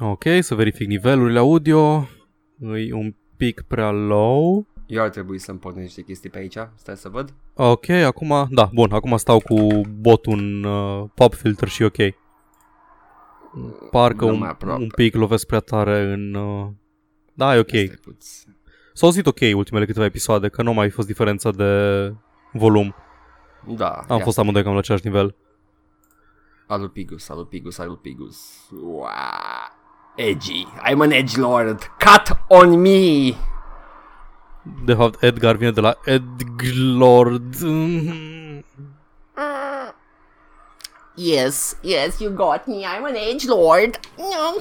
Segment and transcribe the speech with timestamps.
[0.00, 2.08] Ok, să verific nivelurile audio.
[2.76, 4.66] E un pic prea low.
[4.86, 6.56] Eu ar trebui să-mi pornesc niște chestii pe aici.
[6.74, 7.34] Stai să văd.
[7.54, 11.96] Ok, acum, da, bun, acum stau cu botul în uh, pop filter și ok.
[13.90, 14.82] Parcă Nu un, mai aproape.
[14.82, 16.34] un pic lovesc prea tare în...
[16.34, 16.66] Uh...
[17.34, 17.68] Da, e ok.
[17.68, 18.56] Stai puțin.
[18.92, 21.72] S-au auzit ok ultimele câteva episoade, că nu a mai fost diferența de
[22.52, 22.94] volum.
[23.76, 24.24] Da, Am ia.
[24.24, 25.34] fost amândoi cam la același nivel.
[26.66, 28.68] Alu Pigus, Alu Pigus, Alu Pigus.
[28.82, 29.06] Wow.
[30.18, 30.66] Edgy.
[30.82, 31.88] I'm an edge lord.
[31.98, 33.36] Cut on me.
[34.84, 37.54] De fapt, Edgar vine de la Edglord.
[41.14, 42.84] Yes, yes, you got me.
[42.84, 44.00] I'm an edge lord.
[44.16, 44.60] No.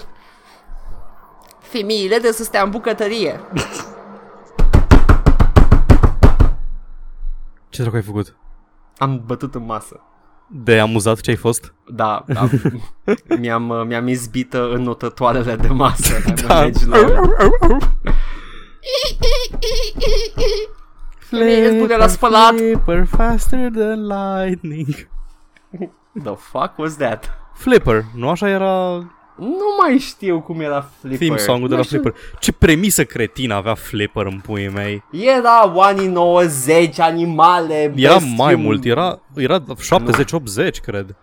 [1.60, 3.40] Femeile de să stea în bucătărie.
[7.70, 8.36] Ce dracu ai făcut?
[8.98, 10.02] Am bătut în masă.
[10.50, 11.74] De amuzat ce ai fost?
[11.88, 12.50] Da, da.
[13.40, 16.14] mi-am, uh, mi-am izbit uh, înotătoarele de masă.
[16.22, 16.58] I'm Da.
[16.60, 17.34] an edge lord.
[21.18, 22.54] Femeile spune la spălat.
[22.56, 25.10] Flipper faster than lightning.
[26.24, 27.30] The fuck was that?
[27.54, 29.06] Flipper, nu așa era
[29.40, 31.18] Nu mai știu cum era Flipper.
[31.20, 32.02] theme song-ul de Nu la știu.
[32.02, 32.22] Flipper.
[32.40, 35.04] Ce premisă cretină avea Flipper în puii mei.
[35.12, 41.16] Era anii 90, animale, Era bestii, mai un- mult, era, era 70-80, cred.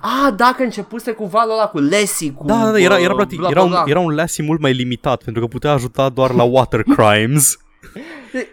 [0.00, 2.44] Ah, dacă începuse cu valul ăla cu Lassie, cu...
[2.46, 3.82] Da, da, da, era, era, uh, practic, bla, era, bla, un, bla.
[3.86, 7.56] era un Lassie mult mai limitat, pentru că putea ajuta doar la water crimes.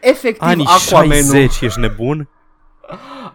[0.01, 2.29] Efectiv, Anii Aquaman-ul, 60, ești nebun?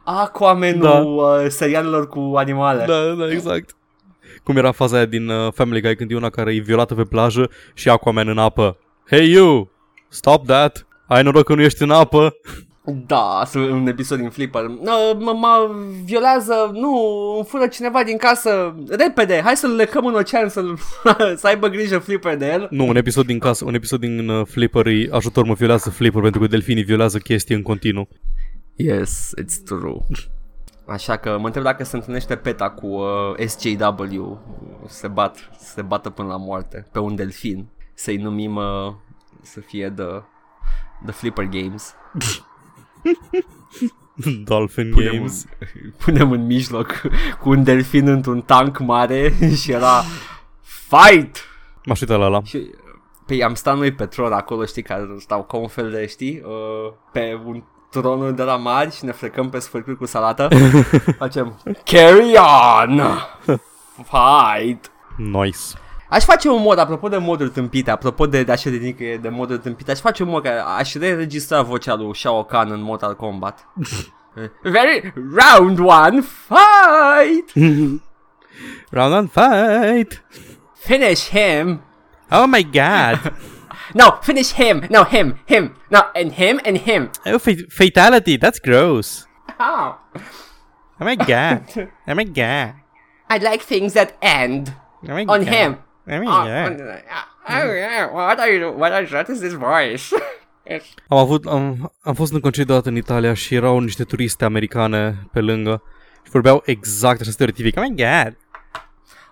[0.04, 2.84] Aquaman-ul uh, serialelor cu animale.
[2.84, 3.76] Da, da, exact.
[4.48, 7.02] Cum era faza aia din uh, Family Guy când e una care e violată pe
[7.02, 8.78] plajă și Aquaman în apă.
[9.10, 9.70] Hey you,
[10.08, 10.86] stop that.
[11.06, 12.36] Ai noroc că nu ești în apă.
[12.84, 14.62] Da, sunt un episod din Flipper.
[14.62, 15.70] No, mă, mă
[16.04, 16.92] violează, nu,
[17.36, 18.74] îmi fură cineva din casă.
[18.88, 20.64] Repede, hai să-l lecăm în ocean, să
[21.40, 22.66] să aibă grijă Flipper de el.
[22.70, 26.22] Nu, un episod din casă, un episod din uh, Flipper e ajutor mă violează Flipper
[26.22, 28.08] pentru că delfinii violează chestii în continuu.
[28.76, 29.98] Yes, it's true.
[30.88, 34.40] Așa că mă întreb dacă se întâlnește PETA cu uh, SJW,
[34.86, 38.92] se bat, se bată până la moarte pe un delfin, să-i numim uh,
[39.42, 40.22] să fie the,
[41.04, 41.94] the Flipper Games.
[44.44, 45.44] Dolphin Punem, Games.
[45.60, 47.00] În, punem în mijloc
[47.40, 50.02] cu un delfin într-un tank mare și era
[50.60, 51.36] fight!
[51.84, 52.42] M-aș uita la ăla.
[52.42, 52.70] Și
[53.26, 56.42] pe am stat noi pe tron acolo, știi, care stau ca un fel de, știi,
[56.44, 60.48] uh, pe un tronul de la mari și ne frecăm pe sfârcuri cu salată.
[61.18, 63.02] Facem carry on!
[64.04, 64.90] Fight!
[65.16, 65.58] Nice.
[66.08, 69.28] Aș face un mod, apropo de moduri tâmpite, apropo de, de așa de nică de
[69.28, 73.16] moduri tâmpite, aș face un mod care aș reînregistra vocea lui Shao Kahn în Mortal
[73.16, 73.68] Kombat.
[74.62, 77.52] Very round one, fight!
[78.90, 80.24] Round and fight.
[80.74, 81.80] Finish him!
[82.30, 83.32] Oh my god.
[83.94, 84.86] No, finish him!
[84.90, 85.74] No, him, him!
[85.90, 87.10] No, and him, and him!
[87.26, 88.36] Oh, fa- fatality.
[88.36, 89.26] That's gross.
[89.60, 89.96] Oh,
[91.00, 91.62] Oh my god.
[92.08, 92.74] Oh my god.
[93.30, 94.72] I like things that end
[95.08, 95.48] Oh my on god.
[95.54, 95.78] him.
[96.06, 96.80] Oh my Oh, god.
[96.80, 96.80] on-
[97.48, 100.08] oh, yeah, what are you, what, are, what is this voice?
[101.08, 105.28] Am avut, am, am fost în concediu odată în Italia și erau niște turiste americane
[105.32, 105.82] pe lângă
[106.24, 107.76] și vorbeau exact așa stereotipic.
[107.76, 108.36] Oh my god.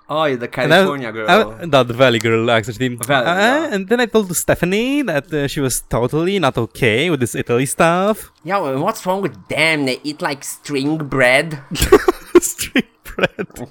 [0.09, 1.27] Oh, you're the And I- California girl.
[1.29, 2.97] I- da, the Valley Girl accent, știi?
[3.07, 3.37] Valley, Uh,
[3.71, 3.75] da.
[3.75, 7.65] And then I told Stephanie that uh, she was totally not okay with this Italy
[7.65, 8.33] stuff.
[8.43, 9.85] yeah, well, what's wrong with them?
[9.85, 11.63] They eat like string bread.
[12.41, 13.69] Street bread.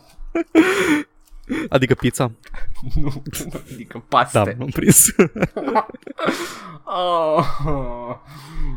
[1.70, 2.32] adică pizza.
[3.02, 3.24] nu,
[3.74, 4.38] adică paste.
[4.40, 5.06] Da, am prins.
[6.88, 7.44] Oh.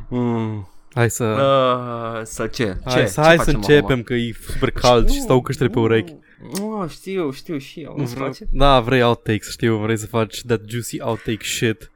[0.09, 0.69] Mm.
[0.95, 1.25] hai să...
[1.25, 2.65] Uh, să ce?
[2.65, 2.77] ce?
[2.85, 5.79] hai să, ce hai să facem începem că e super cald și stau căștile pe
[5.79, 6.15] urechi.
[6.45, 6.73] Acum?
[6.73, 7.95] Oh, știu, știu și eu.
[7.99, 8.45] Îți place?
[8.53, 11.91] Da, vrei outtakes, știu, vrei să faci that juicy outtake shit.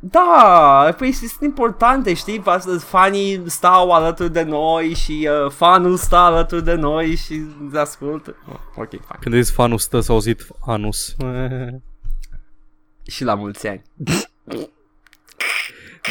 [0.00, 2.42] Da, păi sunt importante, știi?
[2.44, 7.78] Astăzi fanii stau alături de noi și uh, fanul stă alături de noi și ne
[7.78, 8.36] ascultă.
[8.48, 9.18] Oh, ok, fine.
[9.20, 11.16] Când ai zis fanul stă, s-a auzit anus.
[13.06, 13.82] Și la mulți ani.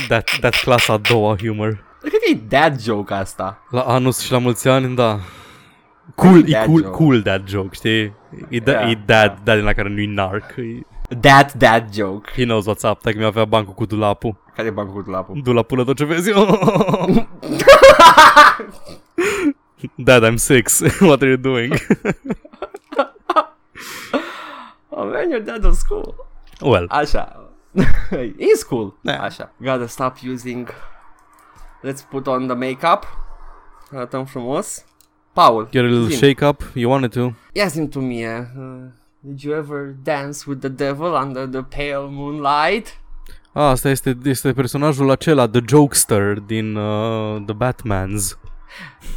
[0.08, 1.84] That, that clasa a doua humor.
[2.00, 3.66] Cred că e dad joke asta.
[3.70, 5.20] La anus și la mulți ani, da.
[6.16, 6.96] Cool, e Dad cool, joke.
[6.98, 8.14] cool that joke, știi?
[8.50, 10.56] E, da, Yeah, e dad, dad din la care nu-i narc.
[10.58, 10.80] E,
[11.22, 12.32] That dad joke.
[12.36, 14.36] he knows what's up, dacă mi-avea bancul cu dulapul.
[14.56, 15.42] Care e bancul cu lapul?
[15.44, 16.32] Dulapul tot ce vezi.
[19.96, 20.82] dad, I'm six.
[21.02, 21.74] What are you doing?
[24.98, 26.16] Oh man, your dad was cool.
[26.62, 27.50] well, Așa.
[28.40, 28.98] He's cool.
[29.02, 29.14] Da.
[29.22, 29.52] Așa.
[29.60, 30.70] Gotta stop using...
[31.84, 33.06] Let's put on the makeup.
[33.96, 34.86] Arătăm frumos.
[35.36, 36.16] Paul, get a little zi-mi.
[36.16, 36.64] shake up.
[36.74, 37.34] You wanted to.
[37.54, 38.26] ia zi tu mie.
[38.58, 38.90] uh,
[39.20, 43.00] Did you ever dance with the devil under the pale moonlight?
[43.54, 48.38] Ah, asta este, este personajul acela, The Jokester din uh, The Batmans.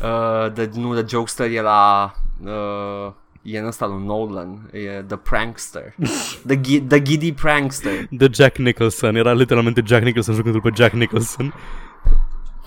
[0.02, 2.12] Uh, the, nu, The Jokester e la...
[2.44, 3.12] Uh,
[3.42, 4.70] e în ăsta lui Nolan.
[4.72, 5.94] E The Prankster.
[6.46, 8.08] the, gi- the Giddy Prankster.
[8.18, 9.16] The Jack Nicholson.
[9.16, 11.54] Era literalmente Jack Nicholson jucându-l pe Jack Nicholson.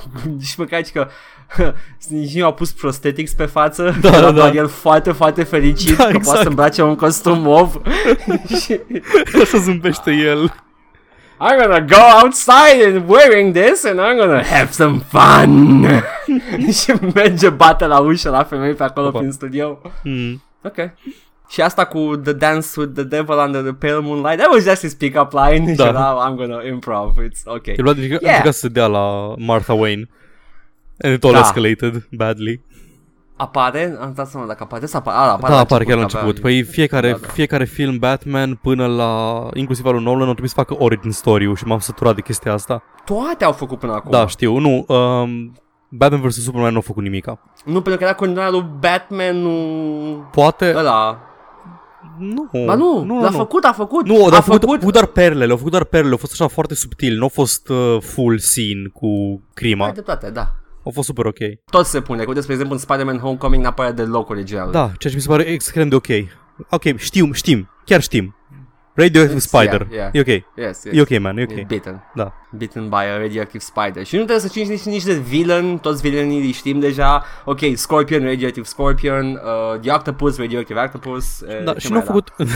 [0.48, 1.08] și măcar că
[2.10, 4.56] nici nu au pus prosthetics pe față Da, Era da, doar da.
[4.56, 6.42] el foarte, foarte fericit Da, Că poate exact.
[6.42, 7.82] să îmbrace un costum mov
[8.62, 8.80] Și
[9.42, 10.54] Așa zâmbește el.
[11.44, 15.86] I'm gonna go outside and wearing this And I'm gonna have some fun
[16.82, 19.18] Și merge, bate la ușă la femei pe acolo Opa.
[19.18, 20.42] prin studio Mm.
[20.64, 20.76] Ok
[21.52, 24.82] și asta cu The Dance with the Devil Under the Pale Moonlight That was just
[24.82, 25.84] his pick-up line Da.
[25.84, 28.34] Și era, I'm gonna improv It's ok El a încercat Yeah.
[28.42, 28.44] yeah.
[28.44, 30.10] să se dea la Martha Wayne.
[31.04, 31.40] And it all Da.
[31.40, 32.62] escalated badly.
[33.36, 33.98] Apare?
[34.02, 36.08] Am dat seama dacă apare Să apare, a, apare Da, la apare chiar la că
[36.08, 36.42] avea- început.
[36.42, 37.28] Păi fiecare, Da, da.
[37.28, 41.56] fiecare film Batman până la, inclusiv al lui Nolan, au trebuit să facă origin story
[41.56, 42.84] și m-am săturat de chestia asta.
[43.06, 44.58] Toate au făcut până acum Da, știu.
[44.58, 45.54] Nu, um,
[45.90, 46.44] Batman vs.
[46.44, 47.40] Superman nu a făcut nimica.
[47.66, 49.52] Nu, pentru că era continuarea lui Batman, nu...
[50.32, 50.74] Poate...
[50.78, 51.20] Ăla...
[52.22, 52.50] Nu.
[52.66, 53.38] Ba nu, nu, l-a nu.
[53.38, 54.08] făcut, a făcut.
[54.08, 56.48] Nu, dar a au făcut, făcut doar perlele, au făcut doar perlele, au fost așa
[56.48, 59.86] foarte subtil, nu au fost uh, full scene cu crima.
[59.86, 60.56] Ai dreptate, da.
[60.86, 61.38] Au fost super ok.
[61.72, 62.24] Tot se pune.
[62.28, 64.72] Uite, spre exemplu, în Spider-Man Homecoming n-apare deloc original.
[64.72, 66.08] Da, ceea ce mi se pare extrem de ok.
[66.70, 68.36] Ok, știm, știm, chiar știm.
[68.94, 69.88] Radioactive It's- Spider.
[69.92, 70.14] yeah, yeah.
[70.14, 70.44] E ok.
[70.66, 70.94] Yes, yes.
[70.96, 71.68] E ok, man, e E ok.
[71.68, 72.04] Bitten.
[72.16, 72.34] Da.
[72.58, 74.06] Bitten by a radioactive spider.
[74.06, 77.24] Și nu trebuie să cinci nici, nici de villain, toți villainii îi știm deja.
[77.46, 79.26] Ok, Scorpion, radioactive Scorpion,
[79.74, 81.40] uh, The Octopus, radioactive Octopus.
[81.40, 82.46] Uh, Da, ce și mai nu au era?
[82.46, 82.48] făcut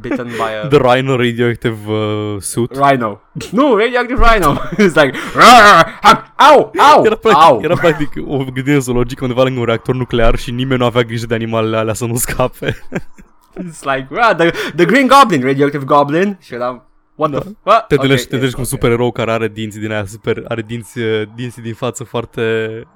[0.00, 0.66] Bitten by a...
[0.76, 2.70] The Rhino Radioactive uh, suit.
[2.76, 3.20] Rhino.
[3.50, 4.54] Nu, radioactive Rhino.
[4.88, 7.20] It's like, "Rar, ha, au, au, Era au.
[7.20, 11.02] practic, era practic o gândire zoologică undeva lângă un reactor nuclear și nimeni nu avea
[11.02, 12.76] grijă de animalele alea să nu scape.
[13.68, 16.38] It's like, ah, the, the Green Goblin, radioactive Goblin.
[16.40, 16.82] Și eram,
[17.14, 17.50] what the...
[17.62, 17.86] What?
[17.86, 18.80] Te întâlnești, Ok, te întâlnești cu un ok.
[18.80, 22.42] supererou care are dinții din aia super, are dinți, uh, dinții din față foarte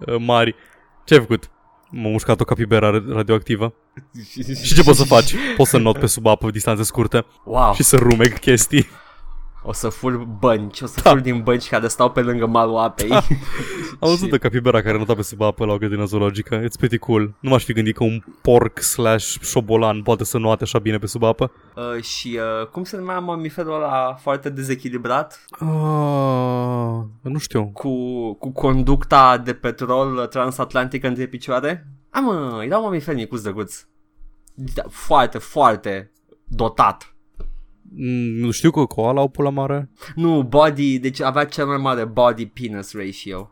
[0.07, 0.55] uh, mari.
[1.05, 1.51] Ce ai făcut?
[1.91, 3.75] M-a mușcat o capibera ra- radioactivă.
[4.65, 5.35] Și ce poți să faci?
[5.57, 8.87] Poți să not pe sub apă distanțe scurte Wow, și să rumeg chestii.
[9.69, 11.11] O să fur bănci, o să Da.
[11.11, 13.11] fur din bănci care stau pe lângă malul apei.
[14.01, 16.63] Am văzut de capibera care nota pe sub apă la o grădină zoologică.
[16.63, 17.35] It's pretty cool.
[17.41, 21.07] Nu m-aș fi gândit că un porc slash șobolan poate să noate așa bine pe
[21.07, 21.53] sub apă.
[21.77, 25.45] uh, și uh, cum se numea mamiferul ăla foarte dezechilibrat?
[25.61, 27.71] Uh, nu știu.
[27.73, 27.91] Cu,
[28.35, 31.87] cu conducta de petrol uh, transatlantică între picioare?
[32.11, 33.85] A, mă, era un mamifer micuț drăguț.
[34.55, 36.13] Da, foarte, foarte
[36.45, 37.13] dotat.
[37.97, 39.91] Mm, Nu știu că koala au pula mare.
[40.15, 43.51] Nu, body, deci avea cel mai mare body penis ratio.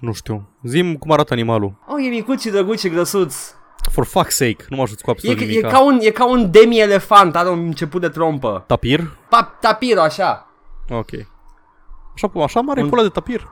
[0.00, 0.48] Nu știu.
[0.62, 1.78] Zim cum arată animalul.
[1.86, 3.34] Oh, e micuț și drăguț și grăsuț.
[3.90, 5.60] For fuck's sake, nu mă ajut cu E, absolut e, nimic.
[5.66, 8.64] ca un, e ca un demi-elefant, are un început de trompă.
[8.66, 9.16] Tapir?
[9.30, 10.46] Pa, tapir, așa.
[10.90, 11.08] Ok.
[12.14, 13.48] Așa, așa mare e Un- pula de tapir.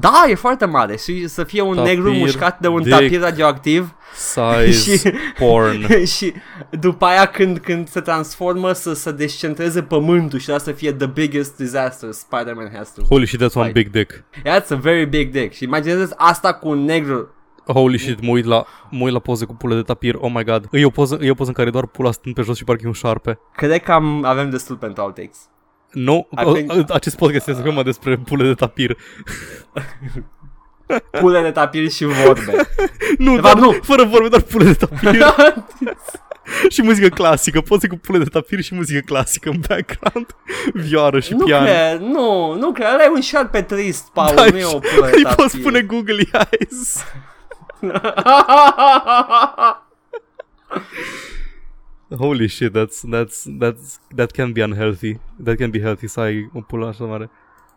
[0.00, 2.94] Da, e foarte mare și să fie un Tapir, negru mușcat de un dick.
[2.96, 5.94] tapir radioactiv Size, Și- porn.
[6.16, 6.32] și
[6.70, 11.06] după aia când, când se transformă să, să descentreze pământul și asta să fie the
[11.06, 13.02] biggest disaster Spider-Man has to.
[13.02, 13.72] Holy shit, that's one Fight.
[13.74, 14.24] big dick.
[14.44, 15.52] Yeah, it's a very big dick.
[15.54, 17.28] Și imaginează asta cu un negru.
[17.66, 20.44] Holy shit, mă uit la, mă uit la poze cu pulă de tapir, oh my
[20.44, 20.68] god.
[20.70, 22.82] E o poză, e o poză în care doar pula stând pe jos și parcă
[22.84, 23.38] e un șarpe.
[23.56, 25.38] Cred că am, avem destul pentru outtakes.
[25.92, 28.96] Nu, I o- think- acest podcast este numai despre pule de tapir.
[31.20, 32.52] Pule de tapir și vorbe.
[33.18, 33.72] Nu, De doar, fapt, nu.
[33.82, 35.24] fără vorbe, doar pule de tapir.
[36.74, 40.26] și muzică clasică, poze cu pule de tapir și muzică clasică în background.
[40.72, 41.64] Vioară și nu pian.
[41.64, 42.86] cred, nu, nu cred.
[42.92, 45.36] Ăla e un șarpe trist, Paul, Da, nu e o pulă de Îi tapir.
[45.36, 47.04] poți spune googly eyes.
[52.16, 55.20] Holy shit, that's, that's, that's, that can be unhealthy.
[55.44, 57.30] That can be healthy să ai o pulă așa mare.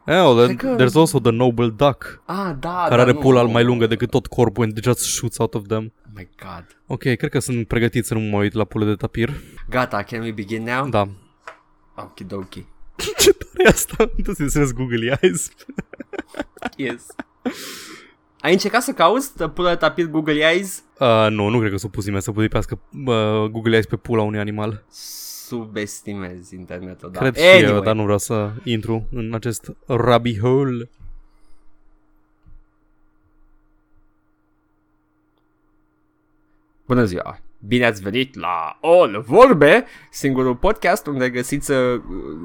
[0.08, 3.20] Oh, Cred then, că- there's also the noble duck, ah, da, care dar are nu.
[3.20, 5.94] pula mai lungă decât tot corpul and just shoots out of them.
[6.06, 6.66] Oh my god.
[6.88, 9.30] Ok, cred că sunt pregătit să nu mă uit la pule de tapir.
[9.70, 10.90] Gata, can we begin now?
[10.90, 11.08] Da.
[11.96, 12.66] Okidoki.
[13.22, 14.10] Ce tare e asta?
[14.26, 15.50] Nu te să googly eyes.
[16.76, 17.06] Yes.
[18.42, 20.84] Ai încercat să cauți de pulă de tapir Google Eyes?
[21.00, 24.22] Uh, nu, nu cred că s-o pus nimeni să pudipească uh, googly eyes pe pula
[24.22, 24.84] unui animal.
[24.90, 27.20] Subestimezi internetul, da.
[27.20, 30.90] Cred și anyway, eu, dar nu vreau să intru în acest rabbit hole.
[36.86, 37.40] Bună ziua!
[37.68, 42.02] Bine ați venit la All Vorbe, singurul podcast unde găsiți uh,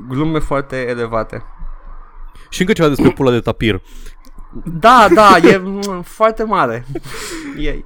[0.08, 1.42] glume foarte elevate.
[2.50, 3.82] Și încă ceva despre pula de tapir.
[4.64, 6.86] Da, da, e mm, foarte mare.
[7.58, 7.84] E,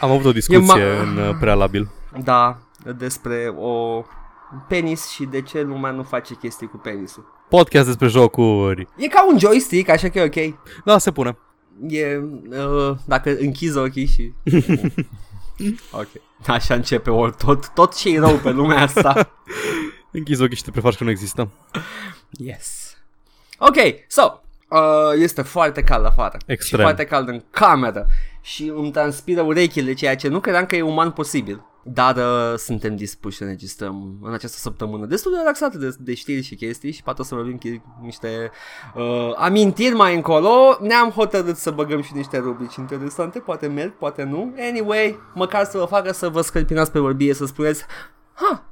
[0.00, 1.88] Am avut o discuție ma- în uh, prealabil.
[2.22, 2.58] da,
[2.96, 4.04] despre o
[4.68, 7.36] penis și de ce lumea nu face chestii cu penisul.
[7.48, 8.88] Podcast despre jocuri.
[8.96, 10.58] E ca un joystick, așa că e ok.
[10.84, 11.38] Da, se pune.
[11.88, 12.16] E,
[12.50, 14.32] uh, dacă închizi ochii și...
[16.00, 16.08] ok.
[16.46, 19.30] Așa începe ori tot, tot ce e rău pe lumea asta.
[20.10, 21.48] Închizi ochii și te prefaci că nu există.
[22.30, 22.96] Yes.
[23.58, 23.76] Ok,
[24.08, 24.22] so,
[24.68, 26.36] uh, este foarte cald afară.
[26.46, 26.78] Extrem.
[26.80, 28.06] Și foarte cald în cameră.
[28.40, 31.62] Și îmi transpiră urechile, ceea ce nu credeam că e uman posibil.
[31.82, 36.14] Dar uh, suntem dispuși să ne registrăm în această săptămână destul de relaxată de, de
[36.14, 38.50] știri și chestii și poate o să vorbim chi- niște
[38.94, 40.76] uh, amintiri mai încolo.
[40.80, 44.54] Ne-am hotărât să băgăm și niște rubrici interesante, poate merg, poate nu.
[44.58, 47.84] Anyway, măcar să vă facă să vă scălpinați pe vorbie, să spuneți
[48.34, 48.64] Ha,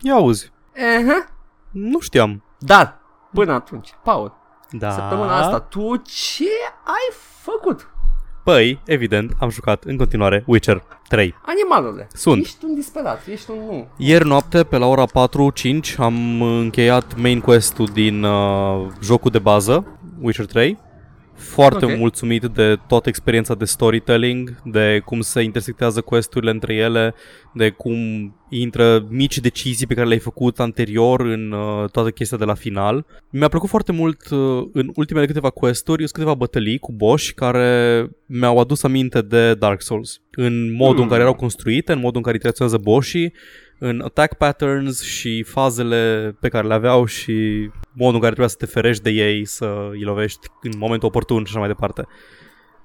[0.00, 0.52] Ia auzi.
[0.74, 1.30] uh-huh.
[1.70, 2.42] Nu știam.
[2.58, 3.00] Dar,
[3.32, 4.34] până atunci, Paul,
[4.72, 4.90] Da.
[4.90, 6.48] Săptămâna asta, tu ce
[6.84, 7.86] ai făcut?
[8.44, 11.34] Păi, evident, am jucat în continuare Witcher 3.
[11.46, 12.08] Animalele.
[12.12, 12.44] Sunt.
[12.44, 13.88] Ești un disperat, ești un nu.
[13.96, 19.86] Ieri noapte, pe la ora 4-5, am încheiat main quest-ul din uh, jocul de bază,
[20.20, 20.78] Witcher 3.
[21.42, 21.82] Foarte Ok.
[21.82, 21.96] okay.
[21.96, 27.14] mulțumit de toată experiența de storytelling, de cum se intersectează questurile între ele,
[27.54, 27.96] de cum
[28.48, 33.06] intră mici decizii pe care le-ai făcut anterior în uh, toată chestia de la final.
[33.30, 38.08] Mi-a plăcut foarte mult uh, în ultimele câteva questuri, sunt câteva bătălii cu boși care
[38.26, 40.20] mi-au adus aminte de Dark Souls.
[40.30, 41.02] În modul Hmm.
[41.02, 43.32] în care erau construite, în modul în care interacționează boșii,
[43.84, 48.56] în attack patterns și fazele pe care le aveau și modul în care trebuia să
[48.58, 52.06] te ferești de ei, să îi lovești în momentul oportun și așa mai departe.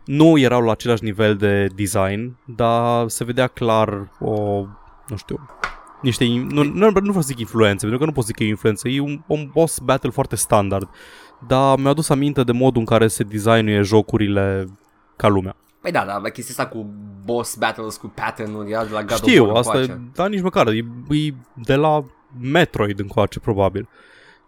[0.05, 4.65] Nu erau la același nivel de design, dar se vedea clar o,
[5.07, 5.49] nu știu,
[6.01, 8.43] niște, in- nu, nu, nu vreau să zic influențe, pentru că nu pot zic că
[8.43, 10.89] e influență, e un, un boss battle foarte standard,
[11.47, 14.65] dar mi-a adus aminte de modul în care se designuie jocurile
[15.15, 15.55] ca lumea.
[15.91, 16.85] Păi da, dar chestia asta cu
[17.25, 20.01] boss battles, cu pattern-uri, era de la God Știu, of War asta e, încoace.
[20.15, 22.03] dar nici măcar, e, e de la
[22.41, 23.87] Metroid încoace, probabil.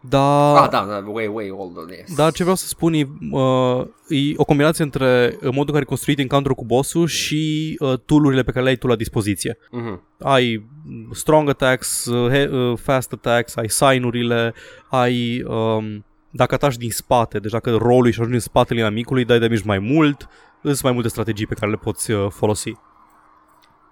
[0.02, 2.16] Dar, Ah, da, da, way, way older, yes.
[2.16, 5.82] dar ce vreau să spun e, uh, e o combinație între uh, modul în care
[5.82, 9.58] e construit encounter cu bossul și uh, tool-urile pe care le ai tu la dispoziție.
[9.72, 10.04] Mhm.
[10.20, 10.66] Ai
[11.14, 14.54] strong attacks, uh, he- uh, fast attacks, ai sign-urile,
[14.90, 15.44] ai...
[15.48, 19.62] Um, dacă ataci din spate, deci dacă rolul și ajungi în spatele inamicului, dai damage
[19.66, 20.28] mai mult,
[20.62, 22.74] sunt mai multe strategii pe care le poți uh, folosi.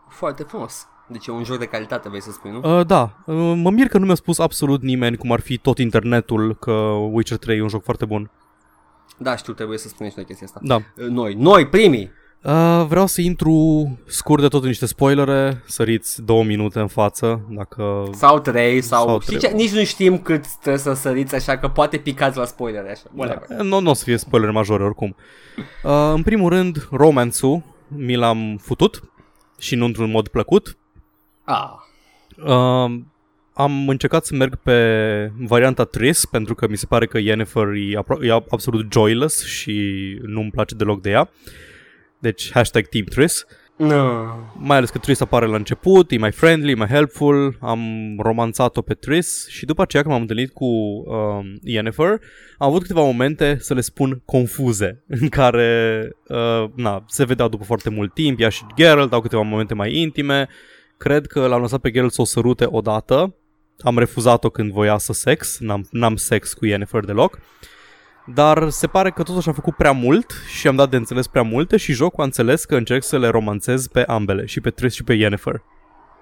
[0.08, 0.88] Foarte frumos.
[1.08, 2.80] Deci e un joc de calitate, vrei să spui, nu?
[2.80, 5.78] Uh, da, uh, mă mir că nu mi-a spus absolut nimeni, cum ar fi tot
[5.78, 6.72] internetul, că
[7.12, 8.32] Witcher 3 e un joc foarte bun.
[9.18, 10.60] Da, știu, trebuie să spunem și noi chestia asta.
[10.64, 10.76] Da.
[10.76, 12.12] Uh, Noi, noi, primii!
[12.48, 17.42] Uh, vreau să intru scurt de tot în niște spoilere, săriți două minute în față,
[17.50, 18.10] dacă...
[18.14, 19.08] Sau trei, sau...
[19.08, 19.50] Sau știi trei.
[19.50, 19.56] ce?
[19.56, 23.04] Nici nu știm cât trebuie să săriți, așa că poate picați la spoilere, așa.
[23.16, 23.48] Whatever.
[23.50, 25.16] Da, nu, nu o să fie spoilere majore oricum.
[25.84, 29.04] Uh, în primul rând, romance-ul mi l-am futut
[29.60, 30.78] și nu într-un mod plăcut.
[31.44, 31.70] Ah.
[32.46, 33.00] Uh,
[33.54, 38.00] am încercat să merg pe varianta Triss pentru că mi se pare că Yennefer e,
[38.00, 39.74] apro- e absolut joyless și
[40.22, 41.30] nu-mi place deloc de ea.
[42.20, 43.46] Deci hashtag Team Triss.
[43.78, 44.26] No.
[44.54, 47.82] Mai ales că Triss apare la început, e mai friendly, e mai helpful, am
[48.20, 52.10] romanțat-o pe Triss și după aceea când m-am întâlnit cu um, Yennefer,
[52.58, 57.64] am avut câteva momente, să le spun, confuze, în care uh, na, se vedea după
[57.64, 60.48] foarte mult timp, ea și Geralt au câteva momente mai intime,
[60.98, 63.36] cred că l-am lăsat pe Geralt să o sărute odată,
[63.80, 67.40] am refuzat-o când voia să sex, n-am, n-am sex cu Yennefer deloc,
[68.34, 71.42] dar se pare că totuși am făcut prea mult și am dat de înțeles prea
[71.42, 74.96] multe și jocul a înțeles că încerc să le romanțez pe ambele, și pe Triss
[74.96, 75.62] și pe Yennefer.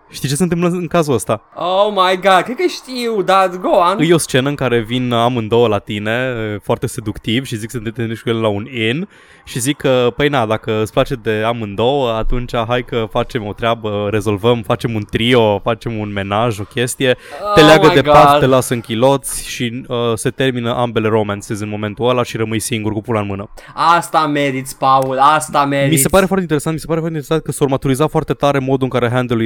[0.09, 1.41] Știi ce se întâmplă în cazul ăsta?
[1.55, 3.97] Oh my god, cred că știu, dar go on.
[3.99, 7.77] E o scenă în care vin amândouă la tine, e, foarte seductiv și zic să
[7.77, 9.07] te întâlnești cu el la un inn
[9.43, 13.53] și zic că, păi na, dacă îți place de amândouă, atunci hai că facem o
[13.53, 17.17] treabă, rezolvăm, facem un trio, facem un menaj, o chestie,
[17.53, 18.13] te Oh leagă my de God.
[18.13, 22.37] pat, te lasă în chiloți și uh, se termină ambele romances în momentul ăla și
[22.37, 23.49] rămâi singur cu pula în mână.
[23.73, 25.93] Asta meriți, Paul, asta meriți.
[25.93, 28.59] Mi se pare foarte interesant, mi se pare foarte interesant că s-au maturizat foarte tare
[28.59, 29.43] modul în care handle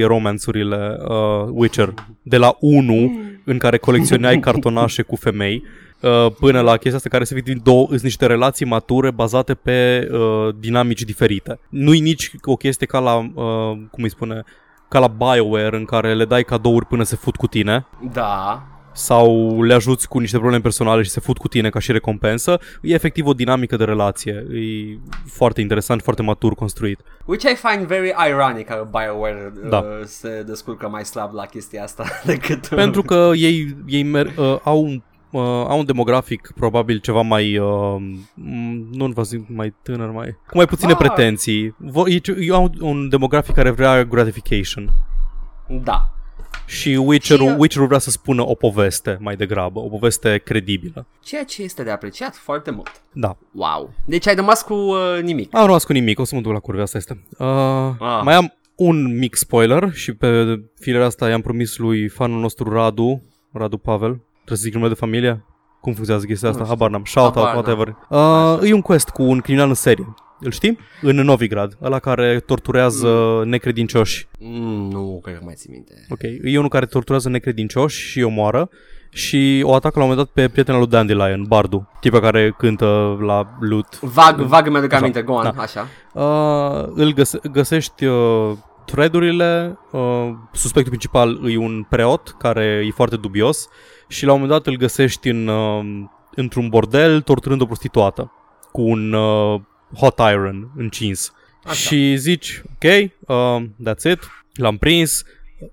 [0.49, 1.93] romanțurile uh, Witcher.
[2.21, 3.11] De la 1,
[3.45, 5.63] în care colecționai cartonașe cu femei,
[6.01, 9.53] uh, până la chestia asta care se vede din două, sunt niște relații mature bazate
[9.53, 11.59] pe uh, dinamici diferite.
[11.69, 14.43] Nu-i nici o chestie ca la, uh, cum îi spune,
[14.87, 18.63] ca la BioWare în care le dai cadouri până se fut cu tine Da.
[18.93, 22.59] Sau le ajuți cu niște probleme personale și se fut cu tine ca și recompensă,
[22.81, 24.33] e efectiv o dinamică de relație.
[24.33, 26.99] E foarte interesant, foarte matur construit.
[27.25, 29.77] Which I find very ironic că BioWare Da.
[29.77, 32.67] uh, se descurcă mai slab la chestia asta decât...
[32.67, 37.57] Pentru că ei, ei mer- uh, au un uh, au un demografic probabil ceva mai
[37.57, 37.95] uh,
[38.33, 40.97] m- nu vă zic mai tânăr, mai cu mai puține Ah.
[40.97, 41.75] pretenții.
[41.91, 44.89] Vo- ei, ei au un demografic care vrea gratification.
[45.83, 46.13] Da.
[46.69, 51.05] Și Witcher-ul, Și, uh, Witcher-ul vrea să spună o poveste mai degrabă, o poveste credibilă.
[51.23, 52.91] Ceea ce este de apreciat foarte mult.
[53.13, 53.37] Da.
[53.51, 53.93] Wow.
[54.05, 55.55] Deci ai rămas cu uh, nimic.
[55.55, 57.25] Am rămas cu nimic, o să mă duc la curve, asta este.
[57.37, 57.47] Uh,
[57.99, 58.21] Ah.
[58.23, 63.21] Mai am un mic spoiler și pe filerea asta i-am promis lui fanul nostru Radu,
[63.51, 65.43] Radu Pavel, trebuie să zic numele de familie?
[65.81, 66.61] Cum funcționează chestia asta?
[66.61, 66.77] Nu știu.
[66.77, 67.05] Habar n-am.
[67.05, 67.77] Shout out, Habar n-am.
[67.77, 67.95] whatever.
[68.61, 70.13] Uh, e un quest cu un criminal în serie.
[70.39, 70.79] Îl știi?
[71.01, 74.27] În Novigrad, ăla care torturează necredincioși.
[74.39, 75.93] Mm, nu, cred că mai ții minte.
[76.09, 78.69] Ok, e unul care torturează necredincioși și îi omoară
[79.11, 83.17] și o atacă la un moment dat pe prietena lui Dandelion, Bardu, tipa care cântă
[83.21, 83.99] la lut.
[83.99, 85.61] Vag, vag mi-aduc Așa, aminte, go on, da.
[85.61, 85.87] așa.
[86.13, 88.51] Uh, îl găse- găsești uh,
[88.85, 93.67] threadurile, uh, suspectul principal e un preot care e foarte dubios
[94.07, 95.79] și la un moment dat îl găsești în, uh,
[96.35, 98.31] într-un bordel torturând o prostituată
[98.71, 99.59] cu un uh,
[99.97, 101.33] hot iron încins.
[101.63, 101.73] Așa.
[101.73, 104.19] Și zici, ok, uh, that's it,
[104.53, 105.23] l-am prins,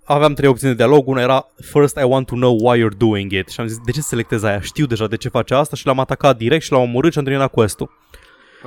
[0.05, 3.33] aveam trei opțiuni de dialog, una era First I want to know why you're doing
[3.33, 4.61] it și am zis, de ce selectez aia?
[4.61, 7.25] Știu deja de ce face asta și l-am atacat direct și l-am omorât și am
[7.25, 7.91] terminat quest-ul.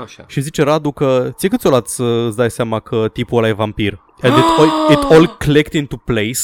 [0.01, 0.25] Așa.
[0.27, 3.47] Și zice Radu că ție cât ți-o luat să îți dai seama că tipul ăla
[3.47, 4.01] e vampir?
[4.21, 6.39] And it, all, it all clicked into place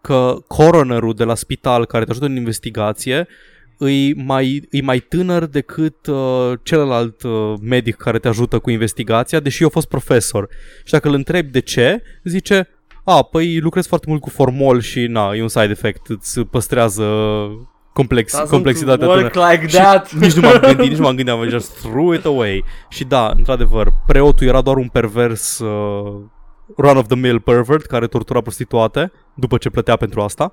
[0.00, 3.28] că coronerul de la spital care te ajută în investigație
[3.84, 9.40] îi mai, îi mai tânăr decât uh, celălalt uh, medic care te ajută cu investigația,
[9.40, 10.48] deși eu fost profesor.
[10.84, 12.68] Și dacă îl întrebi de ce, zice,
[13.04, 17.04] a, păi lucrez foarte mult cu formol și na, e un side effect, îți păstrează
[17.92, 19.50] complex, Doesn't complexitatea work tânără.
[19.52, 20.12] like Și that.
[20.12, 22.64] nici nu m-am gândit, nici nu m-am gândit, am just threw it away.
[22.88, 26.12] Și da, într-adevăr, preotul era doar un pervers uh,
[26.76, 30.52] run-of-the-mill pervert care tortura prostituate după ce plătea pentru asta.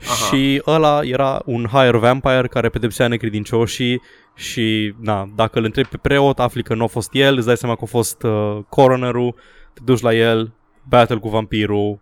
[0.00, 0.14] Aha.
[0.14, 4.02] Și ăla era un higher vampire care pedepsea necredincioșii
[4.34, 7.56] și, na, dacă îl întrebi pe preot, afli că nu a fost el, îți dai
[7.56, 9.34] seama că a fost uh, coronerul,
[9.72, 10.52] te duci la el,
[10.88, 12.00] battle cu vampirul,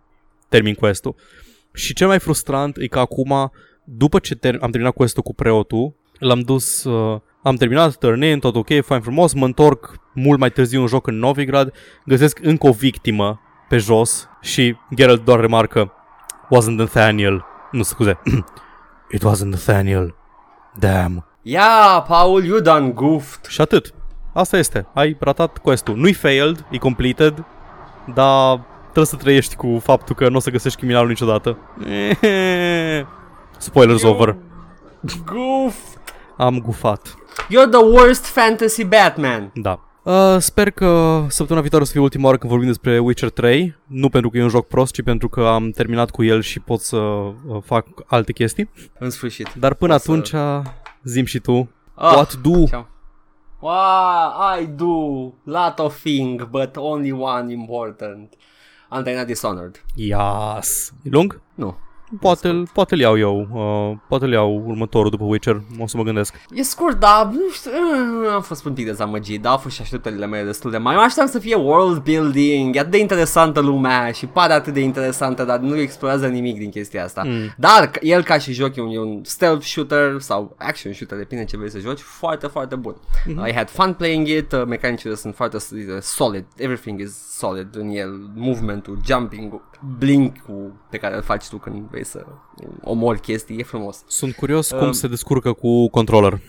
[0.49, 1.15] termin quest-ul.
[1.73, 3.51] Și cel mai frustrant e că acum,
[3.83, 8.39] după ce ter- am terminat quest-ul cu preotul, l-am dus, uh, am terminat turn in,
[8.39, 11.73] tot ok, fine frumos, mă întorc mult mai târziu în joc în Novigrad,
[12.05, 15.93] găsesc încă o victimă pe jos și Geralt doar remarcă
[16.45, 17.45] Wasn't Nathaniel.
[17.71, 18.19] Nu, scuze.
[19.15, 20.15] It wasn't Nathaniel.
[20.79, 21.25] Damn.
[21.41, 23.45] Yeah, Paul, you done goofed.
[23.47, 23.93] Și atât.
[24.33, 24.87] Asta este.
[24.93, 25.95] Ai ratat quest-ul.
[25.95, 27.43] Nu-i failed, e completed,
[28.13, 31.57] dar trebuie să trăiești cu faptul că nu o să găsești criminalul niciodată.
[33.57, 34.35] Spoilers over.
[35.25, 35.75] Goof.
[36.37, 37.15] Am gufat.
[37.45, 39.51] You're the worst fantasy Batman.
[39.53, 39.79] Da.
[40.07, 43.75] Uh, sper că săptămâna viitoare o să fie ultima oară când vorbim despre Witcher 3
[43.87, 46.59] Nu pentru că e un joc prost, ci pentru că am terminat cu el și
[46.59, 49.53] pot să uh, fac alte chestii În sfârșit.
[49.53, 50.31] Dar până O să- atunci,
[51.03, 52.65] zim și tu Ah, What do?
[52.65, 52.87] Ciao.
[53.59, 54.93] Wow, I do
[55.43, 58.33] lot of thing, but only one important.
[58.89, 59.83] Am terminat Dishonored.
[59.95, 61.41] Yes E lung?
[61.55, 61.77] Nu.
[62.19, 65.97] Poate, îl- poate îl iau eu uh, Poate îl iau următorul după Witcher O să
[65.97, 69.57] mă gândesc E scurt, dar nu știu, uh, am fost un pic dezamăgit, dar au
[69.57, 70.97] fost și așteptările mele destul de mari.
[70.97, 74.79] Mă așteptam să fie world building, e atât de interesantă lumea și pare atât de
[74.79, 77.23] interesantă, dar nu explorează nimic din chestia asta.
[77.25, 77.53] Mm.
[77.57, 81.45] Dar el ca și joc e un, e un stealth shooter sau action shooter, depinde
[81.45, 82.95] ce vrei să joci, foarte, foarte bun.
[82.95, 83.47] Mm-hmm.
[83.47, 87.89] I had fun playing it, uh, mecanicile sunt foarte uh, solid, everything is solid în
[87.89, 89.61] el, movementul, jumping,
[89.97, 92.25] blink-ul pe care îl faci tu când vrei să
[92.83, 94.03] omori chestii, e frumos.
[94.07, 96.39] Sunt curios cum Um, se descurcă cu controller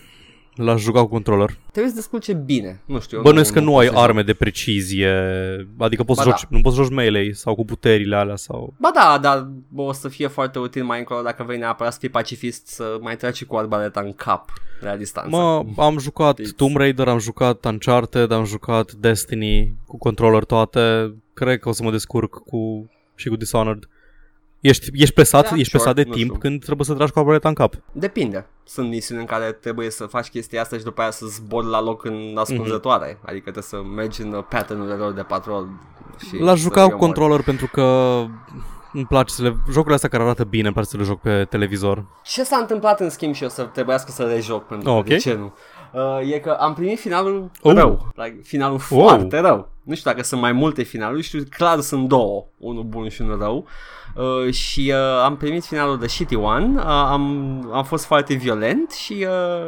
[0.55, 3.17] L-aș juca cu controller Trebuie să descurce bine, nu știu.
[3.17, 4.09] eu Bănuiesc că nu ai pot să joc.
[4.09, 5.09] arme de precizie
[5.77, 6.37] Adică poți să Ba da.
[6.37, 9.81] joci, nu poți să joci melee Sau cu puterile alea sau Ba da, dar bă,
[9.81, 13.15] o să fie foarte util mai încolo dacă vrei neapărat să fii pacifist să mai
[13.17, 14.49] treci cu arbaleta în cap
[14.81, 15.29] la distanță.
[15.35, 21.13] Mă, am jucat It's- Tomb Raider, am jucat Uncharted, am jucat Destiny cu controller toate.
[21.33, 23.89] Cred că o să mă descurc cu și cu Dishonored.
[24.59, 26.39] Ești, ești presat, Da, ești sure, presat de nu timp știu.
[26.39, 27.73] când trebuie să tragi cu arbaleta în cap.
[27.91, 28.47] Depinde.
[28.63, 31.81] Sunt misiuni în care trebuie să faci chestia asta și după aia să zbori la
[31.81, 33.13] loc în ascunzătoare.
[33.13, 33.25] Mm-hmm.
[33.25, 35.67] Adică trebuie să mergi în pattern-urile lor de patrol.
[36.27, 37.05] Și L-aș să juca îi cu omori.
[37.11, 37.81] controller pentru că
[38.93, 39.55] îmi place să le...
[39.69, 42.05] Jocurile astea care arată bine îmi place să le joc pe televizor.
[42.23, 44.99] Ce s-a întâmplat în schimb și o să trebuiască să le joc pentru Oh, că
[44.99, 45.05] ok.
[45.07, 45.53] de ce nu?
[45.93, 47.73] Uh, e că am primit finalul Oh.
[47.73, 48.11] rău.
[48.15, 49.07] Like, finalul Wow.
[49.07, 49.69] foarte rău.
[49.83, 53.39] Nu știu dacă sunt mai multe finaluri, știu clar sunt două, unul bun și unul
[53.39, 53.65] rău.
[54.13, 58.91] Uh, și uh, am primit finalul de Shitty One, uh, am, am fost foarte violent
[58.91, 59.27] și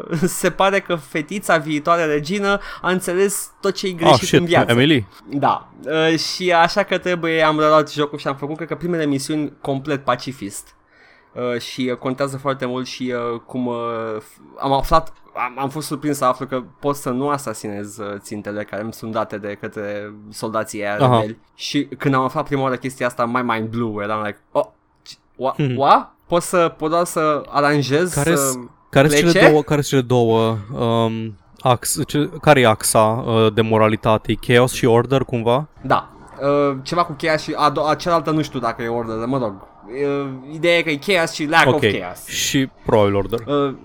[0.10, 4.28] uh, se pare că fetița viitoare regină a înțeles tot ce e greșit ah, în
[4.28, 4.72] shit, viață.
[4.72, 5.08] Emily?
[5.30, 9.06] Da, uh, și așa că trebuie, am reluat jocul și am făcut, cred că primele
[9.06, 10.76] misiuni complet pacifist.
[11.34, 13.76] Uh, și uh, contează foarte mult și uh, cum uh,
[14.20, 18.15] f- am aflat, am, am fost surprins să aflu că pot să nu asasinez uh,
[18.20, 21.15] țintele care îmi sunt date de către soldații aia Aha.
[21.20, 21.38] rebeli.
[21.56, 24.65] Și când am aflat prima oară chestia asta, my mind blew, eram like, oh,
[25.36, 26.15] Ua, ua?
[26.28, 28.41] Pot să, pot doar să aranjez Care să...
[28.50, 28.58] s-
[28.89, 29.38] Care sunt plece?
[29.38, 34.34] cele două, care sunt cele două um, ax, ce, care e axa uh, de moralitate?
[34.48, 35.67] Chaos și order cumva?
[35.82, 36.10] Da.
[36.41, 39.26] Uh, ceva cu chaos și a, do- a cealaltă nu știu dacă e order, dar
[39.28, 39.54] mă rog.
[39.88, 41.74] Uh, ideea e că e chaos și lack ok.
[41.74, 42.26] of chaos.
[42.26, 43.39] Și probabil order.
[43.48, 43.76] Uh,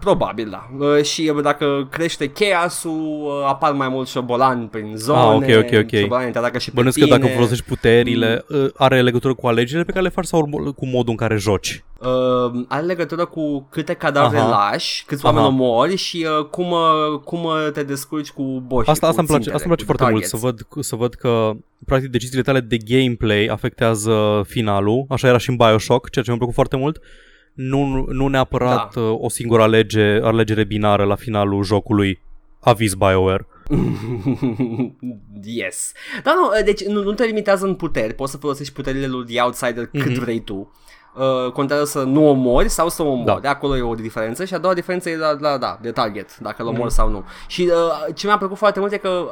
[0.00, 0.68] probabil, da.
[0.78, 5.18] Uh, și uh, dacă crește chaosul, uh, apar mai mulți șobolani prin zone.
[5.18, 5.98] Ah, ok, ok, ok.
[5.98, 7.16] Șobolanii te atacă și pe Bănuiesc că tine.
[7.18, 10.86] dacă folosești puterile, uh, are legătură cu alegerile pe care le faci sau urmă- cu
[10.86, 11.84] modul în care joci?
[12.00, 14.48] Uh, are legătură cu câte cadavre Aha.
[14.70, 15.34] lași, câți Aha.
[15.34, 18.90] oameni omori și uh, cum, uh, cum uh, te descurci cu boși.
[18.90, 20.30] Asta, asta, cu îmi place, țintele, asta îmi place cu foarte mult, targets.
[20.30, 21.50] să văd, să văd că
[21.86, 26.38] practic deciziile tale de gameplay afectează finalul, așa era și în Bioshock, ceea ce mi-a
[26.38, 27.00] plăcut foarte mult.
[27.56, 29.00] Nu, nu neapărat Da.
[29.00, 29.06] da.
[29.10, 32.20] o singură alege, alegere binară la finalul jocului.
[32.60, 33.46] Aviz BioWare.
[35.42, 35.92] yes.
[36.22, 39.40] Dar nu, deci nu, nu te limitează în puteri, poți să folosești puterile lui The
[39.42, 40.20] Outsider cât Mhm.
[40.20, 40.72] vrei tu.
[41.16, 43.24] Uh, contează să nu omori sau să omori.
[43.26, 43.38] Da.
[43.40, 46.38] De acolo e o diferență și a doua diferență e la, la da, de target,
[46.38, 46.92] dacă îl omori Mhm.
[46.94, 47.24] sau nu.
[47.46, 49.24] Și uh, ce mi-a plăcut foarte mult e că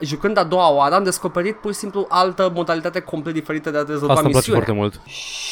[0.00, 3.82] jucând a doua oară am descoperit pur și simplu altă modalitate complet diferită de a
[3.82, 4.62] rezolva Asta îmi place misiunea.
[4.64, 5.00] foarte mult.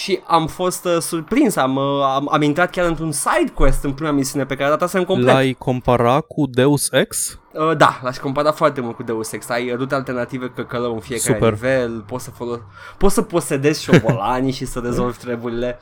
[0.02, 3.92] Și am fost uh, surprins, am, uh, am, am intrat chiar într-un side quest în
[3.92, 5.34] prima misiune pe care datasem complet.
[5.34, 7.38] L-ai compara cu Deus Ex?
[7.52, 9.48] Uh, da, l-aș compara foarte mult cu Deus Ex.
[9.48, 11.52] Ai rute alternative căcălău în fiecare Super.
[11.52, 12.62] nivel, poți să, folo-
[12.98, 15.80] poți să posedezi șobolanii și să rezolvi treburile.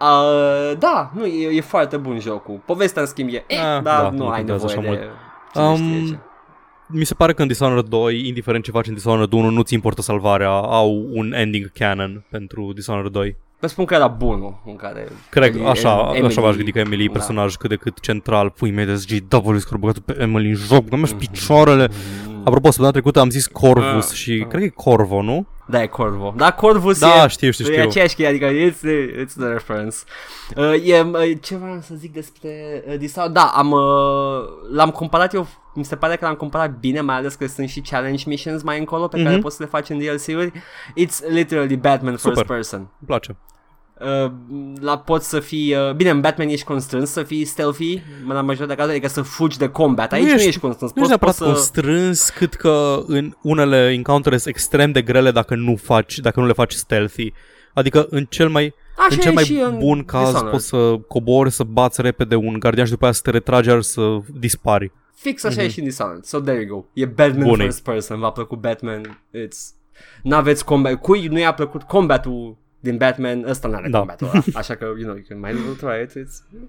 [0.00, 2.60] Uh, da, nu, e, e foarte bun jocul.
[2.64, 4.88] Povestea în schimb e, eh, Ah, dar da, nu nu ai contează nevoie așa de
[4.88, 5.00] mult.
[5.52, 6.18] cine Um, știe ce.
[6.94, 10.02] Mi se pare că în Dishonored 2, indiferent ce faci în Dishonored 1, nu-ți importă
[10.02, 13.36] salvarea, au un ending canon pentru Dishonored 2.
[13.60, 15.08] Vă spun că era bunul în care...
[15.30, 17.12] Cred, Emily- așa, Emily- așa v-aș gândi că Emily e da.
[17.12, 20.90] personaj cât de cât central, pui mei de SGW, că băgat pe Emily în joc,
[20.90, 21.88] nu mergi picioarele.
[22.44, 25.46] Apropo, săptămâna trecută am zis Corvus Ah, și cred că e Corvo, nu?
[25.72, 26.32] Da, e Corvo.
[26.36, 27.28] Da, Corvus Da, e...
[27.28, 27.82] știu, știu, E știu.
[27.88, 29.96] aceeași chestie, adică it's, it's the reference.
[30.56, 33.34] Uh, e, uh, ce vreau să zic despre uh, Dishonored?
[33.34, 33.80] Da, am, uh,
[34.72, 37.80] l-am comparat eu, mi se pare că l-am comparat bine, mai ales că sunt și
[37.80, 39.42] challenge missions mai încolo pe care Mhm.
[39.42, 40.52] poți să le faci în DLC-uri.
[41.04, 42.44] It's literally Batman first Super.
[42.44, 42.78] person.
[42.78, 43.36] Îmi place.
[44.24, 44.30] Uh,
[44.80, 48.74] la poți să fii, uh, bine, în Batman ești constrâns să fii stealthy, la majoritatea
[48.74, 50.12] cazurilor, adică să fugi de combat.
[50.12, 51.74] Aici nu ești- ești, constrâns, Nu ești poți, neapărat poți să...
[51.84, 56.46] constrâns cât că în unele encounters sunt extrem de grele dacă nu faci, dacă nu
[56.46, 57.32] le faci stealthy.
[57.74, 60.50] Adică în cel mai Așa în cel e mai și în bun caz Dishonored.
[60.50, 63.82] poți să cobori, să bați repede un gardian și după aia să te retragi iar
[63.82, 64.92] să dispari.
[65.14, 65.64] Fix așa mm-hmm.
[65.64, 66.24] e și în Dishonored.
[66.24, 66.84] So there you go.
[66.92, 67.62] E Batman Bune.
[67.62, 68.18] first person.
[68.18, 69.22] V-a plăcut Batman.
[69.34, 69.74] It's...
[70.22, 70.94] N-aveți combat.
[71.00, 73.98] Cui nu i-a plăcut combatul din Batman, ăsta n-are Da.
[73.98, 74.42] combatul ăla.
[74.60, 76.26] Așa că, you know, you can might as well try it.
[76.26, 76.62] It's...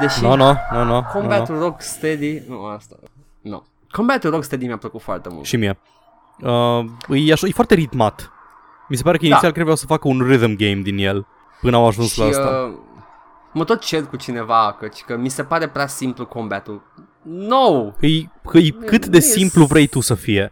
[0.00, 0.84] Deși No, no, no, no.
[0.84, 2.42] no, combatul Rocksteady...
[2.48, 2.96] Nu, asta...
[3.40, 3.66] Nu.
[3.90, 5.44] Combatul Rocksteady mi-a plăcut foarte mult.
[5.44, 5.78] Și mie.
[6.40, 6.84] Uh,
[7.28, 8.30] e, așa, e foarte ritmat.
[8.88, 9.28] Mi se pare că Da.
[9.28, 11.26] inițial credeau să facă un rhythm game din el.
[11.60, 12.48] Până au ajuns și la asta.
[12.72, 12.78] uh,
[13.52, 16.82] mă tot cer cu cineva că, că mi se pare prea simplu combatul.
[17.22, 17.92] No!
[18.00, 18.08] E,
[18.50, 20.50] că e cât nu de e simplu s- vrei tu să fie.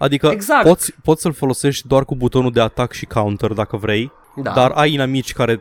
[0.00, 0.66] Adică Exact.
[0.66, 4.50] poți, poți să-l folosești doar cu butonul de atac și counter dacă vrei, Da.
[4.52, 5.60] dar ai inamici care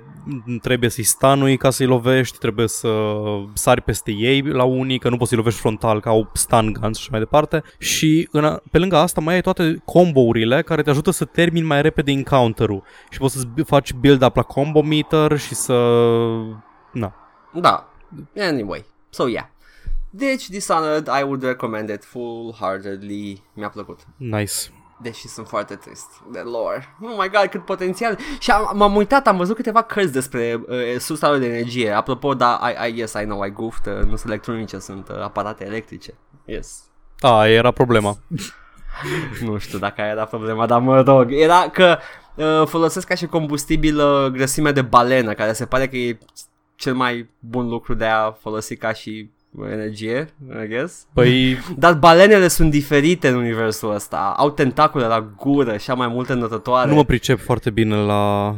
[0.62, 2.90] trebuie să-i stanui ca să-i lovești, trebuie să
[3.54, 6.98] sari peste ei la unii, că nu poți să-i lovești frontal, că au stun guns
[6.98, 7.64] și așa mai departe.
[7.78, 11.66] Și în a, pe lângă asta mai ai toate combo-urile care te ajută să termini
[11.66, 12.84] mai repede encounter-ul.
[13.10, 15.74] Și poți să faci build-up la combo meter și să...
[16.92, 17.14] Na.
[17.54, 17.90] Da.
[18.38, 18.86] Anyway.
[19.10, 19.46] So, yeah.
[20.10, 23.44] Deci, Dishonored, I would recommend it full-heartedly.
[23.54, 24.00] Mi-a plăcut.
[24.18, 24.54] Nice.
[25.02, 26.96] Deși sunt foarte trist de lore.
[27.02, 28.18] Oh my god, cât potențial.
[28.40, 31.92] Și am, m-am uitat, am văzut câteva cărți despre uh, sursa lor de energie.
[31.92, 33.94] Apropo, da, I, I, yes, I know, I goofed.
[33.94, 36.14] Uh, nu sunt electronice, sunt uh, aparate electrice.
[36.46, 36.84] Yes.
[37.20, 38.18] A, era problema.
[39.46, 41.32] nu știu dacă aia era problema, dar mă rog.
[41.32, 41.98] Era că
[42.36, 46.18] uh, folosesc ca și combustibil uh, grăsimea de balenă, care se pare că e
[46.76, 49.30] cel mai bun lucru de a folosi ca și
[49.72, 50.34] energie,
[50.64, 51.08] I guess.
[51.14, 54.34] Păi, Dar balenele sunt diferite în universul ăsta.
[54.38, 56.90] Au tentacule la gură și au mai multe notătoare.
[56.90, 58.56] nu mă pricep foarte bine la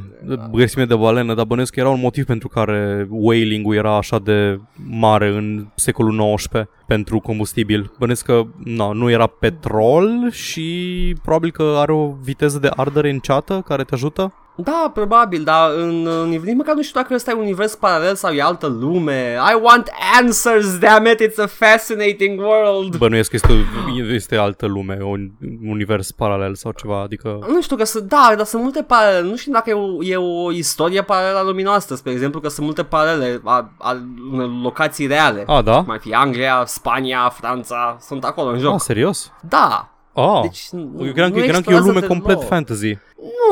[0.52, 4.60] grăsime de balenă, dar bănuiesc că era un motiv pentru care whaling-ul era așa de
[4.90, 7.92] mare în secolul XIX pentru combustibil.
[8.00, 13.64] Bănuiesc că no, nu era petrol și probabil că are o viteză de ardere înceată
[13.68, 14.34] care te ajută.
[14.64, 18.16] Da, probabil, dar în, în nici măcar nu știu dacă ăsta e un univers paralel
[18.16, 19.38] sau e altă lume.
[19.52, 22.98] I want answers, damn it, it's a fascinating world.
[22.98, 23.66] Bănuiesc că este,
[24.14, 25.30] este altă lume, un
[25.68, 27.40] univers paralel sau ceva, adică...
[27.48, 29.28] Nu știu că sunt, da, dar sunt multe paralele.
[29.28, 32.50] Nu știu dacă e o, e o istorie paralelă a lumii noastre, spre exemplu, că
[32.50, 33.98] sunt multe paralele a, a
[34.32, 35.44] unor locații reale.
[35.48, 35.80] A, da?
[35.80, 38.74] Mai fi Anglia, Spania, Franța, sunt acolo în joc.
[38.74, 39.32] Ah, serios?
[39.42, 39.90] Da.
[40.14, 42.48] Ah, Deci, eu credeam, că, nu credeam că e o lume explorează complet deloc.
[42.50, 42.98] fantasy.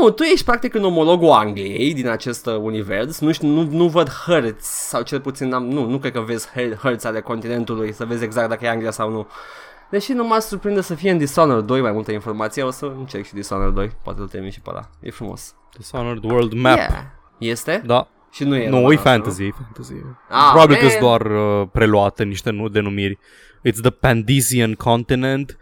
[0.01, 3.19] Nu, tu ești practic în omologul Angliei din acest uh, univers.
[3.19, 6.47] Nu, știu, nu, nu văd hărți, sau cel puțin am, nu, nu cred că vezi
[6.49, 9.27] hăr- hărți ale continentului, să vezi exact dacă e Anglia sau nu.
[9.89, 13.25] Deși nu m-a surprinde să fie în Dishonored 2 mai multă informație, o să încerc
[13.25, 14.89] și Dishonored 2, poate îl termin și pe ăla.
[14.99, 15.55] E frumos.
[15.77, 16.75] Dishonored World Map.
[16.77, 16.89] Yeah.
[17.37, 17.81] Este?
[17.85, 18.07] Da.
[18.31, 19.93] Și nu e Nu, roman e asta, fantasy, e fantasy.
[20.29, 20.89] Ah, Probabil că man.
[20.91, 21.21] sunt doar
[21.61, 23.17] uh, preluate niște nu denumiri.
[23.69, 25.57] It's the Pandesian Continent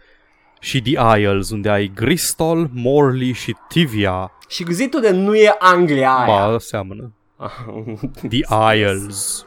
[0.60, 4.32] și The Isles, unde ai Gristol, Morley și Tivia.
[4.48, 6.50] Și zi tu de nu e Anglia aia.
[6.50, 7.12] Ba, seamănă.
[8.28, 9.46] The Isles.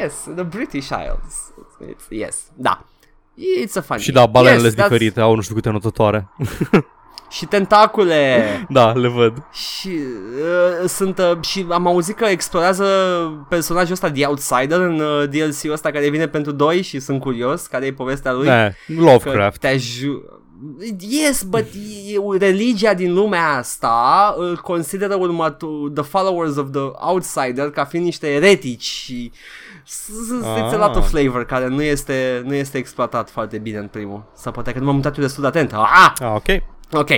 [0.00, 1.52] yes, the British Isles.
[1.94, 2.84] It's, yes, da.
[3.64, 4.02] It's a funny.
[4.02, 6.28] Și da, balenele yes, sunt that's- diferite, au nu știu câte notătoare.
[7.30, 8.44] Și tentacule.
[8.68, 9.42] da, le văd.
[9.52, 9.88] și
[10.82, 12.84] uh, sunt uh, și am auzit că explorează
[13.48, 17.66] personajul ăsta The Outsider în uh, DLC-ul ăsta care vine pentru 2 și sunt curios
[17.66, 18.48] care e povestea lui.
[18.48, 19.58] Eh, Că Lovecraft.
[19.60, 20.24] te aju-
[20.98, 21.64] Yes, but
[22.06, 28.04] e- religia din lumea asta îl consideră următul the followers of the outsider ca fiind
[28.04, 29.32] niște eretici și
[29.86, 31.08] s- s- it's a lot of Ah.
[31.10, 34.22] flavor care nu este, nu este exploatat foarte bine în primul.
[34.34, 35.72] Sau poate că nu m-am mutat eu destul de atent.
[35.72, 36.12] Ah!
[36.20, 36.62] Ah, ok.
[36.92, 37.08] Ok.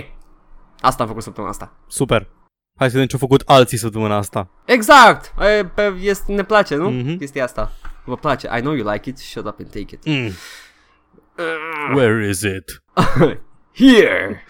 [0.80, 1.72] Asta am făcut săptămâna asta.
[1.88, 2.28] Super.
[2.78, 4.48] Hai să vedem ce au făcut alții săptămâna asta.
[4.64, 5.34] Exact!
[5.58, 6.90] E, pe, este, ne place, nu?
[6.90, 7.16] Mhm.
[7.18, 7.72] Chestia asta.
[8.04, 8.48] Vă place.
[8.56, 9.18] I know you like it.
[9.18, 10.06] Shut up and take it.
[10.06, 10.30] Mm.
[11.94, 12.82] Where is it?
[13.84, 14.44] Here!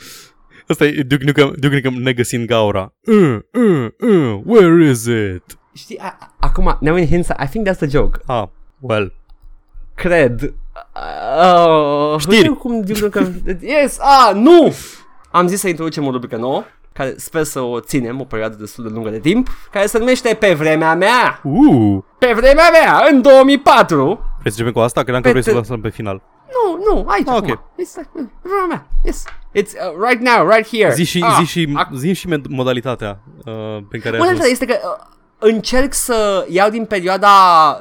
[0.68, 2.92] Asta e Duke Nukem, Duke Nukem negăsind gaura.
[3.06, 5.58] Uh, uh, uh, where is it?
[5.74, 8.18] Știi, a, a- acum, now in hindsight, I think that's the joke.
[8.26, 8.48] Ah,
[8.80, 9.12] well.
[9.94, 10.40] Cred.
[10.42, 12.48] Uh, Știri.
[12.48, 13.26] uite Cum zic că...
[13.60, 14.74] Yes, ah, nu!
[15.32, 18.84] Am zis să introducem o rubrică nouă, care sper să o ținem o perioadă destul
[18.84, 21.40] de lungă de timp, care se numește Pe vremea mea.
[21.42, 21.98] Uh.
[22.18, 23.96] Pe vremea mea, în 2004.
[24.04, 25.00] Vrei să începem cu asta?
[25.02, 26.22] Credeam că Pe vrei să te- lăsăm pe final.
[26.52, 27.50] Nu, nu, aici Ah, acum.
[27.50, 27.58] ok.
[27.58, 28.86] It's like, pe vremea mea.
[29.04, 29.24] Yes.
[29.58, 30.92] It's uh, right now, right here.
[30.94, 34.28] Zi și, ah, zi și, ac- zi și med- modalitatea uh, pe care ai Modalitatea
[34.28, 34.50] ajuns.
[34.60, 35.06] este că uh,
[35.44, 37.28] încerc să iau din perioada,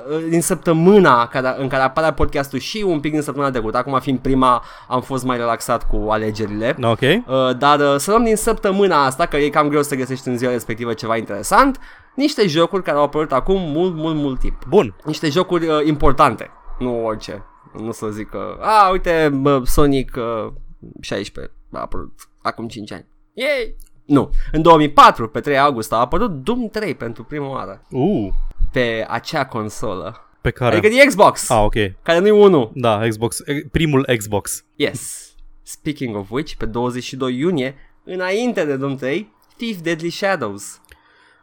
[0.10, 3.78] uh, din săptămâna care, în care apare podcastul și un pic din săptămâna trecută.
[3.78, 6.76] Acum fiind prima, am fost mai relaxat cu alegerile.
[6.82, 7.02] Ok.
[7.02, 10.38] Uh, dar uh, să luăm din săptămâna asta, că e cam greu să găsești în
[10.38, 11.80] ziua respectivă ceva interesant,
[12.16, 14.66] niște jocuri care au apărut acum mult, mult, mult timp.
[14.68, 14.96] Bun.
[15.06, 17.44] Niște jocuri uh, importante, nu orice.
[17.74, 20.54] Nu să zic că, a, uite, bă, Sonic uh,
[21.02, 23.06] 16 a apărut acum 5 ani.
[23.34, 23.76] Yay!
[24.06, 24.30] Nu.
[24.52, 28.30] În 2004, pe 3 august, a apărut Doom 3 pentru prima oară Uh.
[28.72, 30.26] pe acea consolă.
[30.42, 30.76] Pe care?
[30.78, 31.74] Adică de Xbox, Ah, ok.
[32.02, 32.72] care nu-i unul.
[32.74, 33.40] Da, Xbox.
[33.40, 34.64] e- Primul Xbox.
[34.76, 35.34] Yes.
[35.64, 40.82] Speaking of which, pe 22 iunie, înainte de Doom 3, Thief Deadly Shadows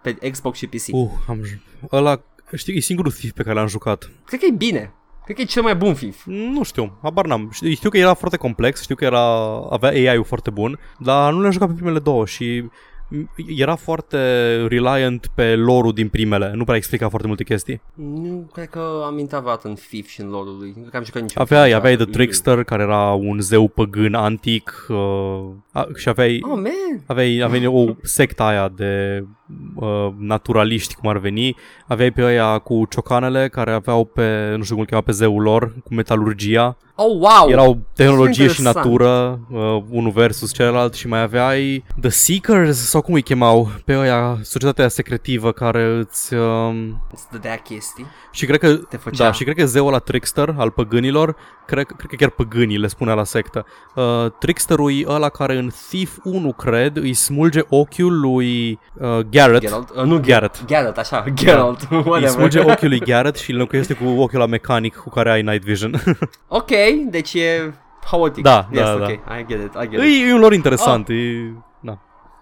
[0.02, 0.86] pe Xbox și PC.
[0.92, 2.20] Uh, am ju- ăla,
[2.54, 4.10] știi, e singurul Thief pe care l-am jucat.
[4.26, 4.92] Cred că e bine.
[5.28, 6.24] Cred că e cel mai bun Thief.
[6.24, 7.50] Nu știu, habar n-am.
[7.52, 9.22] Știu, știu că era foarte complex, știu că era,
[9.70, 12.72] avea AI-ul foarte bun, dar nu le-am jucat pe primele două și m,
[13.56, 14.18] era foarte
[14.66, 17.80] reliant pe lore din primele, nu prea explica foarte multe chestii.
[17.94, 20.72] Nu cred că am intrat vreodată în Thief și în lore lui.
[20.74, 22.22] Nu cred că am jucat niciun Aveai, Thief aveai The niciodată.
[22.24, 24.96] Trickster, care era un zeu păgân antic uh,
[25.72, 27.02] a, și aveai, Oh, man.
[27.06, 29.24] aveai, aveai o secta aia de
[29.76, 31.56] uh, naturaliști, cum ar veni.
[31.86, 35.42] Aveai pe aia cu ciocanele, care aveau pe, nu știu cum îl chema, pe zeul
[35.42, 36.76] lor, cu metalurgia.
[37.00, 37.48] Oh, wow.
[37.48, 38.74] Erau tehnologie și interesant.
[38.76, 43.92] natură, uh, unul versus celălalt și mai aveai The Seekers, sau cum îi chemau, pe
[43.92, 46.34] aia, societatea secretivă care îți...
[46.34, 46.74] Uh,
[47.12, 48.06] Îți dădea chestii.
[48.32, 49.24] și cred că, Te făcea.
[49.24, 51.36] da, și cred că zeul la Trickster al păgânilor,
[51.68, 53.66] cred, cred că chiar păgânii le spunea la sectă.
[53.94, 54.04] Uh,
[54.38, 59.60] Tricksterul e ăla care în Thief 1, cred, îi smulge ochiul lui uh, Garrett.
[59.60, 59.90] Geralt.
[59.96, 60.64] Uh, nu Garrett.
[60.66, 61.24] Garrett, așa.
[61.34, 61.80] Geralt.
[61.90, 62.28] Îi Whatever.
[62.28, 65.62] smulge ochiul lui Garrett și îl înlocuiește cu ochiul la mecanic cu care ai night
[65.62, 65.94] vision.
[66.48, 66.70] Ok,
[67.10, 68.42] deci e haotic.
[68.42, 69.26] Da, yes, da, ok.
[69.26, 69.38] da.
[69.38, 70.28] I get it, I get e, it.
[70.28, 71.14] e un lor interesant, e...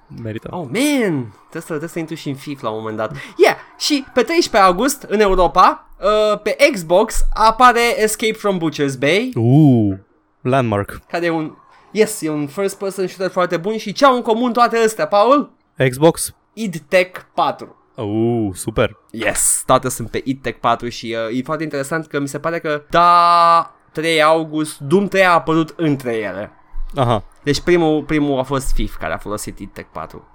[0.06, 0.48] Da, merită.
[0.50, 1.32] Oh, man!
[1.38, 3.10] Trebuie să, trebuie să intru și în Thief la un moment dat.
[3.36, 3.56] Yeah!
[3.78, 5.86] Și pe 13 august, în Europa,
[6.32, 9.96] uh, pe Xbox, apare Escape from Butcher's Bay, Uh,
[10.40, 11.00] landmark.
[11.08, 11.52] care e un...
[11.90, 15.06] Yes, e un first person shooter foarte bun și ce au în comun toate astea,
[15.06, 15.50] Paul?
[15.88, 16.34] Xbox.
[16.52, 17.76] id Tech 4.
[17.94, 18.96] Uh, super.
[19.10, 22.38] Yes, toate sunt pe id Tech 4 și uh, e foarte interesant că mi se
[22.38, 26.50] pare că da 3 august, Doom 3 a apărut între ele.
[26.94, 27.22] Aha.
[27.42, 30.28] Deci primul, primul a fost Thief care a folosit id Tech 4.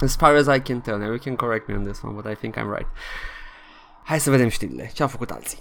[0.00, 2.32] As far as I can tell, now you can correct me on this one, but
[2.32, 2.88] I think I'm right.
[4.04, 4.90] Hai să vedem știrile.
[4.94, 5.58] Ce au făcut alții?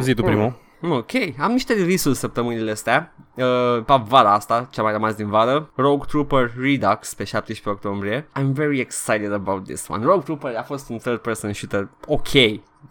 [0.00, 0.62] Zi tu primul.
[0.90, 5.28] Ok, am niște release-uri săptămânile astea uh, Pe vara asta, ce a mai rămas din
[5.28, 10.56] vară Rogue Trooper Redux pe 17 octombrie I'm very excited about this one Rogue Trooper
[10.56, 12.28] a fost un third person shooter ok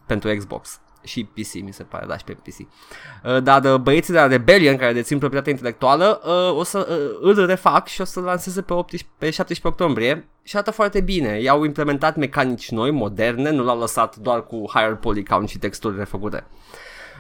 [0.05, 2.57] pentru Xbox Și PC, mi se pare, da, și pe PC.
[2.57, 7.19] Uh, dar uh, băieții de la Rebellion, care dețin proprietatea intelectuală, uh, o să uh,
[7.21, 11.39] îl refac și o să lanseze pe, 18, pe 17 octombrie și arată foarte bine.
[11.39, 15.97] I-au implementat mecanici noi, moderne, nu l-au lăsat doar cu higher poly count și texturi
[15.97, 16.45] refăcute.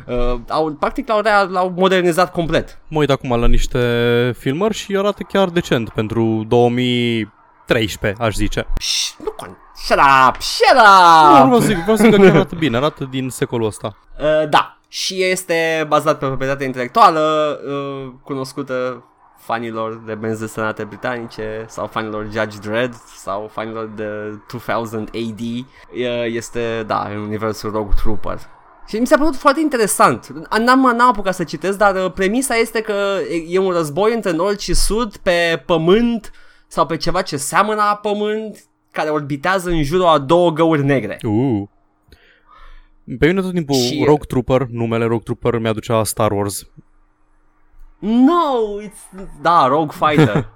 [0.07, 2.79] Uh, au, practic l-au, rea- l-au modernizat complet.
[2.87, 8.65] Mă uit acum la niște filmări și arată chiar decent pentru 2013, aș zice.
[8.77, 9.57] Pș, nu con...
[9.83, 10.41] Shut up!
[10.41, 11.39] Shut Nu, up!
[11.39, 13.97] nu vreau să zic, vreau să zic că chiar arată bine, arată din secolul ăsta.
[14.19, 19.03] Uh, da, și este bazat pe proprietate intelectuală uh, cunoscută
[19.37, 24.05] fanilor de benzi desenate britanice sau fanilor Judge Dredd sau fanilor de
[24.67, 25.39] 2000 AD.
[25.39, 25.65] Uh,
[26.25, 28.39] este, da, în universul Rogue Trooper.
[28.87, 30.27] Și mi s-a părut foarte interesant.
[30.59, 32.93] N-am, n-am apucat să citesc, dar uh, premisa este că
[33.31, 36.31] e- e un război între nord și sud pe pământ
[36.67, 38.57] sau pe ceva ce seamănă a pământ
[38.93, 41.17] care orbitează în jurul a două găuri negre.
[41.21, 41.67] Uh.
[43.19, 46.67] Pe mine tot timpul Și- Rogue Trooper, numele Rogue Trooper mi-aducea Star Wars.
[47.99, 49.27] No, it's...
[49.41, 50.49] Da, Rogue Fighter.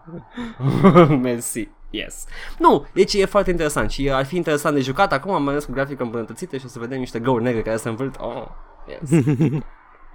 [1.22, 1.68] Mersi.
[1.90, 2.26] Yes.
[2.60, 5.72] Nu, deci e foarte interesant și ar fi interesant de jucat acum, mai ales cu
[5.72, 8.16] grafică îmbunătățită și o să vedem niște găuri negre care se învârt.
[8.20, 8.46] Oh,
[8.88, 9.26] yes.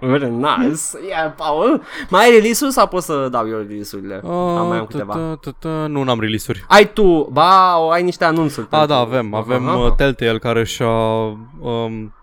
[0.07, 0.81] Very nice.
[1.09, 1.81] Yeah, Paul.
[2.09, 4.21] Mai ai release-uri sau pot să dau eu release-urile?
[4.23, 5.13] Am mai am câteva.
[5.13, 6.65] ta, ta, ta, Nu, n-am release-uri.
[6.67, 8.65] Ai tu, ba, o, ai niște anunțuri.
[8.69, 9.33] A, pentru- da, avem.
[9.33, 9.77] Avem Aha.
[9.77, 10.87] uh, Telltale care și-a...
[11.59, 12.13] Um,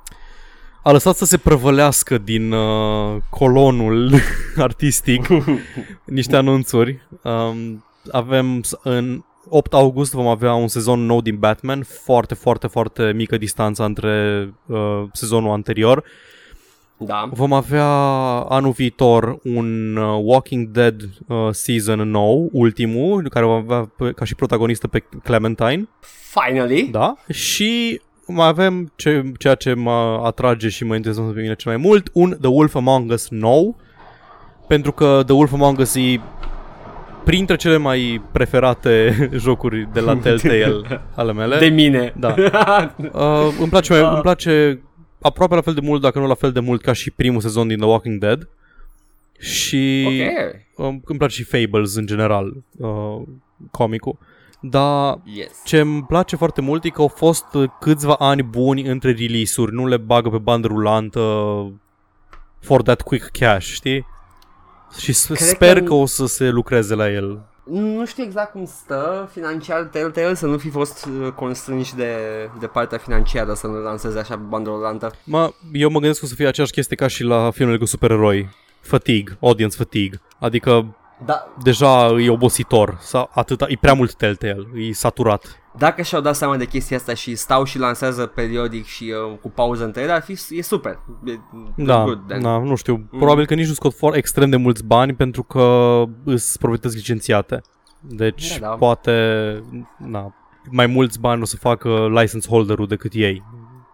[0.82, 4.10] a lăsat să se prăvălească din uh, colonul
[4.56, 5.26] artistic
[6.04, 7.08] niște anunțuri.
[7.22, 12.66] Um, avem s- în 8 august vom avea un sezon nou din Batman, foarte, foarte,
[12.66, 16.04] foarte mică distanța între uh, sezonul anterior.
[17.02, 17.28] Da.
[17.32, 17.86] Vom avea
[18.48, 24.24] anul viitor un uh, Walking Dead uh, season nou, ultimul, care va avea pe, ca
[24.24, 25.88] și protagonistă pe Clementine.
[26.30, 26.88] Finally.
[26.90, 31.72] Da, și mai avem ce, ceea ce mă atrage și mă interesează pe mine cel
[31.72, 33.76] mai mult, un The Wolf Among Us nou,
[34.66, 36.20] pentru că The Wolf Among Us e
[37.24, 41.58] printre cele mai preferate jocuri de la Telltale ale mele.
[41.58, 42.14] De mine.
[42.16, 42.34] Da.
[43.12, 44.80] Uh, îmi, place mai, îmi place
[45.20, 47.68] aproape la fel de mult, dacă nu la fel de mult, ca și primul sezon
[47.68, 48.48] din The Walking Dead.
[49.38, 50.86] Și ok.
[50.86, 53.22] um, îmi place și Fables în general, uh,
[53.70, 54.18] comicul.
[54.60, 55.50] Dar Yes.
[55.64, 59.72] ce îmi place foarte mult e că au fost uh, câțiva ani buni între release-uri,
[59.74, 61.20] nu le bagă pe bandă rulantă
[62.60, 64.06] for that quick cash, știi?
[64.98, 65.92] Și s- Cred sper că- că...
[65.94, 67.42] o să se lucreze la el.
[67.70, 72.14] Nu știu exact cum stă financiar Telltale să nu fi fost uh, constrânși de,
[72.60, 75.12] de partea financiară să nu lanseze așa pe bandă rulantă.
[75.24, 77.84] Mă, eu mă gândesc că o să fie aceeași chestie ca și la filmele cu
[77.84, 78.48] supereroi.
[78.80, 80.20] Fatigue, audience fatigue.
[80.38, 85.59] Adică Da, deja e obositor, sau atâta, e prea mult Telltale, e saturat.
[85.78, 89.50] Dacă și-au dat seama de chestia asta și stau și lansează periodic și uh, cu
[89.50, 90.98] pauză între ele, ar fi e super.
[91.24, 91.38] E,
[91.76, 92.42] Da, good, then.
[92.42, 96.02] da, nu știu, probabil că nici nu scot for extrem de mulți bani pentru că
[96.24, 97.60] îs proprietăți licențiate.
[98.00, 98.74] Deci Da, da.
[98.74, 99.14] poate,
[99.98, 100.34] na,
[100.70, 103.42] mai mulți bani o să facă license holderul decât ei.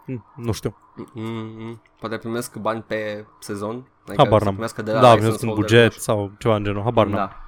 [0.06, 0.76] Hm, Nu știu.
[1.00, 1.80] Mm-hmm.
[2.00, 3.86] Poate primesc bani pe sezon.
[4.16, 4.52] Habar să n-am.
[4.52, 6.82] primească de la Da, license primesc un holder, buget nu sau ceva în genul.
[6.82, 7.18] Habar știu.
[7.18, 7.28] n-am.
[7.28, 7.40] Da.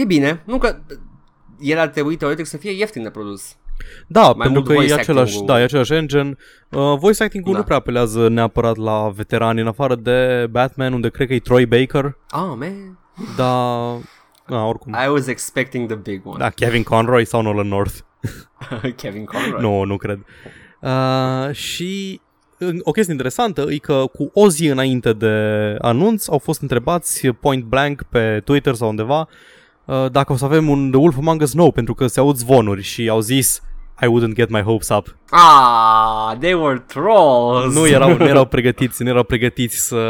[0.00, 0.76] E bine, nu că
[1.60, 3.56] el ar trebui teoretic să fie ieftin de produs.
[4.06, 5.46] Da, pentru mult că e voice același, acting-ul.
[5.46, 6.36] da, e același engine.
[6.70, 7.58] Uh, voice acting-ul Da.
[7.58, 11.66] nu prea apelează neapărat la veterani, în afară de Batman, unde cred că e Troy
[11.66, 12.98] Baker, Oh, man.
[13.36, 13.98] dar...
[14.48, 14.96] Da, oricum.
[15.04, 16.38] I was expecting the big one.
[16.38, 17.94] Da, Kevin Conroy sau Nolan North.
[19.02, 19.60] Kevin Conroy.
[19.60, 20.18] Nu, nu cred.
[20.80, 22.20] Uh, și
[22.58, 25.34] în- o chestie interesantă e că cu o zi înainte de
[25.80, 29.26] anunț au fost întrebați point blank pe Twitter sau undeva uh,
[30.10, 32.82] dacă o să avem un The Wolf Among Us nou pentru că se aud zvonuri
[32.82, 33.62] și au zis
[34.02, 35.16] I wouldn't get my hopes up.
[35.30, 37.74] Ah, they were trolls.
[37.74, 40.00] Nu erau, nu erau pregătiți, nu erau pregătiți să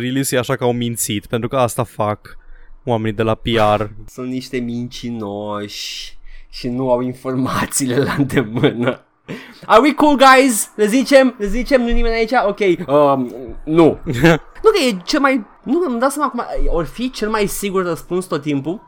[0.00, 2.38] release așa că au mințit, pentru că asta fac
[2.84, 3.82] oamenii de la PR.
[4.06, 6.18] Sunt niște mincinoși
[6.50, 9.04] și nu au informațiile la îndemână.
[9.66, 10.70] Are we cool, guys?
[10.76, 11.34] Le zicem?
[11.38, 11.80] Le zicem?
[11.80, 12.30] Nu nimeni aici?
[12.46, 12.88] Ok.
[12.88, 13.98] Um, nu.
[14.64, 15.46] nu că e cel mai...
[15.62, 16.44] Nu, îmi dau seama acum.
[16.66, 18.80] Or fi cel mai sigur răspuns tot timpul?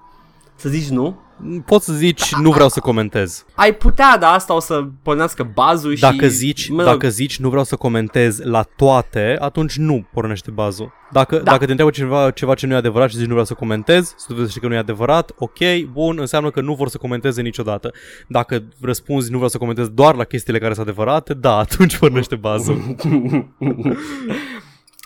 [0.62, 1.20] Să zici nu?
[1.66, 3.44] Poți să zici, nu vreau să comentez.
[3.54, 6.00] Ai putea, da, asta o să pornească bazul și...
[6.00, 10.50] Dacă zici, mă rog, dacă zici nu vreau să comentez la toate, atunci nu pornește
[10.50, 10.92] bazul.
[11.10, 11.42] Dacă, Da.
[11.42, 14.14] dacă te întreabă ceva, ceva ce nu e adevărat și zici nu vreau să comentez,
[14.16, 15.58] să dovedește că nu e adevărat, ok,
[15.92, 17.92] bun, înseamnă că nu vor să comenteze niciodată.
[18.28, 22.34] Dacă răspunzi nu vreau să comentez doar la chestiile care sunt adevărate, da, atunci pornește
[22.34, 22.80] bazul.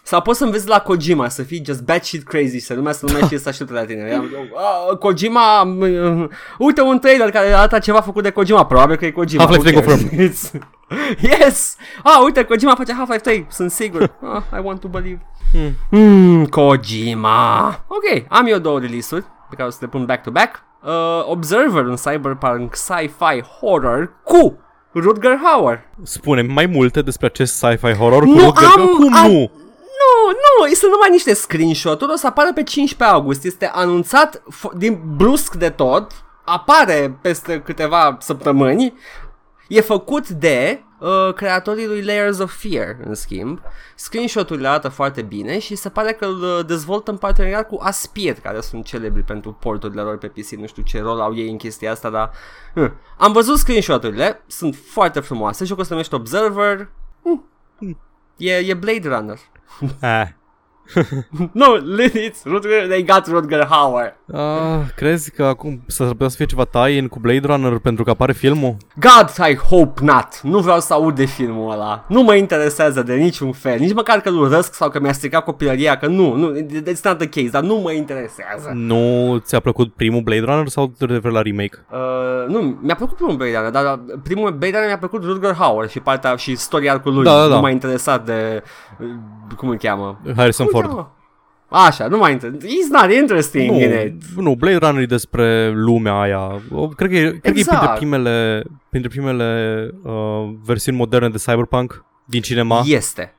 [0.08, 3.26] Sau poți să înveți la Kojima, să fii just batshit crazy, să lumea să lumea
[3.26, 4.22] și să aștepte la tine.
[4.90, 9.10] Ah, Kojima, mm, uite un trailer care arată ceva făcut de Kojima, probabil că e
[9.10, 9.42] Kojima.
[9.44, 10.00] Half-Life who cares?
[10.00, 10.30] confirmed.
[10.30, 10.50] It's-
[11.40, 11.76] Yes!
[12.02, 14.16] Ah, uite, Kojima face Half-Life 3, sunt sigur.
[14.22, 15.26] Ah, I want to believe.
[15.90, 17.68] Hmm, Kojima.
[17.88, 20.62] Ok, am eu două release-uri pe care o să le pun back-to-back.
[20.82, 20.90] Uh,
[21.30, 24.58] Observer, un cyberpunk sci-fi horror cu
[24.94, 25.80] Rutger Hauer.
[26.02, 29.50] Spune mai multe despre acest sci-fi horror cu Nu Rutger- am- Cum am- nu?
[30.06, 34.76] Nu, nu, sunt numai niște screenshot-uri, o să apară pe 15 august, este anunțat f-
[34.76, 36.12] din brusc de tot,
[36.44, 38.94] apare peste câteva săptămâni,
[39.68, 43.60] e făcut de uh, creatorii lui Layers of Fear, în schimb.
[43.94, 48.34] Screenshot-urile arată foarte bine și se pare că îl uh, dezvoltă în parteneriat cu Aspir,
[48.42, 51.56] care sunt celebri pentru porturile lor pe PC, nu știu ce rol au ei în
[51.56, 52.30] chestia asta, dar...
[52.74, 52.90] Uh.
[53.18, 56.88] Am văzut screenshot-urile, sunt foarte frumoase, jocul se numește Observer,
[57.22, 57.48] Hmm.
[58.36, 59.38] E, e Blade Runner.
[60.02, 60.32] Ah.
[61.52, 61.66] No,
[62.14, 64.16] it's Rutger, they got Rutger Hauer.
[64.32, 68.10] Ah, crezi că acum s-ar putea să fie ceva tie-in cu Blade Runner pentru că
[68.10, 68.76] apare filmul?
[68.94, 70.40] God, I hope not.
[70.42, 72.04] Nu vreau să aud de filmul ăla.
[72.08, 73.78] Nu mă interesează de niciun fel.
[73.78, 77.18] Nici măcar că îl urăsc sau că mi-a stricat copilăria, că nu, nu, it's not
[77.18, 78.70] the case, dar nu mă interesează.
[78.74, 81.86] Nu ți-a plăcut primul Blade Runner sau te referi la remake?
[81.90, 85.88] Uh, nu, mi-a plăcut primul Blade Runner, dar primul Blade Runner mi-a plăcut Rutger Hauer
[85.88, 87.24] și partea și istoria arcului.
[87.24, 87.54] Da, da, da.
[87.54, 88.62] Nu m-a interesat de,
[89.00, 89.06] uh,
[89.56, 90.20] cum îl cheamă?
[90.36, 90.88] Harrison Cum îl Ford.
[90.88, 91.10] cheamă?
[91.68, 92.62] Așa, nu m-a interesat.
[92.68, 94.22] He's not interesting in it.
[94.36, 96.62] Nu, nu, Blade Runner e despre lumea aia.
[96.70, 97.78] O, Cred că, e, cred că e Exact.
[97.78, 100.12] printre primele, printre primele uh,
[100.64, 102.82] versiuni moderne de Cyberpunk din cinema.
[102.84, 103.34] Este.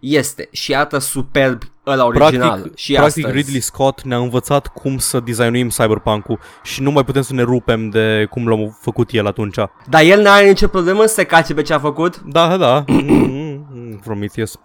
[0.00, 0.48] Este.
[0.52, 2.48] Și arată superb ăla original.
[2.48, 3.40] Practic, și practic astăzi.
[3.42, 7.88] Ridley Scott ne-a învățat cum să designuim Cyberpunk-ul și nu mai putem să ne rupem
[7.88, 9.56] de cum l-am făcut el atunci.
[9.88, 12.20] Dar el n-are nicio problemă să se cace pe ce a făcut?
[12.20, 12.84] Da, da.
[12.86, 14.58] Mm, Prometheus.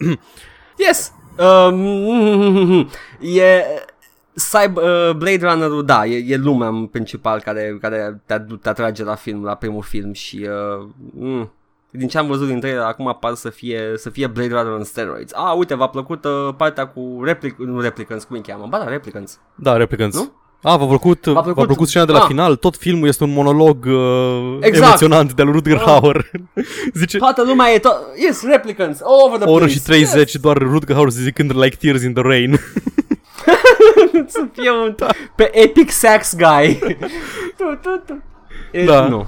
[0.88, 1.11] Yes.
[1.39, 2.89] Um,
[3.39, 3.63] e...
[4.51, 9.03] Cyber, uh, Blade Runner-ul, da, e, e lumea în principal care, care te, te atrage
[9.03, 11.51] la film, la primul film și uh, mm,
[11.91, 14.83] din ce am văzut din trailer, acum par să fie, să fie Blade Runner on
[14.83, 15.33] steroids.
[15.33, 18.65] Ah, uite, v-a plăcut uh, partea cu replic, nu Replicants, cum îi cheamă?
[18.69, 19.39] Ba da, Replicants.
[19.55, 20.17] Da, Replicants.
[20.17, 20.31] Nu?
[20.62, 21.66] A, v-a plăcut, v-a plăcut?
[21.66, 22.26] plăcut, scena de la Ah.
[22.28, 22.55] final?
[22.55, 24.86] Tot filmul este un monolog uh, Exact.
[24.86, 26.30] emoționant de-al Rutger Hauer.
[26.99, 27.95] Zice, Toată lumea e tot...
[28.28, 29.78] Yes, Replicants, all over the o oră place.
[29.80, 32.60] și 30, doar Rutger Hauer zicând like tears in the rain.
[34.28, 34.95] să fie un...
[35.36, 36.80] Pe Epic Sax Guy.
[37.57, 38.22] tu, tu, tu.
[38.72, 39.07] E, da.
[39.07, 39.28] Nu.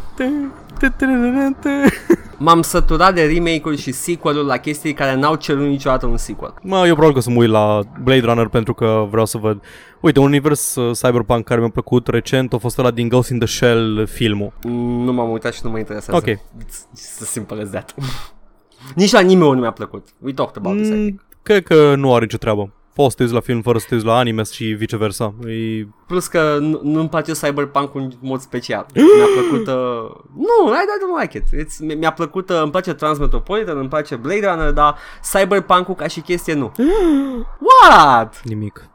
[2.38, 6.54] M-am săturat de remake-uri și sequel-uri la chestii care n-au cerut niciodată un sequel.
[6.62, 9.38] Mă, eu probabil că o să mă uit la Blade Runner pentru că vreau să
[9.38, 9.62] văd.
[10.00, 13.38] Uite, un univers uh, cyberpunk care mi-a plăcut recent a fost ăla din Ghost in
[13.39, 14.54] the Shell filmul.
[14.64, 16.24] Mm, Nu m-am uitat și nu mă interesează.
[16.28, 16.38] Ok.
[16.38, 17.96] It's just as simple as that.
[18.96, 20.08] Nici anime nu mi-a plăcut.
[20.20, 21.12] We talked about this, I think.
[21.12, 22.74] Mm, cred că nu are nicio treabă.
[22.94, 25.34] Poți să te uiți la film fără să te uiți la anime și viceversa.
[25.48, 25.88] E...
[26.08, 28.86] Plus că nu- nu-mi place Cyberpunk în mod special.
[28.94, 29.68] Mi-a plăcut...
[29.68, 30.12] Uh...
[30.36, 31.66] Nu, I, I don't like it.
[31.66, 32.50] It's, mi- mi-a plăcut...
[32.50, 34.96] Uh, îmi place Transmetropolitan, îmi place Blade Runner, dar
[35.32, 36.72] Cyberpunk-ul ca și chestie nu.
[37.89, 38.42] What?
[38.44, 38.89] Nimic.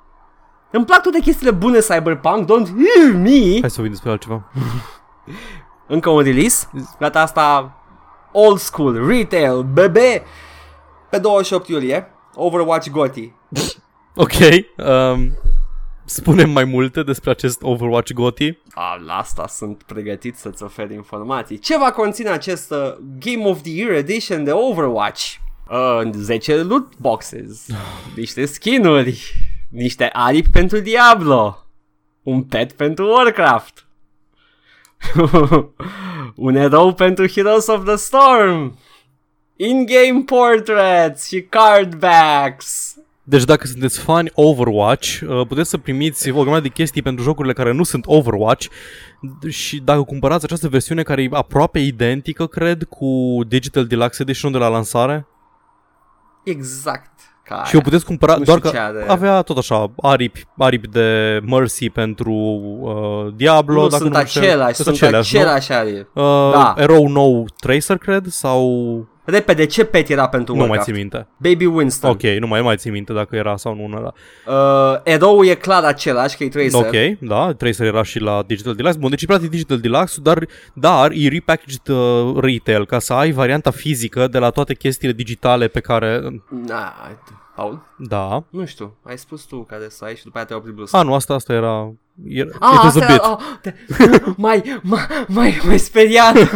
[0.71, 3.61] Îmi plac toate chestiile bune Cyberpunk, don't hear me!
[3.61, 4.43] Hai să vorbim despre altceva.
[5.89, 6.69] Încă un release,
[6.99, 7.77] data asta
[8.33, 10.23] old school, retail, bebe,
[11.11, 13.33] pe 28 iulie, Overwatch GOTY.
[14.19, 14.33] Ok.
[14.77, 15.39] Um,
[16.05, 18.59] spunem mai multe despre acest Overwatch GOTY.
[18.75, 21.59] A, la asta sunt pregătit să-ți ofer informații.
[21.59, 25.35] Ce va conține acest uh, Game of the Year Edition de Overwatch?
[25.71, 27.67] Uh, 10 loot boxes,
[28.17, 29.33] niște skinuri,
[29.71, 31.67] niște aripi pentru Diablo,
[32.23, 33.87] un pet pentru Warcraft,
[36.35, 38.79] un erou pentru Heroes of the Storm,
[39.57, 42.86] in-game portraits și card backs.
[43.29, 47.53] Deci dacă sunteți fani Overwatch, uh, puteți să primiți o grămadă de chestii pentru jocurile
[47.53, 48.67] care nu sunt Overwatch
[49.49, 53.07] și dacă cumpărați această versiune care e aproape identică, cred, cu
[53.49, 55.27] Digital Deluxe Edition de la lansare
[56.45, 57.11] Exact.
[57.45, 59.05] Ca și o puteți cumpăra Nu doar știu că ce are.
[59.09, 64.19] avea tot așa aripi, aripi de Mercy pentru uh, Diablo, nu dacă sunt nu mă
[64.19, 64.43] înșel.
[64.43, 65.41] același, Sunt sunt aceleași, nu?
[65.41, 66.07] același aripi.
[66.13, 66.75] Uh, Da.
[66.77, 68.71] Erou nou Tracer, cred, sau
[69.27, 70.91] Repede, ce pet era pentru nu mai Warcraft?
[70.91, 71.27] țin minte.
[71.37, 72.11] Baby Winston.
[72.11, 74.13] Ok, nu mai, mai țin minte dacă era sau nu unul ăla.
[74.93, 76.87] Uh, erou e clar același, că e Tracer.
[76.87, 78.99] Ok, da, Tracer era și la Digital Deluxe.
[78.99, 83.31] Bun, deci e practic Digital Deluxe, dar, dar e repackaged uh, retail, ca să ai
[83.33, 86.43] varianta fizică de la toate chestiile digitale pe care...
[86.67, 86.95] Na,
[87.55, 88.45] Paul, Da.
[88.51, 90.95] nu știu, ai spus tu care să ai și după aia te-ai oprit brusc.
[90.95, 91.93] A, nu, asta, asta era...
[92.29, 93.09] era Ah, it was a asta bit.
[93.11, 93.75] era, oh, te,
[94.37, 96.35] mai, mai, mai, mai speriat.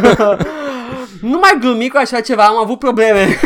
[1.21, 3.27] nu mai glumi cu așa ceva, am avut probleme.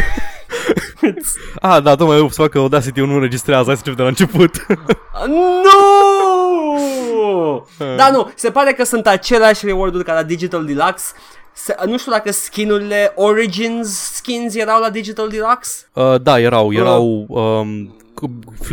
[1.62, 4.08] Ah, da, tocmai eu să fac că Audacity nu înregistrează, hai să începem de la
[4.08, 4.66] început.
[5.64, 5.76] nu!
[7.96, 11.14] da, nu, se pare că sunt aceleași reward-uri ca la Digital Deluxe,
[11.54, 15.86] Se, nu știu dacă skinurile Origins skins erau la Digital Deluxe.
[15.94, 17.96] Uh, da, erau, erau um,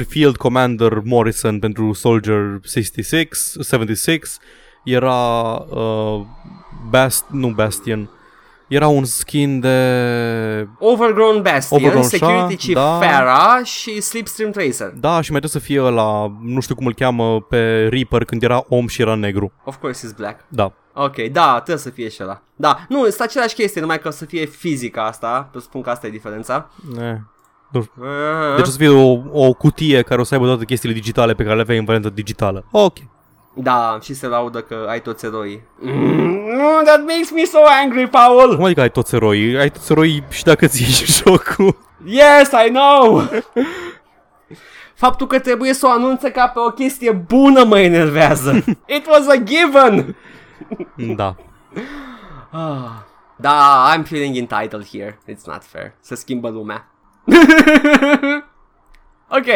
[0.09, 4.39] Field Commander Morrison pentru Soldier 66, 76,
[4.85, 6.21] era uh,
[6.91, 8.11] Bast, nu Bastion,
[8.73, 10.69] era un skin de...
[10.79, 12.99] Overgrown Bastion, Overgrown Security Shah, Chief da.
[13.01, 14.93] Farah și Slipstream Tracer.
[14.95, 18.43] Da, și mai trebuie să fie la nu știu cum îl cheamă pe Reaper când
[18.43, 19.53] era om și era negru.
[19.65, 20.45] Of course is black.
[20.49, 20.73] Da.
[20.95, 22.43] Ok, da, trebuie să fie și ăla.
[22.57, 25.91] Da, nu, este același chestie, numai că o să fie fizica asta, să spun că
[25.91, 26.71] asta e diferența.
[26.97, 27.21] Ne.
[28.57, 31.43] Deci o să fie o, o cutie care o să aibă toate chestiile digitale pe
[31.43, 32.65] care le aveai în variantă digitală.
[32.71, 32.97] Ok.
[33.55, 35.63] Da, și se laudă că ai toți eroii.
[35.79, 38.55] Mm, that makes me so angry, Paul!
[38.55, 39.59] Cum adică ai toți eroii?
[39.59, 41.77] Ai toți eroii și dacă ți ieși jocul.
[42.05, 43.23] Yes, I know!
[44.95, 48.65] Faptul că trebuie să o anunțe ca pe o chestie bună mă enervează.
[48.97, 50.17] It was a given!
[51.17, 51.37] Da.
[52.51, 52.91] Ah.
[53.37, 55.19] Da, I'm feeling entitled here.
[55.27, 55.95] It's not fair.
[56.01, 56.87] Se schimbă lumea.
[59.29, 59.47] ok,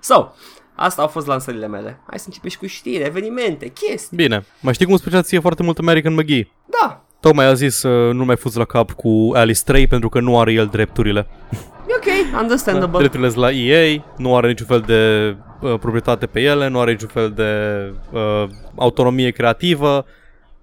[0.00, 0.32] so,
[0.80, 2.00] asta au fost lansările mele.
[2.06, 4.16] Hai să începem și cu știri, evenimente, chestii.
[4.16, 4.44] Bine.
[4.60, 6.48] Mai știi cum îți plăcea ție foarte mult American McGee?
[6.80, 10.20] Da, Tocmai a zis să nu mai fuzi la cap cu Alice 3 pentru că
[10.20, 11.26] nu are el drepturile.
[11.88, 12.98] e ok, understandable.
[12.98, 16.90] Drepturile sunt la EA, nu are niciun fel de uh, proprietate pe ele, nu are
[16.90, 17.52] niciun fel de
[18.12, 20.04] uh, autonomie creativă,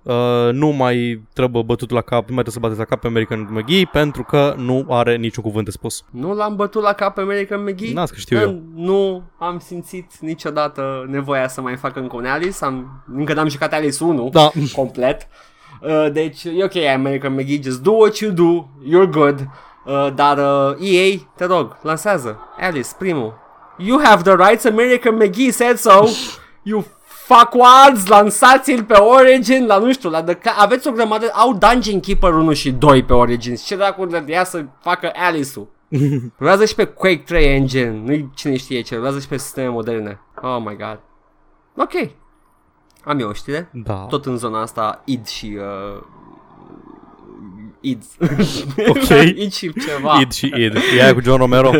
[0.05, 3.07] uh, nu mai trebuie bătut la cap, nu mai trebuie să bateți la cap pe
[3.07, 6.03] American McGee pentru că nu are niciun cuvânt de spus.
[6.11, 7.93] Nu l-am bătut la cap pe American McGee?
[7.93, 8.61] N-ați că știu eu.
[8.75, 12.65] Nu am simțit niciodată nevoia să mai fac încă un Alice.
[12.65, 14.51] Am, încă n-am jucat Alice 1 Da.
[14.75, 15.27] complet.
[15.81, 19.39] Uh, deci, e ok, American McGee, just do what you do, you're good.
[19.85, 23.33] Uh, dar uh, EA, te rog, lansează Alice, primul.
[23.77, 26.05] You have the rights, American McGee said so.
[26.63, 26.85] you
[27.25, 32.33] fuckwards, lansați-l pe Origin, la nu știu, la the, aveți o grămadă, au Dungeon Keeper
[32.33, 33.55] 1 și 2 pe Origin.
[33.55, 35.67] Ce dracu de ea să facă Alice-ul?
[36.39, 40.19] Rulează și pe Quake 3 engine, nu cine știe ce, rulează și pe sisteme moderne.
[40.41, 40.99] Oh my god.
[41.75, 42.11] Ok.
[43.03, 43.69] Am eu o știre.
[43.73, 43.93] Da.
[43.93, 46.01] Tot în zona asta id și uh,
[47.79, 48.03] id.
[48.89, 49.09] Ok.
[49.43, 50.17] id și ceva.
[50.21, 50.75] Id și Id.
[50.97, 51.71] E aia cu John Romero?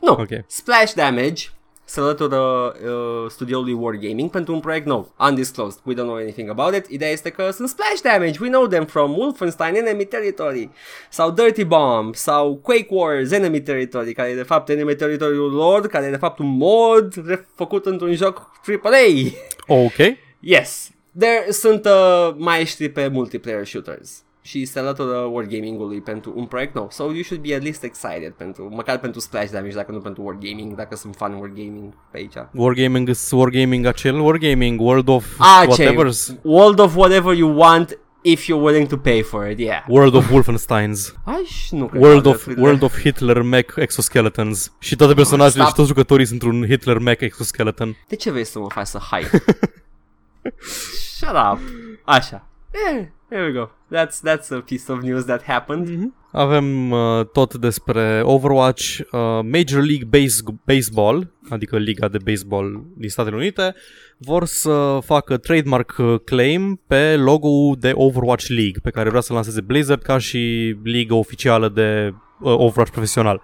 [0.00, 0.12] Nu.
[0.12, 0.28] Ok.
[0.46, 1.48] Splash Damage
[1.90, 5.80] se alătură uh, studioului Wargaming pentru un proiect nou, undisclosed.
[5.84, 6.86] We don't know anything about it.
[6.86, 10.70] Ideea este că sunt Splash Damage, we know them from Wolfenstein Enemy Territory
[11.10, 15.86] sau Dirty Bomb sau Quake Wars Enemy Territory, care e de fapt Enemy Territory-ul lor,
[15.86, 17.14] care e de fapt un mod
[17.54, 18.50] făcut într-un joc
[18.82, 19.30] AAA.
[19.66, 20.16] Ok.
[20.40, 20.90] Yes.
[21.18, 26.88] There sunt uh, maestri pe multiplayer shooters și se alătură Wargaming-ului pentru un proiect nou.
[26.90, 30.22] So you should be at least excited pentru, măcar pentru Splash Damage, dacă nu pentru
[30.22, 32.32] Wargaming, dacă sunt fan Wargaming pe aici.
[32.52, 36.12] Wargaming is Wargaming acel Wargaming, World of Ah, whatever.
[36.12, 36.32] ce?
[36.42, 39.84] World of whatever you want if you're willing to pay for it, yeah.
[39.88, 41.14] World of Wolfensteins.
[41.24, 42.62] Aș nu cred World că of, drepturile.
[42.62, 44.72] World of Hitler Mech Exoskeletons.
[44.78, 45.68] Și toate personajele Stop.
[45.68, 47.96] și toți jucătorii sunt un Hitler Mech Exoskeleton.
[48.08, 49.44] De ce vrei să mă faci să hype?
[51.16, 51.58] Shut up.
[52.04, 52.44] Așa.
[52.70, 53.70] Eh, there we go.
[53.90, 56.12] That's, that's a piece of news that happened.
[56.32, 63.08] Avem uh, tot despre Overwatch, uh, Major League Base- Baseball, adică Liga de Baseball din
[63.08, 63.74] Statele Unite,
[64.18, 69.32] vor să facă trademark uh, claim pe logo-ul de Overwatch League, pe care vrea să
[69.32, 73.42] lanseze Blizzard ca și liga oficială de uh, Overwatch profesional.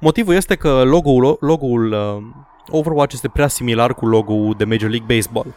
[0.00, 2.22] Motivul este că logo-ul, logo-ul uh,
[2.68, 5.54] Overwatch este prea similar cu logo-ul de Major League Baseball.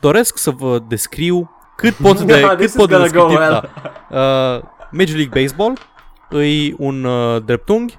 [0.00, 1.50] Doresc să vă descriu
[1.80, 3.70] cât pot de, Yeah, cât this is pot de gonna go descriptiv, well.
[4.10, 4.18] da.
[4.18, 5.72] Uh, Major League Baseball
[6.28, 7.98] îi un uh, dreptunghi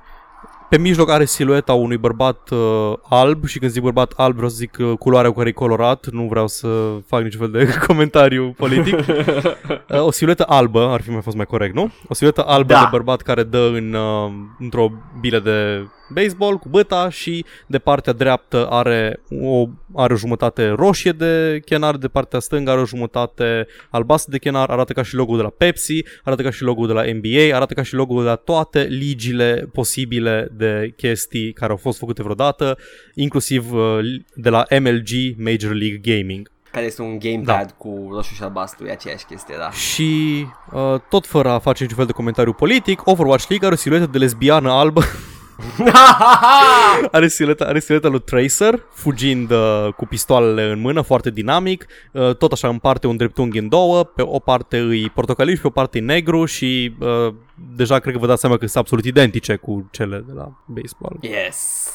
[0.70, 4.56] pe mijloc are silueta unui bărbat uh, alb și când zic bărbat alb vreau să
[4.56, 6.68] zic uh, culoarea cu care e colorat, nu vreau să
[7.08, 8.96] fac niciun fel de comentariu politic.
[8.98, 11.90] Uh, o siluetă albă, ar fi mai fost mai corect, nu?
[12.08, 12.80] O siluetă albă Da.
[12.80, 18.14] de bărbat care dă în, uh, într-o bilă de baseball cu băta și de partea
[18.14, 23.68] dreaptă are o, are o jumătate roșie de chenar, de partea stângă are o jumătate
[23.90, 26.94] albastră de chenar, arată ca și logo de la Pepsi, arată ca și logo de
[26.94, 31.78] la NBA, arată ca și logo de la toate ligile posibile de chestii care au
[31.78, 32.78] fost făcute vreodată,
[33.14, 34.00] inclusiv uh,
[34.34, 36.52] de la MLG Major League Gaming.
[36.72, 37.74] Care este un gamepad da.
[37.78, 39.72] cu roșu și albastru, e aceeași chestie, da.
[39.72, 43.78] Și uh, tot fără a face niciun fel de comentariu politic, Overwatch League are o
[43.78, 45.02] siluetă de lesbiană albă
[47.12, 52.36] are silueta, are silueta lui Tracer fugind uh, cu pistoalele în mână, foarte dinamic, uh,
[52.36, 55.70] tot așa împarte un dreptunghi în două, pe o parte îi portocaliu și pe o
[55.70, 57.34] parte îi negru și uh,
[57.76, 61.18] deja cred că vă dați seama că sunt absolut identice cu cele de la baseball.
[61.22, 61.92] Yes.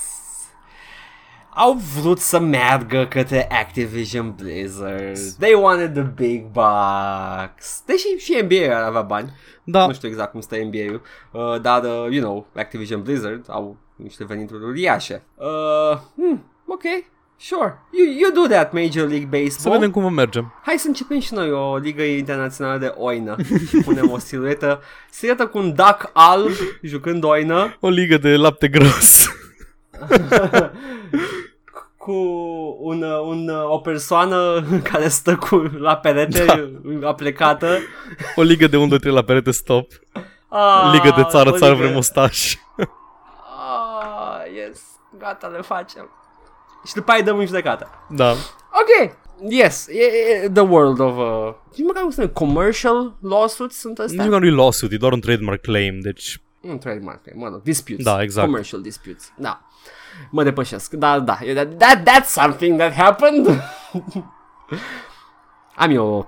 [1.54, 5.18] Au vrut să meargă către Activision Blizzard.
[5.38, 7.82] They wanted the big bucks.
[7.86, 9.32] Deși și NBA ar avea bani.
[9.64, 11.02] Da, Nu știu exact cum stă NBA-ul,
[11.32, 15.22] uh, dar, uh, you know, Activision Blizzard au niște venituri uriașe.
[15.34, 16.82] Uh, hmm, ok,
[17.36, 17.78] sure.
[17.90, 19.74] You, you do that, Major League să Baseball.
[19.76, 20.40] vedem cum va merge.
[20.62, 23.36] Hai să începem și noi o ligă internațională de oină
[23.68, 24.80] și punem o siluetă,
[25.10, 26.50] siluetă cu un duck alb
[26.82, 29.28] jucând oină O ligă de lapte gros.
[32.04, 32.12] cu
[32.80, 37.08] un, un, o persoană care stă cu, la perete da.
[37.08, 37.78] aplecată.
[38.36, 39.92] O ligă de 1, 2, 3 la perete stop.
[40.48, 42.54] Ah, Ligă de țară, o țară ligă- vrem mustaș.
[42.76, 44.80] Ah, yes,
[45.18, 46.10] gata, le facem.
[46.86, 47.88] Și după aia îi dăm în judecată.
[48.08, 48.30] Da.
[48.30, 49.16] Ok,
[49.48, 50.02] yes, e,
[50.44, 51.16] e, the world of...
[51.16, 54.24] Uh, nici măcar cum se numește, commercial lawsuits sunt Nici astea?
[54.24, 56.40] măcar nu-i lawsuit, e doar un trademark claim, deci...
[56.60, 58.04] Nu trademark, mă rog, disputes.
[58.04, 58.46] Da, exact.
[58.46, 59.60] Commercial disputes, da.
[60.30, 63.46] Mă depășesc, da, da, e- that, that, that's something that happened.
[65.76, 66.24] Am eu o,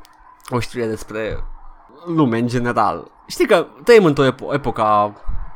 [0.57, 1.45] o știre despre
[2.07, 3.11] lume în general.
[3.27, 5.13] Știi că trăim într-o epo- epocă a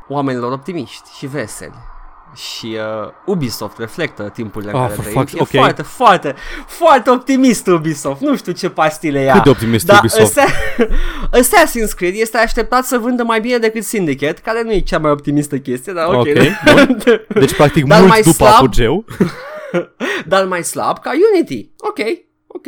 [0.07, 1.73] oamenilor optimiști și veseli.
[2.35, 2.65] Și
[3.03, 5.25] uh, Ubisoft reflectă timpurile în Ah, care for trăim.
[5.27, 5.47] fuck's- E ok.
[5.47, 6.35] foarte, foarte,
[6.67, 8.21] foarte optimist Ubisoft.
[8.21, 9.33] Nu știu ce pastile ia.
[9.33, 10.39] Cât de optimist Da, Ubisoft?
[10.39, 10.87] Assa-
[11.41, 15.11] Assassin's Creed este așteptat să vândă mai bine decât Syndicate, care nu e cea mai
[15.11, 16.13] optimistă chestie, dar ok.
[16.15, 16.27] Ok,
[17.39, 18.53] Deci, practic, Dar mult mai după slab.
[18.53, 19.05] apogeu.
[20.27, 21.69] dar mai slab ca Unity.
[21.77, 21.99] Ok,
[22.47, 22.65] ok.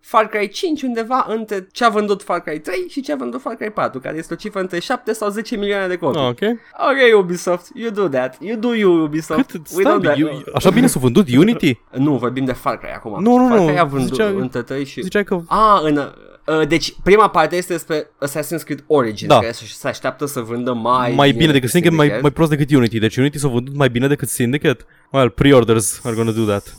[0.00, 3.40] Far Cry 5 undeva între ce a vândut Far Cry 3 și ce a vândut
[3.40, 6.20] Far Cry 4, care este o cifră între 7 sau 10 milioane de copii.
[6.20, 6.38] Ah, ok.
[6.72, 8.36] Ok, Ubisoft, you do that.
[8.40, 9.50] You do you, Ubisoft.
[9.50, 10.18] Cât, We don't stai, that.
[10.18, 11.78] eu- așa bine s-a vândut Unity?
[11.92, 13.22] Nu, vorbim de Far Cry acum.
[13.22, 15.02] Nu, nu, Far nu, Cry a vândut zicea- între 3 și...
[15.02, 15.40] Ziceai că...
[15.46, 15.96] A, în,
[16.46, 19.38] uh, deci prima parte este despre Assassin's Creed Origins, Da.
[19.38, 22.20] care se, se așteaptă să vândă mai Mai bine decât Syndicate, mai, Syndicate.
[22.20, 22.98] mai prost decât Unity.
[22.98, 24.84] Deci Unity s-a vândut mai bine decât Syndicate?
[25.10, 26.74] Well, pre-orders are gonna do that.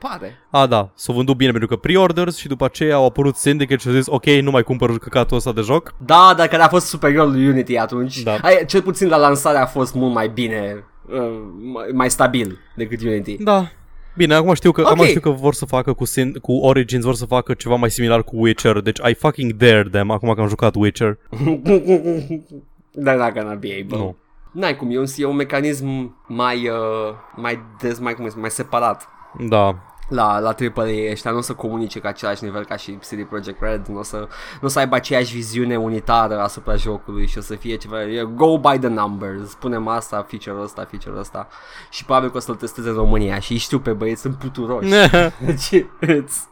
[0.00, 0.38] Se pare.
[0.50, 3.88] A, da, s-a vândut bine pentru că pre-orders și după aceea au apărut Syndicate și
[3.88, 5.94] au zis ok, nu mai cumpăr căcatul ăsta de joc.
[6.04, 8.22] Da, dar care a fost superior lui Unity atunci.
[8.22, 8.38] Da.
[8.42, 11.40] Hai, cel puțin la lansare a fost mult mai bine, uh,
[11.72, 13.36] mai, mai stabil decât Unity.
[13.42, 13.70] Da.
[14.16, 14.90] Bine, acum știu că, Ok.
[14.90, 17.90] acum știu că vor să facă cu, Sin- cu Origins, vor să facă ceva mai
[17.90, 21.18] similar cu Witcher, deci I fucking dare them acum că am jucat Witcher.
[22.90, 23.96] Dar not gonna be able.
[23.96, 24.16] Nu.
[24.52, 28.50] N-ai cum, e un, e un mecanism mai, uh, mai, des, mai, cum e, mai
[28.50, 29.08] separat.
[29.38, 29.76] Da.
[30.08, 33.60] la, la AAA ăștia nu o să comunice ca același nivel ca și CD Projekt
[33.60, 34.16] Red, nu o să,
[34.60, 38.28] nu o să aibă aceeași viziune unitară asupra jocului și o să fie ceva, e
[38.34, 41.48] go by the numbers, spunem asta, feature-ul ăsta, feature-ul ăsta
[41.90, 44.88] și probabil că o să-l testeze în România și îi știu pe băieți, sunt puturoși.
[45.46, 46.44] Deci, îți-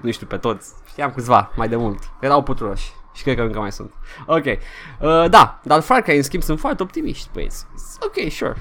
[0.00, 2.92] nu știu pe toți, știam câțiva mai de mult, erau puturoși.
[3.12, 3.92] Și cred că încă mai sunt.
[4.26, 4.44] Ok.
[4.44, 7.66] Uh, da, dar Far Cry în schimb sunt foarte optimiști, băieți.
[8.00, 8.56] Ok, sure.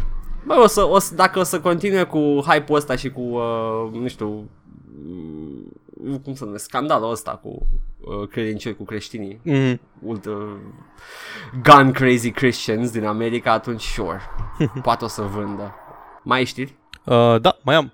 [0.45, 2.17] Bă, o să, o să, dacă o să continue cu
[2.47, 4.49] hype-ul ăsta și cu, uh, nu știu,
[6.03, 7.67] mm, cum să numesc, scandalul ăsta cu
[7.99, 9.79] uh, credincioși, cu creștinii, Mm.
[10.01, 10.31] ultra
[11.63, 14.21] gun crazy Christians din America, atunci sure,
[14.83, 15.73] poate o să vândă.
[16.23, 16.75] Mai ai știri?
[17.05, 17.93] Uh, da, mai am.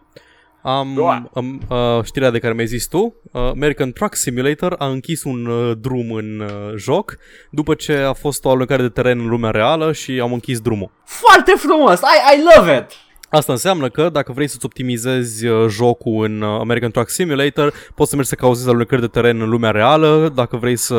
[0.66, 1.30] Am Doa.
[1.34, 3.16] um, uh, știrea de care mi-ai zis tu.
[3.32, 7.18] Uh, American Truck Simulator a închis un uh, drum în uh, joc
[7.50, 10.92] după ce a fost o alocare de teren în lumea reală și am închis drumul.
[11.04, 12.00] Foarte frumos!
[12.00, 13.05] I, I love it!
[13.36, 18.10] Asta înseamnă că dacă vrei să-ți optimizezi uh, jocul în uh, American Truck Simulator, poți
[18.10, 20.96] să mergi să cauzezi alunecări de teren în lumea reală, dacă vrei să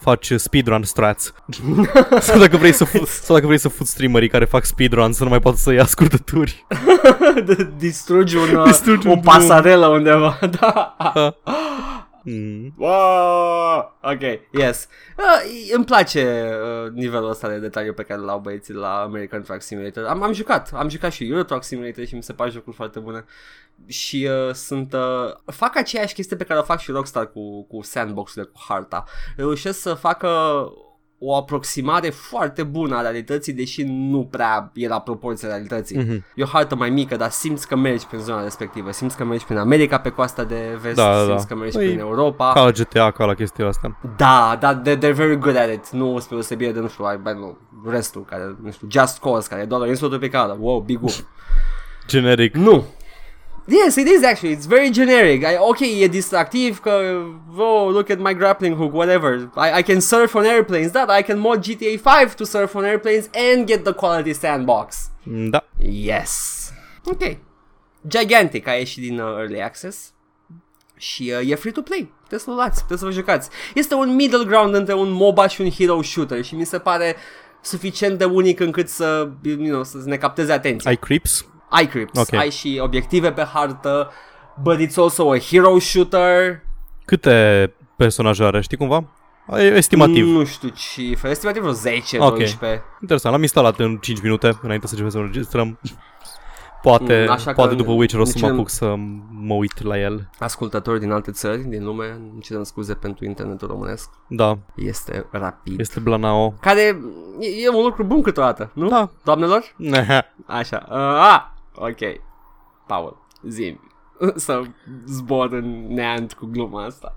[0.00, 1.32] faci speedrun strats.
[2.20, 5.22] sau, dacă vrei să fu- sau dacă vrei să fuți streamerii care fac speedrun să
[5.22, 6.66] nu mai poată să ia scurtături.
[7.78, 10.96] Distrugi un, uh, Distrugi o un pasarelă undeva, da.
[12.24, 12.74] Mm.
[12.76, 13.98] Wow!
[14.02, 14.20] Ok,
[14.50, 14.88] yes.
[15.18, 16.52] Uh, îmi place
[16.84, 20.04] uh, nivelul ăsta de detaliu pe care l-au băieții la American Truck Simulator.
[20.04, 22.98] Am, am jucat, am jucat și Euro Truck Simulator și mi se pare jocul foarte
[22.98, 23.24] bune.
[23.86, 27.82] Și uh, sunt uh, fac aceeași chestie pe care o fac și Rockstar cu, cu
[27.82, 29.04] sandbox-urile, cu harta.
[29.36, 30.28] Reușesc să facă
[31.24, 35.96] o aproximare foarte bună a realității, deși nu prea e la proporția realității.
[35.98, 36.24] Mhm.
[36.34, 38.90] E o hartă mai mică, dar simți că mergi prin zona respectivă.
[38.92, 41.54] Simți că mergi prin America pe coasta de vest, Da, da, simți da.
[41.54, 42.52] că mergi Păi, prin Europa.
[42.52, 43.98] Ca la GTA, ca la chestia asta.
[44.16, 45.90] Da, da, they're, they're very good at it.
[45.90, 47.58] Nu spre deosebire de, nu știu, ai, bă, nu,
[47.90, 50.56] restul, care, nu știu, Just Cause, care e doar o insulă tropicală.
[50.60, 51.14] Wow, big whoop.
[52.06, 52.54] Generic.
[52.54, 52.84] nu.
[53.66, 54.54] Yes, it is actually.
[54.54, 55.42] It's very generic.
[55.42, 57.22] I, ok, e distractiv că,
[57.56, 59.50] oh, look at my grappling hook, whatever.
[59.56, 60.90] I, I can surf on airplanes.
[60.90, 65.10] That I can mod GTA 5 to surf on airplanes and get the quality sandbox.
[65.24, 65.64] Da.
[65.78, 66.72] Yes.
[67.04, 67.36] Ok.
[68.08, 70.12] Gigantic a ieșit din uh, Early Access
[70.96, 72.12] și uh, e free to play.
[72.22, 73.48] Puteți să luați, puteți să vă jucați.
[73.74, 77.16] Este un middle ground între un MOBA și un hero shooter și mi se pare
[77.60, 80.90] suficient de unic încât să, you know, să ne capteze atenția.
[80.90, 81.46] Ai creeps?
[81.72, 82.32] Ai creeps, Ok.
[82.32, 84.10] ai și obiective pe hartă,
[84.62, 86.60] but it's also a hero shooter.
[87.04, 89.04] Câte personaje are, știi cumva?
[89.56, 90.26] E estimativ.
[90.26, 92.28] Nu știu cifre, estimativ vreo 10, Ok.
[92.36, 92.82] 12.
[93.00, 95.78] Interesant, l-am instalat în 5 minute înainte să începem să înregistrăm.
[96.82, 98.94] Poate, Mm, așa că poate după Witcher o să mă nici- apuc să
[99.30, 100.28] mă uit la el.
[100.38, 104.10] Ascultători din alte țări din lume, îmi cerem scuze pentru internetul românesc.
[104.26, 105.80] Da, Este rapid.
[105.80, 106.54] este Blanao.
[106.60, 106.80] Care
[107.40, 108.88] e, e un lucru bun câteodată, nu?
[108.88, 109.10] Da.
[109.24, 109.62] Doamnelor?
[109.76, 110.32] Nehe.
[110.46, 110.86] Așa.
[110.90, 111.40] Uh, ah,
[111.74, 112.20] ok.
[112.86, 113.16] Paul,
[113.48, 113.78] zi
[114.36, 114.62] să
[115.06, 117.16] zbor în neant cu gluma asta.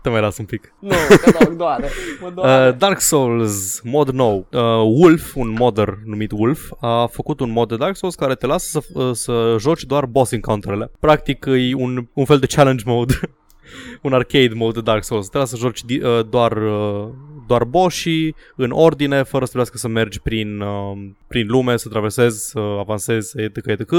[0.00, 0.74] Te mai las un pic.
[0.78, 0.94] Nu,
[1.24, 1.88] te rog, doare.
[2.22, 2.68] Mă doare.
[2.70, 4.46] Uh, Dark Souls, mod nou.
[4.52, 4.60] Uh,
[5.00, 8.80] Wolf, un modder numit Wolf, a făcut un mod de Dark Souls care te lasă
[8.80, 10.90] să, uh, să joci doar boss encounter-ele.
[11.00, 13.14] Practic e un, un fel de challenge mode.
[14.02, 15.28] un arcade mode de Dark Souls.
[15.28, 17.08] Te lasă să joci di- uh, doar, uh,
[17.48, 20.92] doar bossii în ordine, fără să trebuiască să mergi prin, uh,
[21.26, 23.66] prin lume, să traversezi, să avansezi, etc.
[23.66, 23.90] etc.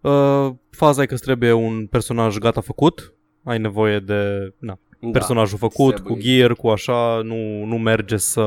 [0.00, 3.12] Uh, faza e că îți trebuie un personaj gata făcut,
[3.44, 5.08] ai nevoie de na, Da.
[5.10, 6.16] personajul făcut, trebuie.
[6.16, 8.42] cu gear, cu așa, nu, nu merge să...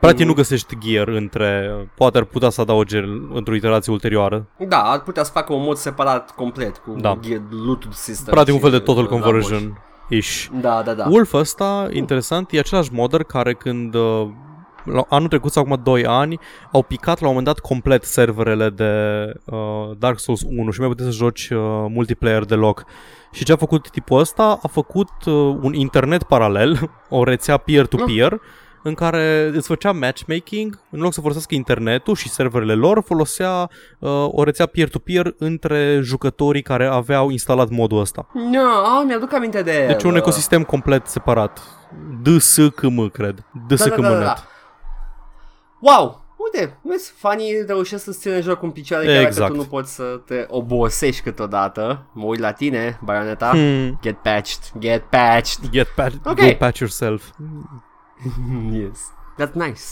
[0.00, 0.28] Practic Mhm.
[0.28, 1.70] nu găsești gear între...
[1.96, 3.02] Poate ar putea să adauge
[3.32, 4.48] într-o iterație ulterioară.
[4.68, 7.18] Da, ar putea să facă un mod separat complet cu Da.
[7.20, 8.32] gear, loot system.
[8.34, 10.48] Practic un și, fel de total uh, la conversion ish.
[10.50, 10.62] boss.
[10.62, 11.06] Da, da, da.
[11.08, 14.28] Wolf ăsta, interesant, e același modder care când uh,
[14.84, 16.38] la anul trecut sau acum 2 ani
[16.72, 20.88] au picat la un moment dat complet serverele de uh, Dark Souls 1 și mai
[20.88, 22.84] puteai să joci uh, multiplayer deloc.
[23.32, 24.58] Și ce a făcut tipul ăsta?
[24.62, 28.40] A făcut uh, un internet paralel, o rețea peer-to-peer,
[28.86, 34.10] în care îți făcea matchmaking, în loc să folosească internetul și serverele lor, folosea uh,
[34.28, 38.26] o rețea peer-to-peer între jucătorii care aveau instalat modul ăsta.
[38.32, 40.08] No, ah, mi-aduc aminte de Deci el.
[40.10, 41.60] un ecosistem complet separat.
[42.22, 43.44] DSCM, cred.
[43.68, 44.26] DSCM da, da, da, net.
[44.26, 44.42] da.
[45.80, 46.24] Wow!
[46.52, 49.50] Uite, vezi, fanii reușesc să-ți țină joc în picioare chiar dacă Exact.
[49.50, 52.06] tu nu poți să te obosești câteodată.
[52.12, 53.50] Mă uit la tine, Bayonetta.
[53.50, 53.98] Hmm.
[54.02, 55.70] Get patched, get patched.
[55.70, 56.40] Get pat- Ok.
[56.40, 57.22] Go patch yourself.
[58.82, 59.12] yes.
[59.38, 59.82] That's nice.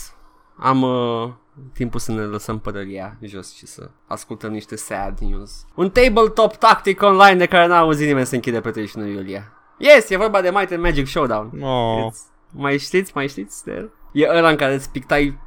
[0.57, 1.29] Am uh,
[1.73, 5.65] timpul să ne lăsăm pădăria jos și să ascultăm niște sad news.
[5.75, 9.51] Un tabletop tactic online de care n-a auzit nimeni se închide pe 31 iulie.
[9.77, 11.61] Yes, e vorba de Might and Magic Showdown.
[11.61, 12.07] Oh.
[12.11, 12.17] It's,
[12.51, 13.91] mai știți, mai știți de el?
[14.11, 15.37] E ăla în care îți pictai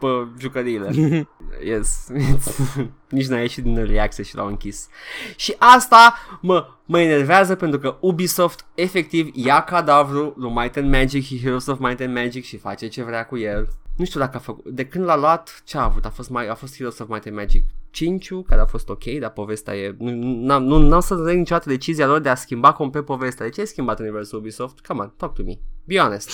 [0.00, 0.06] pe
[0.38, 0.90] jucăriile.
[1.72, 2.06] yes.
[2.12, 4.88] It's- Nici n-a ieșit din early access și l-au închis.
[5.36, 11.24] Și asta mă, mă enervează pentru că Ubisoft efectiv ia cadavrul lui Might and Magic
[11.24, 13.68] și Heroes of Might and Magic și face ce vrea cu el.
[13.96, 14.64] Nu știu dacă a făcut.
[14.64, 16.04] De când l-a luat, ce a avut?
[16.04, 19.04] A fost, mai, a fost Heroes of Might and Magic 5 care a fost ok,
[19.04, 19.94] dar povestea e...
[19.98, 20.10] Nu,
[20.46, 23.46] n-am, nu, n-am să înțeleg niciodată decizia lor de a schimba complet povestea.
[23.46, 24.86] De ce ai schimbat universul Ubisoft?
[24.86, 25.52] Come on, talk to me.
[25.84, 26.30] Be honest.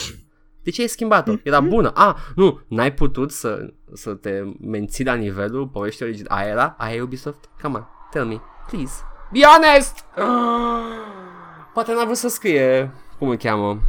[0.67, 1.33] De ce ai schimbat-o?
[1.43, 1.91] Era bună.
[1.95, 6.41] Ah, nu, n-ai putut să, să te menții la nivelul poveștii originale.
[6.43, 6.75] Aia era?
[6.79, 7.49] Aia e Ubisoft?
[7.63, 8.41] Come on, tell me,
[8.71, 8.93] please.
[9.33, 10.05] Be honest!
[11.75, 13.81] Poate n-a vrut să scrie, cum îl cheamă,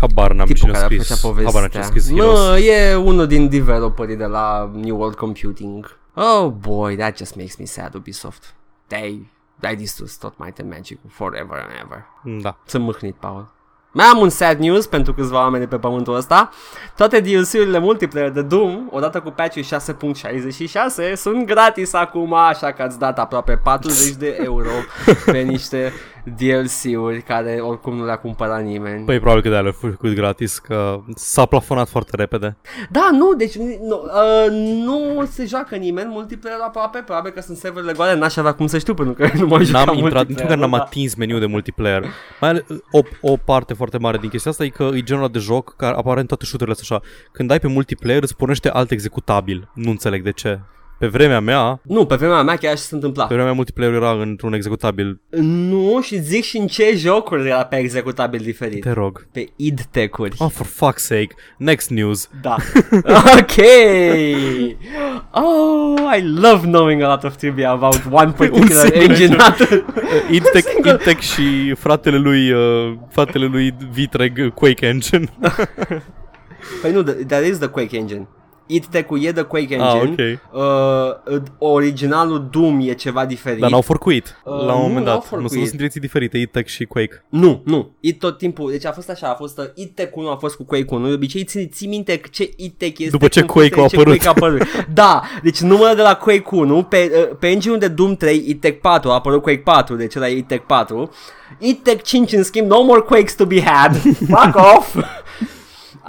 [0.00, 1.06] Habar n-am tipul cine a care scris.
[1.08, 1.52] făcea povestea.
[1.52, 2.48] Habar n-am cine a scris Heroes.
[2.48, 5.98] Mă, e unul din developerii de la New World Computing.
[6.14, 8.54] Oh boy, that just makes me sad, Ubisoft.
[8.86, 12.06] They, they distrus tot Might and Magic forever and ever.
[12.42, 12.58] Da.
[12.66, 13.58] Sunt mâhnit, Paul.
[13.92, 16.50] Mai am un sad news pentru câțiva oameni de pe pământul ăsta.
[16.96, 22.98] Toate DLC-urile multiplayer de Doom, odată cu patch 6.66, sunt gratis acum, așa că ați
[22.98, 24.70] dat aproape 40 de euro
[25.24, 25.92] pe niște
[26.24, 29.04] DLC-uri care oricum nu le-a cumpărat nimeni.
[29.04, 32.56] Păi probabil că de alea făcut gratis, că s-a plafonat foarte repede.
[32.90, 34.50] Da, nu, deci nu, uh,
[34.84, 38.78] nu se joacă nimeni multiplayer aproape, probabil că sunt serverele goale, n-aș avea cum să
[38.78, 40.76] știu pentru că nu mai jucam N-am intrat, nici măcar n-am da.
[40.76, 42.04] atins meniul de multiplayer.
[42.40, 45.32] Mai ales, o, o parte foarte mare din chestia asta e că e genul ăla
[45.32, 47.00] de joc care apare în toate shooterile așa.
[47.32, 49.70] Când ai pe multiplayer îți pornește alt executabil.
[49.74, 50.60] Nu înțeleg de ce.
[51.00, 53.22] Pe vremea mea, Nu, pe vremea mea chiar așa se întâmpla.
[53.22, 55.20] pe vremea mea multiplayer era într-un executabil.
[55.40, 58.80] Nu, și zic și în ce jocuri era pe executabil diferit.
[58.82, 59.26] Te rog.
[59.32, 60.34] Pe id tech-uri.
[60.38, 61.28] Oh, for fuck's sake.
[61.58, 62.28] Next news.
[62.42, 62.56] Da.
[63.38, 63.56] ok.
[65.32, 69.36] Oh, I love knowing a lot of trivia about one particular singur engine.
[70.38, 75.24] Intec, Intec și fratele lui, uh, fratele lui Vitreg uh, Quake Engine.
[76.82, 78.28] păi nu, the- there is the Quake engine.
[78.74, 80.40] Id tech-ul e the Quake Ah, engine.
[80.52, 80.62] Uh,
[81.58, 83.60] originalul Doom e ceva diferit.
[83.60, 85.14] Dar n-au forcuit Uh, la un nu, moment n-au dat.
[85.14, 85.50] Nu forcuit.
[85.50, 87.24] sunt în direcții diferite, Intec și Quake.
[87.28, 87.90] Nu, nu.
[88.00, 90.64] It tot timpul, deci a fost așa, a fost uh, ITEC 1 a fost cu
[90.64, 91.06] Quake 1.
[91.06, 93.10] De obicei ții, ții minte ce ITEC este.
[93.10, 94.18] După ce când Quake a ce apărut.
[94.20, 94.62] Quake a apărut.
[94.94, 98.80] da, deci numărul de la Quake 1, pe, uh, pe engine de Doom 3, ITEC
[98.80, 101.10] 4, a apărut Quake 4, deci ăla e ITEC 4.
[101.58, 103.96] ITEC 5 în schimb, no more Quakes to be had.
[104.34, 104.96] Fuck off!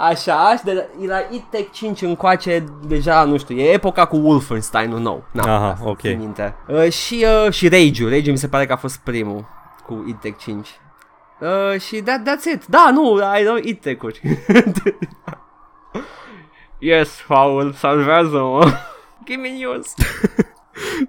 [0.02, 4.16] Așa, și de la, la It Take 5 încoace deja, nu știu, e epoca cu
[4.16, 5.24] Wolfenstein-ul nou.
[5.30, 5.98] Na, Aha, asta ok.
[6.00, 6.54] țin Minte.
[6.68, 9.44] Uh, și, uh, și Rage-ul, Rage mi se pare că a fost primul
[9.86, 10.68] cu It Take 5.
[11.40, 12.66] Uh, și that, that's it.
[12.66, 14.20] Da, nu, I know It Take-uri.
[16.78, 18.72] yes, Paul, salvează-mă.
[19.26, 19.94] Give me news.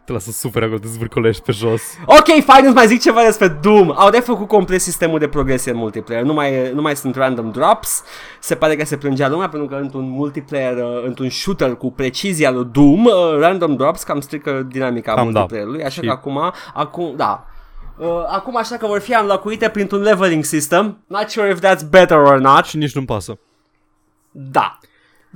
[0.05, 1.82] Te lasă super acolo, te zvârcolești pe jos.
[2.05, 3.91] Ok, fine, îți mai zic ceva despre Doom.
[3.95, 6.24] Au refăcut complet sistemul de progresie în multiplayer.
[6.24, 8.03] Nu mai, nu mai sunt random drops.
[8.39, 12.51] Se pare că se plângea lumea pentru că într-un multiplayer, uh, într-un shooter cu precizia
[12.51, 15.39] lui Doom, uh, random drops cam strică dinamica Cam da.
[15.39, 15.84] multiplayerului.
[15.84, 17.45] Așa Și- că acum, acum, da.
[17.97, 20.97] Uh, acum așa că vor fi înlocuite printr-un leveling system.
[21.07, 22.66] Not sure if that's better or not.
[22.66, 23.38] Și nici nu-mi pasă.
[24.32, 24.78] Da.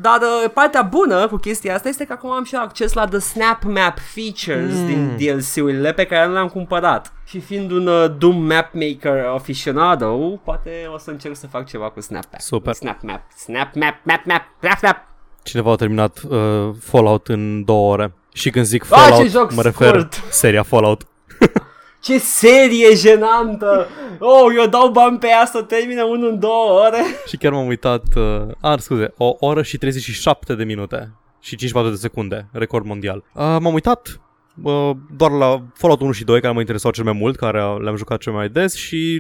[0.02, 3.20] Dar uh, partea bună cu chestia asta este că acum am și acces la the
[3.20, 4.86] Snap Map features mm.
[4.86, 7.14] din DLC-urile pe care nu le-am cumpărat.
[7.26, 11.90] Și fiind un uh, Doom Map Maker aficionado, poate o să încerc să fac ceva
[11.90, 12.42] cu Snap Map.
[12.42, 12.74] Super.
[12.74, 15.08] Snap Map, Snap Map, Map Map, Map Map.
[15.44, 18.14] Cineva a terminat uh, Fallout în două ore.
[18.34, 20.24] Și când zic Ah, ce Fallout, joc mă refer scurt!
[20.30, 21.02] seria Fallout.
[22.08, 23.88] Ce serie jenantă!
[24.20, 27.04] Oh, eu dau bani pe ea să termine unul în două ore.
[27.28, 31.92] Și chiar m-am uitat, uh, a, scuze, o oră și 37 de minute și 54
[31.92, 33.18] de secunde, record mondial.
[33.34, 34.20] Uh, m-am uitat
[34.64, 37.96] uh, doar la Fallout 1 și 2, care mă interesau cel mai mult, care le-am
[37.96, 39.16] jucat cel mai des și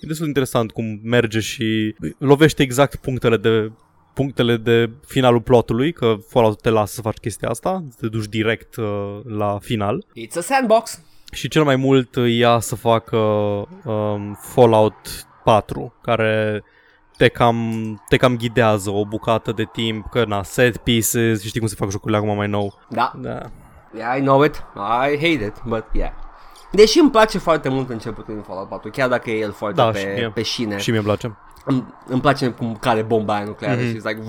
[0.00, 3.72] e destul de interesant cum merge și lovește exact punctele de
[4.14, 8.76] punctele de finalul plotului, că Fallout te lasă să faci chestia asta, te duci direct
[8.76, 10.04] uh, la final.
[10.04, 11.02] It's a sandbox.
[11.32, 16.62] Și cel mai mult ia să facă um, Fallout 4, care
[17.16, 17.56] te cam,
[18.08, 21.74] te cam ghidează o bucată de timp, că na, set pieces, și știi cum se
[21.78, 22.74] fac jocurile acum mai nou.
[22.88, 23.12] Da.
[23.16, 23.38] Da.
[23.96, 24.54] Yeah, I know it.
[24.74, 26.10] I hate it, but yeah.
[26.72, 29.92] Deși îmi place foarte mult începutul din Fallout 4, chiar dacă e el foarte Da,
[29.92, 30.30] și pe, mie.
[30.34, 30.76] pe șine.
[30.78, 31.36] Și mie îmi place.
[31.64, 33.84] Îmi, îmi place cum care bomba aia nucleară Mhm.
[33.84, 33.92] mm-hmm.
[33.92, 34.22] și it's like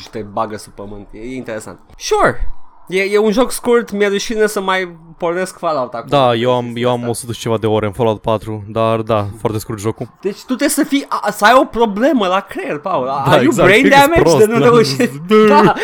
[0.00, 1.08] și te bagă sub pământ.
[1.10, 1.80] E, e interesant.
[1.96, 2.52] Sure.
[2.90, 6.08] E, e un joc scurt, mi-e rușine să mai pornesc Fallout acum.
[6.08, 7.08] Da, eu am, eu am Asta.
[7.10, 10.08] 100 și ceva de ore în Fallout 4, dar da, foarte scurt jocul.
[10.20, 13.04] Deci tu trebuie să fii, a, să ai o problemă la creier, Paul.
[13.06, 13.68] Da, Are you exact.
[13.68, 14.64] brain Cred că-s damage prost, de nu da.
[14.64, 15.20] reușești?
[15.48, 15.74] da.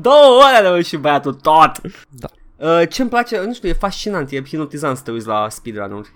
[0.00, 1.72] Două ore a reușit băiatul tot.
[2.08, 2.28] Da.
[2.62, 6.08] Uh, ce-mi place, nu știu, e fascinant, e hipnotizant să te uiți la speedrun-uri.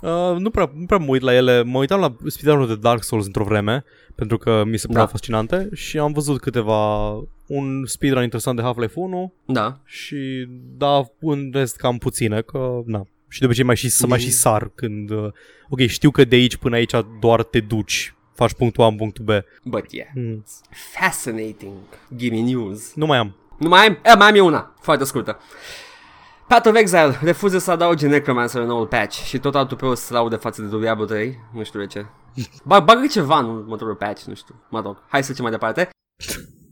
[0.00, 3.02] Uh, nu, prea, nu prea mă uit la ele, mă uitam la speedrun de Dark
[3.02, 3.84] Souls într-o vreme,
[4.14, 5.10] pentru că mi se păreau Da.
[5.10, 7.08] fascinante și am văzut câteva,
[7.46, 9.80] un speedrun interesant de Half-Life 1 Da.
[9.84, 10.46] și
[10.76, 13.06] da, în rest cam puține, că na.
[13.28, 15.32] Și de obicei mai și, să mai și sar când, uh,
[15.68, 19.24] ok, știu că de aici până aici doar te duci, faci punctul A în punctul
[19.24, 19.30] B.
[19.64, 20.44] But yeah, Mm.
[21.00, 21.72] fascinating.
[22.16, 22.94] Give me news.
[22.94, 23.36] Nu mai am.
[23.58, 23.92] Nu mai am?
[24.04, 25.38] E, mai am eu una, foarte scurtă.
[26.48, 29.94] Path of Exile refuză să adauge Necromancer în noul patch și tot altul pe o
[29.94, 32.06] să laude față de Diablo 3, nu știu de ce.
[32.64, 34.96] Bag, bagă ceva în următorul patch, nu știu, mă rog.
[35.08, 35.88] Hai să trecem mai departe.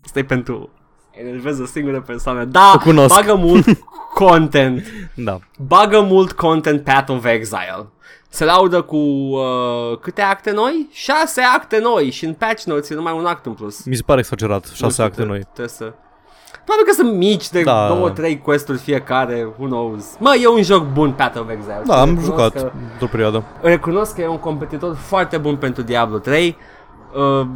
[0.02, 0.70] Stai pentru
[1.10, 2.44] enervează o singură persoană.
[2.44, 3.14] Da, O cunosc.
[3.14, 3.64] bagă mult
[4.14, 4.84] content.
[5.14, 5.38] Da.
[5.66, 7.88] Bagă mult content Path of Exile.
[8.28, 10.88] Se laudă cu uh, câte acte noi?
[10.92, 13.84] Șase acte noi și în patch notes e numai un act în plus.
[13.84, 15.44] Mi se pare exagerat, Nu șase știu, acte trebuie- noi.
[15.54, 15.92] Trebuie să...
[16.64, 17.86] Probabil că sunt mici de Da.
[17.88, 20.04] două, trei quest-uri fiecare, who knows.
[20.18, 21.82] Mă, e un joc bun Path of Exile.
[21.86, 23.44] Da, am Recunosc jucat Că, într-o perioadă.
[23.60, 26.56] recunosc că e un competitor foarte bun pentru Diablo 3
[27.40, 27.46] uh,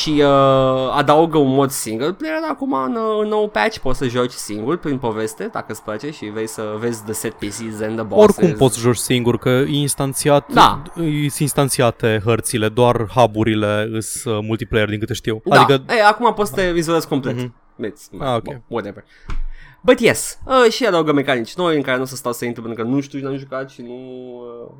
[0.00, 3.78] și uh, adaugă un mod single player acum în, uh, în nou patch.
[3.78, 7.32] Poți să joci singur prin poveste, dacă îți place și vei să vezi the set
[7.32, 8.36] pieces and the bosses.
[8.36, 10.82] Oricum poți să joci singur, că e instanțiat, Da.
[10.94, 15.40] sunt instanțiate hărțile, doar hub-urile îs uh, multiplayer din câte știu.
[15.44, 17.36] Da, Adică, Ei, acum poți să te vizualizezi complet.
[17.36, 17.54] Mhm.
[17.88, 18.46] It's, Ah, ok.
[18.46, 19.04] well, whatever.
[19.82, 22.62] But yes, uh, și adaugă mecanici noi în care nu o să stau să intru
[22.62, 23.94] pentru că nu știu și n-am jucat și nu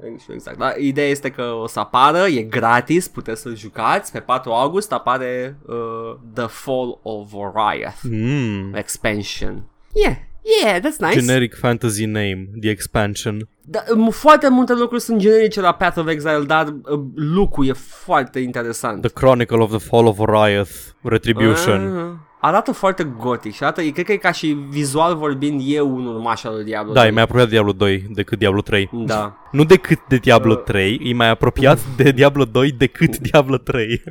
[0.03, 0.59] uh, știu exact.
[0.59, 4.12] Dar ideea este că o să apară, e gratis, puteți să jucați.
[4.12, 9.62] Pe 4 august apare uh, The Fall of Oriath mm, expansion.
[9.92, 10.16] Yeah,
[10.62, 11.20] yeah, that's nice.
[11.20, 13.48] generic fantasy name, the expansion.
[13.62, 17.72] Da, m- foarte multe lucruri sunt generice la Path of Exile, dar uh, look-ul e
[17.72, 19.01] foarte interesant.
[19.01, 20.70] The Chronicle of the Fall of Oriath,
[21.03, 21.96] Retribution.
[21.98, 26.07] Ah, arată foarte gotic și arată, cred că e ca și vizual vorbind eu un
[26.07, 27.14] urmaș al lui Diablo Da, e 3.
[27.14, 28.91] mai apropiat de Diablo 2 decât Diablo 3.
[28.93, 29.36] Da.
[29.53, 30.62] Nu decât de Diablo Uh.
[30.62, 34.03] 3, e mai apropiat de Diablo 2 decât Diablo 3.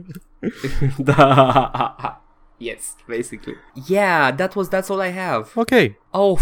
[0.97, 2.21] da.
[2.57, 3.55] yes, basically.
[3.87, 5.47] Yeah, that was that's all I have.
[5.55, 5.71] ok.
[6.11, 6.39] Oh,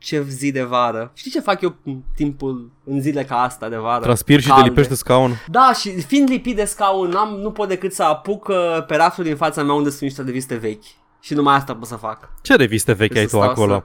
[0.00, 1.10] ce zi de vară.
[1.14, 4.02] Știi ce fac eu în timpul, în zile ca asta de vară?
[4.02, 4.68] Transpir și te Calde.
[4.68, 5.32] lipești de scaun.
[5.48, 9.24] Da, și fiind lipit de scaun, n-am, nu pot decât să apuc uh, pe raftul
[9.24, 10.84] din fața mea unde sunt niște reviste vechi.
[11.20, 12.28] Și numai asta pot să fac.
[12.42, 13.74] Ce reviste vechi ai Să tu stau acolo?
[13.74, 13.84] să-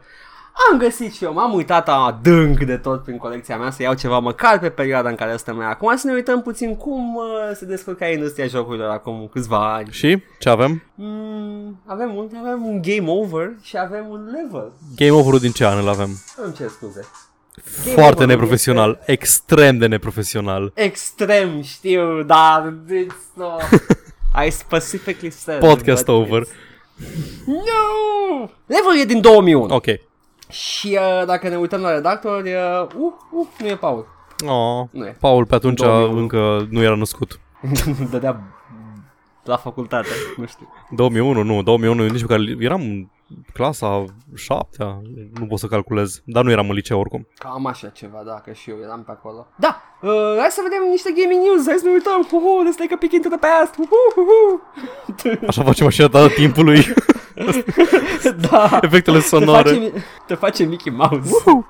[0.72, 4.20] am găsit și eu, m-am uitat adânc de tot prin colecția mea să iau ceva
[4.20, 7.24] măcar pe perioada în care suntem noi acum să ne uităm puțin cum uh,
[7.56, 9.88] se descurca industria jocurilor acum câțiva ani.
[9.91, 10.84] Și ce avem?
[10.95, 14.72] Mm, avem, un, avem un game over și avem un level.
[14.95, 16.10] Game over-ul din ce an îl avem?
[16.43, 17.06] Îmi cer scuze.
[17.93, 20.72] Foarte over-ul neprofesional, extrem de neprofesional.
[20.76, 23.58] Extrem, știu, dar it's no.
[24.45, 25.60] I specifically said.
[25.60, 26.41] Podcast but over.
[26.43, 26.49] it's-
[27.45, 28.49] No!
[28.66, 29.74] Levelul e din 2001.
[29.76, 29.86] Ok.
[30.56, 34.08] Și uh, dacă ne uităm la redactori, uh, uh, uh, nu e Paul.
[34.47, 34.88] Oh.
[34.91, 35.16] Nu e.
[35.20, 36.18] Paul pe atunci 2001.
[36.18, 37.39] încă nu era născut.
[38.12, 38.41] Dădea
[39.43, 40.68] la facultate, nu știu.
[40.89, 43.08] 2001, nu, 2001 nici măcar eram în
[43.53, 45.01] clasa 7
[45.39, 47.28] nu pot să calculez, dar nu eram în liceu oricum.
[47.38, 49.47] Cam așa ceva, da, că și eu eram pe acolo.
[49.56, 52.28] Da, uh, hai să vedem niște gaming news, hai să ne uităm.
[52.32, 53.76] Uhu, let's take a peek into the past.
[53.78, 54.62] Uhu, uhu.
[55.47, 56.80] Așa face mașina ta a timpului,
[58.49, 58.79] da.
[58.81, 59.71] efectele Te face, sonore.
[59.71, 59.91] mi-
[60.27, 61.29] te face Mickey Mouse.
[61.45, 61.63] Oh,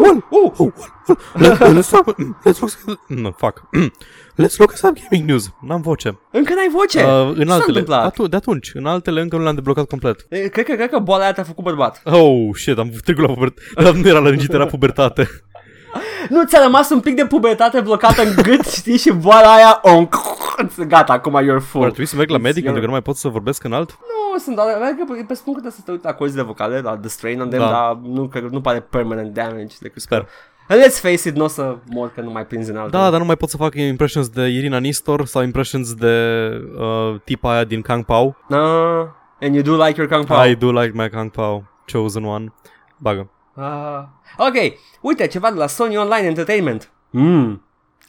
[0.00, 1.18] well, oh, oh, well.
[1.34, 3.62] Let's, let's look, let's look, no, fuck.
[4.36, 5.50] Let's look at some gaming news.
[5.60, 6.18] N-am voce.
[6.30, 7.02] Încă n-ai voce?
[7.04, 8.04] Uh, în Ce s-a altele, întâmplat?
[8.04, 10.26] atu- de atunci, în altele încă nu le-am deblocat complet.
[10.28, 12.00] E, Cred că, cred că boala aia te-a făcut bărbat.
[12.04, 13.82] Oh, shit, am trecut la pubertate.
[13.82, 15.28] Dar nu era la lungit, era pubertate.
[16.28, 20.08] Nu ți-a rămas un pic de pubertate blocată în gât, știi, și boala aia, on,
[20.88, 21.84] gata, acum you're Ar full.
[21.84, 23.72] trebui să merg la medic It's pentru că your- nu mai pot să vorbesc în
[23.72, 23.90] alt?
[24.00, 26.80] Nu, sunt doar, cred că pe spun că trebuie să te uiți la corzile vocale,
[26.80, 27.70] la The Strain on them, Da.
[27.70, 30.18] dar nu, cred că nu pare permanent damage decât Sper.
[30.20, 30.26] că...
[30.76, 32.96] Let's face it, nu o să mor că nu mai prinzi în altă.
[32.96, 37.20] Da, dar nu mai pot să fac impressions de Irina Nistor sau impressions de uh,
[37.24, 38.36] tipa aia din Kang Pao.
[38.48, 38.58] No,
[39.40, 40.46] and you do like your Kung Pao.
[40.46, 41.64] I do like my Kang Pao.
[41.92, 42.52] Chosen one.
[42.96, 43.30] Bagă.
[43.60, 44.08] Ah.
[44.38, 44.54] Ok,
[45.00, 46.90] uite, ceva de la Sony Online Entertainment.
[47.10, 47.60] Mm.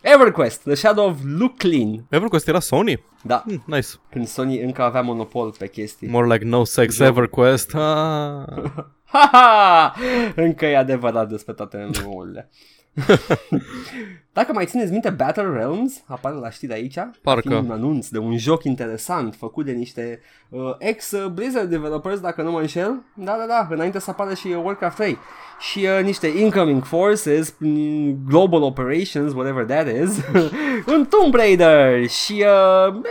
[0.02, 2.06] EverQuest, The Shadow of Luclin.
[2.10, 3.04] EverQuest era Sony?
[3.24, 3.88] Da, Hmm, nice.
[4.10, 6.08] când Sony încă avea monopol pe chestii.
[6.10, 7.08] More like no sex Joc.
[7.08, 7.76] EverQuest.
[7.76, 8.44] Ah.
[9.14, 9.94] Ha-ha!
[10.36, 12.50] Încă e adevărat despre toate MMO-urile.
[14.34, 16.98] Dacă mai țineți minte, Battle Realms apare la știri aici.
[17.22, 17.50] Parcă.
[17.50, 22.52] Fiind un anunț de un joc interesant făcut de niște uh, ex-Blizzard developers, dacă nu
[22.52, 23.04] mă înșel.
[23.14, 25.18] Da, da, da, înainte să apară și uh, Warcraft 3.
[25.60, 30.18] Și uh, niște incoming forces, mm, global operations, whatever that is,
[30.96, 32.08] în Tomb Raider.
[32.08, 33.02] Și uh, eh,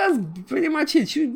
[0.00, 1.08] that's pretty much it.
[1.08, 1.30] Și,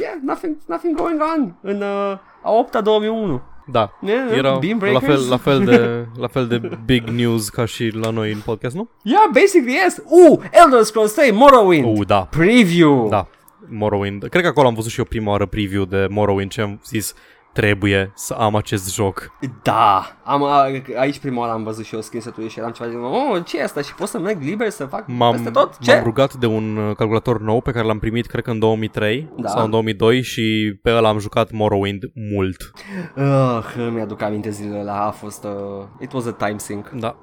[0.00, 3.42] yeah, nothing, nothing going on în uh, a 8-a 2001.
[3.72, 3.92] Da.
[4.00, 5.28] Yeah, Era Beam la fel, Breakers.
[5.28, 8.88] la, fel de, la fel de big news ca și la noi în podcast, nu?
[9.02, 9.96] Yeah, basically yes.
[10.04, 11.98] Uh, Elder Scrolls 3, Morrowind.
[11.98, 12.20] Uh, da.
[12.30, 13.08] Preview.
[13.08, 13.28] Da.
[13.68, 14.24] Morrowind.
[14.28, 17.14] Cred că acolo am văzut și eu prima oară preview de Morrowind și am zis
[17.56, 19.30] trebuie să am acest joc.
[19.62, 20.16] Da.
[20.24, 23.44] Am, a, aici prima oară am văzut și eu screenshot-ul și eram ceva de oh,
[23.44, 23.80] ce e asta?
[23.80, 25.78] Și pot să merg liber să fac M-am, peste tot?
[25.78, 25.94] Ce?
[25.94, 29.28] m-am rugat de un uh, calculator nou pe care l-am primit cred că în 2003
[29.36, 29.48] Da.
[29.48, 32.02] sau în 2002 și pe ăla am jucat Morrowind
[32.32, 32.72] mult.
[33.16, 36.88] Uh, mi-aduc aminte zilele alea, a fost, uh, it was a time sink.
[36.90, 37.16] Da.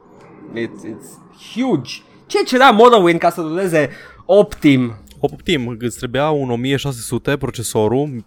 [0.54, 1.08] It's, it's
[1.54, 1.92] huge.
[2.26, 3.90] Ce cerea Morrowind ca să ruleze
[4.26, 4.94] Optim?
[5.20, 8.26] Optim, îți trebuia un 1600 procesorul,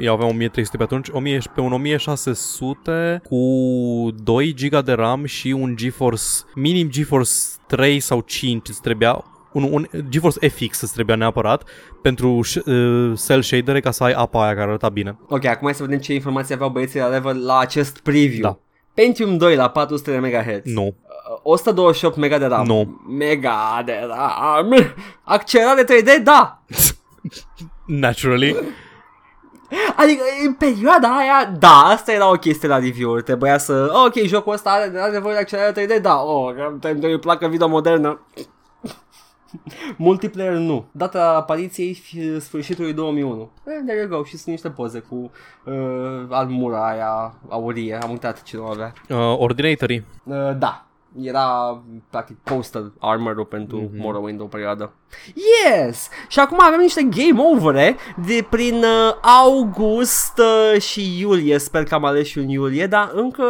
[0.00, 3.36] eu aveam 1300 pe atunci, 1000, pe un 1600 cu
[4.22, 6.22] 2 GB de RAM și un GeForce,
[6.54, 7.32] minim GeForce
[7.66, 11.68] 3 sau 5 îți trebuia, un, un GeForce FX îți trebuia neapărat
[12.02, 15.18] pentru uh, cell shadere ca să ai apa aia care arăta bine.
[15.28, 18.40] Ok, acum hai să vedem ce informații aveau băieții la level la acest preview.
[18.40, 18.58] Da.
[18.94, 20.72] Pentium 2 la 400 de MHz.
[20.72, 20.84] Nu.
[20.84, 22.66] Uh, 128 mega de RAM.
[22.66, 23.00] Nu.
[23.18, 24.94] Mega de RAM.
[25.22, 26.62] Accelerare 3D, da.
[27.86, 28.56] Naturally.
[29.96, 33.22] Adică în perioada aia, da, asta era o chestie la review-uri.
[33.22, 37.18] Trebuia să, ok, jocul ăsta are, are nevoie de accelerare 3D, da, oh, că îmi
[37.18, 38.20] placă video modernă.
[39.96, 40.84] Multiplayer nu.
[40.92, 43.50] Data apariției fi- sfârșitului 2001.
[43.64, 44.24] Eh, there you go.
[44.24, 45.30] Și sunt niște poze cu
[45.64, 47.98] uh, armura aia aurie.
[48.02, 48.92] Am uitat ce nu avea.
[49.08, 50.04] Uh, Ordinatory.
[50.24, 50.87] Uh, da.
[51.20, 54.00] Era practic poster armor-ul pentru mm-hmm.
[54.00, 54.92] Morrowind o perioadă.
[55.34, 56.08] Yes!
[56.28, 57.96] Și acum avem niște game over
[58.26, 61.58] de prin uh, august uh, și iulie.
[61.58, 63.44] Sper că am ales și un iulie, dar încă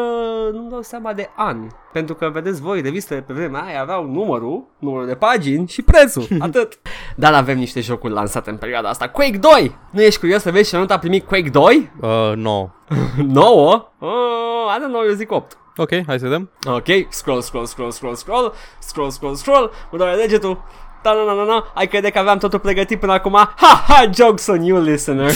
[0.52, 1.66] nu-mi dau seama de an.
[1.92, 6.26] Pentru că, vedeți voi, revistele pe vremea aia aveau numărul, numărul de pagini și prețul.
[6.38, 6.78] Atât.
[7.16, 9.08] Dar avem niște jocuri lansate în perioada asta.
[9.08, 9.76] Quake 2!
[9.90, 11.90] Nu ești curios să vezi ce nota a primit Quake 2?
[12.00, 12.68] Uh, no.
[13.16, 13.92] 9?
[13.98, 14.08] Uh,
[14.76, 15.58] I don't know, eu zic 8.
[15.80, 16.50] Ok, hai să vedem.
[16.66, 20.62] Ok, scroll, scroll, scroll, scroll, scroll, scroll, scroll, scroll, mă doare degetul.
[21.02, 23.32] Da, na, na, na, na, ai crede că aveam totul pregătit până acum.
[23.56, 25.32] Ha, ha, jokes on you, listener.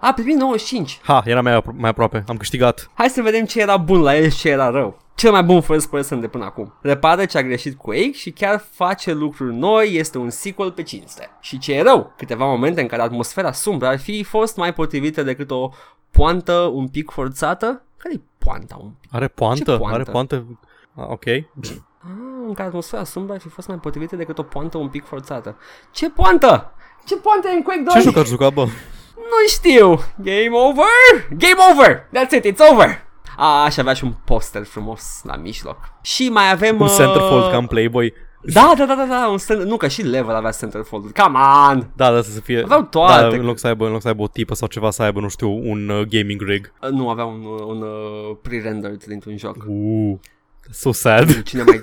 [0.00, 1.00] A, pe 95.
[1.02, 2.24] Ha, era mai, apro- mai aproape.
[2.28, 2.90] Am câștigat.
[2.94, 4.98] Hai să vedem ce era bun la el și ce era rău.
[5.14, 6.72] Cel mai bun first person de până acum.
[6.80, 10.82] Repară ce a greșit cu Quake și chiar face lucruri noi, este un sequel pe
[10.82, 11.30] cinste.
[11.40, 15.22] Și ce e rău, câteva momente în care atmosfera sumbră ar fi fost mai potrivită
[15.22, 15.70] decât o
[16.10, 17.82] poantă un pic forțată.
[17.96, 19.14] Care-i poanta un pic?
[19.14, 19.72] Are poantă?
[19.72, 19.94] Ce poantă?
[19.94, 20.46] Are poantă?
[20.94, 21.26] Ah, ok.
[21.26, 21.44] Ah,
[22.46, 25.56] în care atmosfera sumbră ar fi fost mai potrivită decât o poantă un pic forțată.
[25.90, 26.72] Ce poantă?
[27.06, 27.94] Ce poantă e în Quake 2?
[27.94, 28.64] Ce joc ar juca, bă?
[29.16, 29.88] Nu știu.
[30.16, 30.84] Game over?
[31.30, 32.08] Game over!
[32.08, 33.04] That's it, it's over!
[33.36, 35.78] A, și avea și un poster frumos la mijloc.
[36.00, 36.80] Și mai avem...
[36.80, 38.14] Un uh, centerfold ca în Playboy.
[38.52, 39.66] Da, da, da, da, da, un center...
[39.66, 41.10] Nu, că și level avea centerfold.
[41.18, 41.38] Come
[41.70, 41.90] on!
[41.96, 42.62] Da, da, să fie...
[42.62, 43.20] Aveau toate.
[43.20, 45.20] Da, în loc să aibă, în loc să aibă o tipă sau ceva, să aibă,
[45.20, 46.72] nu știu, un uh, gaming rig.
[46.82, 49.56] Uh, Nu, avea un, uh, un uh, pre-rendered dintr-un joc.
[49.68, 50.16] Uh,
[50.70, 51.42] so sad.
[51.42, 51.80] Cine mai...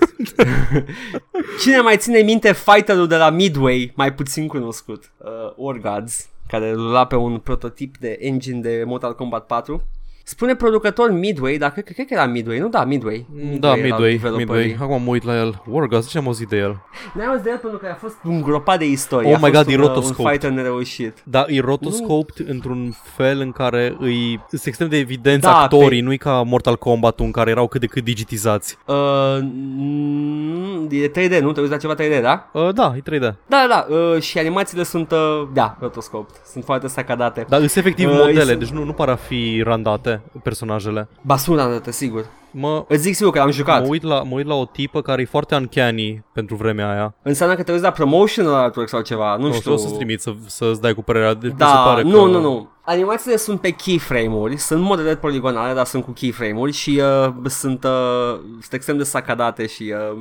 [1.62, 7.06] Cine mai ține minte fighterul de la Midway, mai puțin cunoscut, uh, Orgods, care rula
[7.06, 9.82] pe un prototip de engine de Mortal Kombat 4.
[10.26, 12.68] Spune producător Midway, dar cred, cred că era Midway, nu?
[12.70, 13.26] Da, Midway.
[13.60, 14.46] Da, erau Midway, developerii.
[14.66, 14.78] Midway.
[14.80, 15.62] Acum mă uit la el.
[15.68, 16.82] Wargas, ce am auzit de el?
[17.14, 19.30] N-ai auzit de el pentru că a fost un gropat de istorie.
[19.30, 20.32] Oh a my fost God, e un, uh, un rotoscoped.
[20.32, 21.18] fighter nereușit.
[21.24, 26.06] Da, e rotoscoped într-un fel în care îi sunt extrem de evidenți Da, actorii, pe-
[26.06, 28.78] nu-i ca Mortal Kombat în care erau cât de cât digitizați.
[28.86, 28.96] Uh,
[29.42, 31.52] mm, e 3D, nu?
[31.52, 32.50] Te uiți la ceva 3D, da?
[32.54, 33.20] Uh, da, e 3D.
[33.22, 33.96] Da, da, da.
[33.96, 36.36] Uh, și animațiile sunt, uh, da, rotoscoped.
[36.46, 37.46] Sunt foarte sacadate.
[37.50, 40.13] Dar sunt efectiv Uh, modele, sunt- deci nu, nu par a fi randate
[40.44, 41.08] personajele.
[41.22, 42.26] Ba, sunt randate, sigur.
[42.52, 43.82] Mă, Îți zic sigur că am jucat.
[43.82, 47.14] mă, uit la, mă uit la o tipă care e foarte uncanny pentru vremea aia.
[47.22, 49.60] Înseamnă că te uiți la promotional artwork sau ceva, nu Nu știu.
[49.60, 51.34] știu, o să-ți trimit să, să-ți dai cu părerea.
[51.34, 52.30] Deci mi se Da, pare nu, că...
[52.30, 52.70] nu, nu.
[52.82, 58.40] Animațiile sunt pe keyframe-uri, sunt modele poligonale, dar sunt cu keyframe-uri și uh, sunt, uh,
[58.40, 60.18] sunt extrem de sacadate și uh,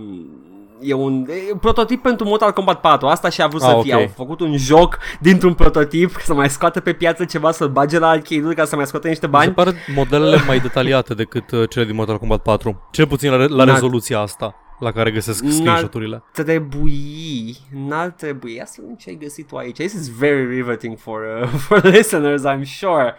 [0.83, 3.07] e un, e un prototip pentru Mortal Kombat 4.
[3.07, 3.83] Asta și-a vrut Ah, să ok.
[3.83, 3.95] fie.
[3.95, 8.09] Au făcut un joc dintr-un prototip să mai scoată pe piață ceva, să-l bage la
[8.09, 9.53] arcade ca să mai scoate niște Mi se bani.
[9.53, 12.89] pare modelele mai detaliate decât uh, cele din Mortal Kombat 4.
[12.91, 16.23] Cel puțin la, re- la N-ar- rezoluția asta la care găsesc N-ar- screenshot-urile.
[16.33, 17.57] Trebui,
[17.87, 18.55] n-ar trebui.
[18.55, 19.77] Ia să vedem ce ai găsit tu aici.
[19.77, 23.15] This is very riveting for, uh, for listeners, I'm sure.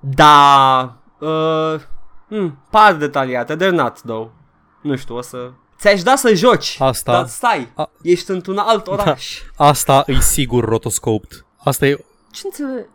[0.00, 1.74] Da, uh,
[2.28, 4.28] hmm, par detaliate, they're not though.
[4.80, 5.50] Nu știu, o să...
[5.86, 9.42] Ți-aș da să joci, Asta- dar stai, A- ești într-un alt oraș.
[9.56, 11.44] Asta e sigur rotoscoped.
[11.56, 12.04] Asta e...
[12.30, 12.88] Ce înțeleg?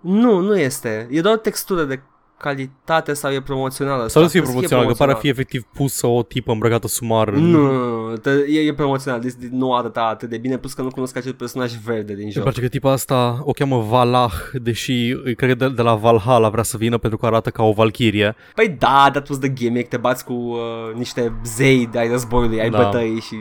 [0.00, 1.08] Nu, nu este.
[1.10, 2.00] E doar o textură de
[2.38, 4.06] calitate sau e promoțională.
[4.08, 7.28] Sau să fie Să promoțional, că pare a fi efectiv pusă o tipă îmbrăcată sumar.
[7.28, 10.72] în- Nu, nu, nu, te- e, e promoțional, deci nu arăta atât de bine, plus
[10.72, 12.42] că nu cunosc acel personaj verde din Îmi joc.
[12.42, 16.62] place că tipa asta o cheamă Valah, deși cred că de, de la Valhalla vrea
[16.62, 18.34] să vină pentru că arată ca o valchirie.
[18.54, 20.58] Păi da, that was the gimmick, te bați cu uh,
[20.94, 22.82] niște zei de ai războiului, ai Da.
[22.82, 23.34] bătăi și...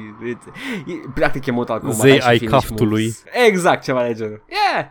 [0.88, 1.98] E, practic e Mortal Kombat.
[1.98, 3.02] Zei ai și ai finish caftului.
[3.02, 3.24] moves.
[3.48, 4.44] Exact, ceva de genul.
[4.74, 4.86] Yeah!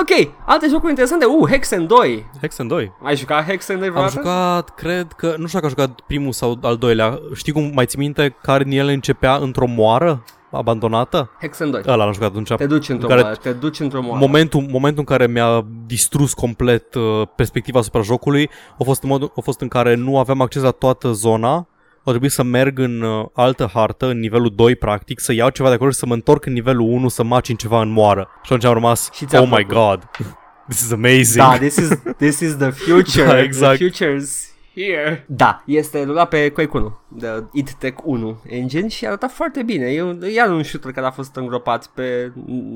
[0.00, 1.24] Ok, alte jocuri interesante.
[1.24, 2.26] Uh, Hexen 2.
[2.40, 2.92] Hexen 2.
[3.02, 4.14] Ai jucat Hexen 2 Am vreodată?
[4.16, 7.18] jucat, cred că, nu știu dacă am jucat primul sau al doilea.
[7.34, 11.30] Știi cum mai ții minte care din ele începea într-o moară abandonată?
[11.40, 11.82] Hexen 2.
[11.86, 12.54] Ăla l-am jucat atunci.
[12.54, 14.18] Te duci într-o care- moară, te duci într-o moară.
[14.18, 17.02] Momentul, momentul în care mi-a distrus complet uh,
[17.36, 20.70] perspectiva asupra jocului a fost, în modul, a fost în care nu aveam acces la
[20.70, 21.66] toată zona
[22.04, 25.68] a trebuit să merg în uh, altă hartă, în nivelul 2 practic, să iau ceva
[25.68, 28.28] de acolo și să mă întorc în nivelul 1 să macin ceva în moară.
[28.32, 29.74] Și atunci am rămas, Și ți-a oh my plăcut.
[29.74, 30.10] god,
[30.68, 31.36] this is amazing.
[31.46, 33.24] Da, this is, this is the future.
[33.26, 33.76] Da, exact.
[33.78, 35.24] The future's here.
[35.28, 39.86] Da, este rulat pe Quake 1, de id Tech 1 engine și arată foarte bine.
[39.92, 42.32] E un, iar un shooter care a fost îngropat pe,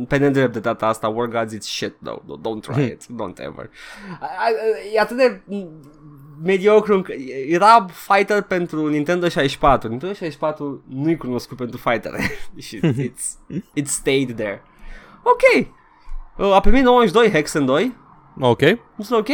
[0.08, 1.08] pe nedrept de data asta.
[1.08, 2.22] War Gods, it's shit, though.
[2.40, 3.02] Don't try it.
[3.04, 3.70] Don't ever.
[4.20, 5.40] A- a- E atât de
[6.42, 7.12] mediocru încă-
[7.48, 12.12] era fighter pentru Nintendo 64 Nintendo 64 nu-i cunoscut pentru fighter
[12.66, 14.62] și it's, it stayed there
[15.22, 15.66] ok
[16.36, 17.96] Uh, a primit 92 Hexen 2
[18.40, 18.60] Ok.
[18.96, 19.28] este ok.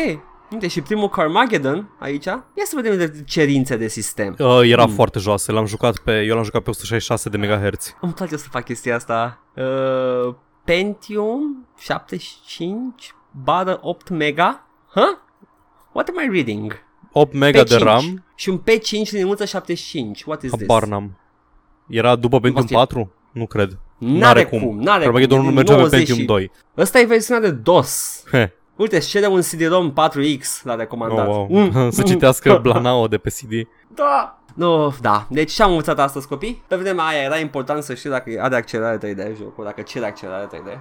[0.50, 2.24] Uite, și primul Carmageddon aici.
[2.24, 4.34] Ia să vedem de cerințe de sistem.
[4.38, 7.94] Uh, era foarte joasă, l-am jucat pe, eu l-am jucat pe 166 de MHz.
[8.00, 9.38] Îmi place să fac chestia asta.
[9.56, 10.34] Uh,
[10.64, 14.66] Pentium 75 bară 8 mega?
[14.94, 15.16] Huh?
[15.92, 16.82] What am I reading?
[17.14, 17.78] 8 mega de P5.
[17.82, 20.24] RAM, Și un P5 liniuță 75.
[20.24, 20.60] What is this?
[20.68, 21.18] habar n-am.
[21.88, 23.12] Era după Pentium fi- 4?
[23.32, 23.78] Nu cred.
[23.98, 25.46] N-are cum, n-are Carmageddon cum.
[25.46, 26.50] nu E mergea pe 90 Pentium și- 2.
[26.76, 28.24] Ăsta e versiunea de DOS.
[28.30, 28.48] Heh.
[28.76, 31.26] Uite, își cere un CD-ROM 4X la Oh, recomandat.
[31.26, 31.46] wow.
[31.50, 31.90] Mm.
[31.90, 33.68] să citească Blanao de pe CD.
[33.94, 34.38] Da!
[34.54, 35.26] Nu, da.
[35.30, 36.62] Deci ce am învățat astăzi, copii?
[36.68, 40.46] Pe vremea aia era important să știi dacă are accelerare 3D jocul, dacă cere accelerare
[40.46, 40.78] 3D.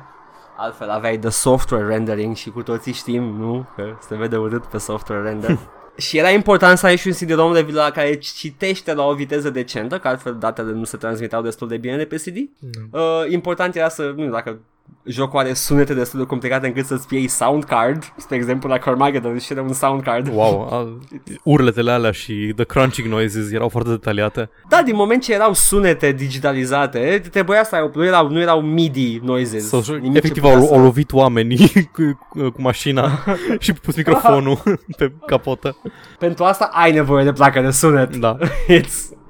[0.58, 3.66] Altfel aveai de software rendering și cu toții știm, nu?
[3.76, 5.58] Că se vede urât pe software render.
[5.98, 9.50] și era important să ai și un CD-ROM de la care citește la o viteză
[9.50, 12.36] decentă, că altfel datele nu se transmiteau destul de bine de pe CD.
[12.92, 14.60] Uh, important era să, nu știu, dacă
[15.06, 18.14] jocul are sunete destul de complicate încât să-ți fie sound card.
[18.18, 20.28] Spre exemplu, la Carmageddon și un sound card.
[20.34, 21.00] Wow, a,
[21.44, 24.50] urletele alea și the crunching noises erau foarte detaliate.
[24.70, 29.20] Da, din moment ce erau sunete digitalizate, trebuia să ai, nu erau, nu erau MIDI
[29.24, 29.68] noises.
[29.68, 33.10] Sau, Nimic ce efectiv putea au, să- au lovit oamenii cu, cu, cu mașina
[33.60, 34.58] și pus microfonul
[34.98, 35.78] pe capotă.
[36.20, 38.16] Pentru asta ai nevoie de placă de sunet.
[38.16, 38.38] Da.
[38.80, 39.22] It's...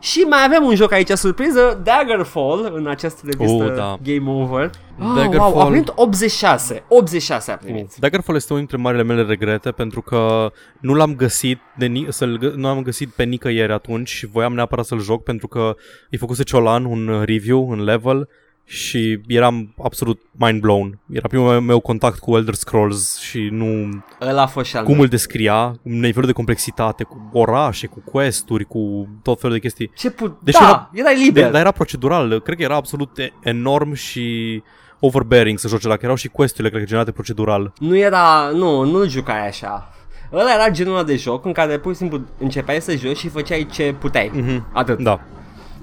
[0.00, 3.98] Și mai avem un joc aici surpriză, Daggerfall, în această revistă Oh, da.
[4.02, 4.70] Game Over.
[5.00, 5.52] Oh, Daggerfall.
[5.52, 6.84] Wow, a primit 86.
[6.88, 7.94] 86 a primit.
[7.96, 12.38] Daggerfall este unul dintre marile mele regrete pentru că nu l-am găsit de ni- să-l,
[12.38, 15.74] gă- nu am găsit pe nicăieri atunci și voiam neapărat să-l joc pentru că
[16.10, 18.28] îi făcuse Ciolan un review, un level
[18.70, 20.98] și eram absolut mind blown.
[21.12, 23.88] Era primul meu contact cu Elder Scrolls și nu
[24.20, 25.02] Ăla a fost și al cum meu.
[25.02, 29.90] îl descria, nivelul de complexitate, cu orașe, cu quest-uri, cu tot felul de chestii.
[29.96, 30.36] Ce put...
[30.42, 31.50] Deși da, era- erai De, liber.
[31.50, 34.62] dar era procedural, cred că era absolut e- enorm și
[35.00, 37.72] overbearing să joci la că erau și quest-urile, cred că generate procedural.
[37.78, 39.92] Nu era, nu, nu jucai așa.
[40.32, 43.28] Ăla era genul ăla de joc în care pur și simplu începeai să joci și
[43.28, 44.30] făceai ce puteai.
[44.34, 44.66] Mhm.
[44.72, 44.98] Atât.
[44.98, 45.20] Da.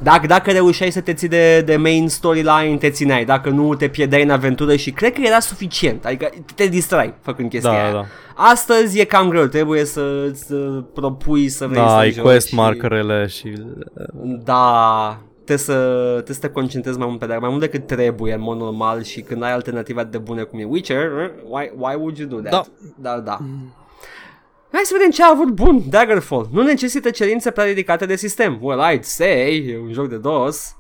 [0.04, 3.26] Dacă, dacă reușeai să te ții de, de main storyline, te țineai.
[3.26, 6.06] Dacă nu, te pierdeai în aventură și cred că era suficient.
[6.06, 7.92] Adică te distrai făcând chestia Da, aia.
[7.92, 8.06] da.
[8.36, 10.56] Astăzi e cam greu, trebuie să să
[10.94, 12.24] propui să vrei Da, să ai joci.
[12.24, 13.54] quest și- markerele și...
[14.44, 15.74] Da, trebuie să,
[16.14, 19.04] trebuie să te concentrezi mai mult pe dar mai mult decât trebuie în mod normal
[19.04, 21.10] și când ai alternative atât de bune cum e Witcher,
[21.50, 22.52] why, why would you do that?
[22.52, 22.64] Da.
[23.12, 23.38] Da, da.
[24.76, 26.48] Hai să vedem ce a avut bun Daggerfall.
[26.52, 28.58] Nu necesită cerințe prea ridicate de sistem.
[28.62, 30.76] Well, I'd say, e un joc de DOS.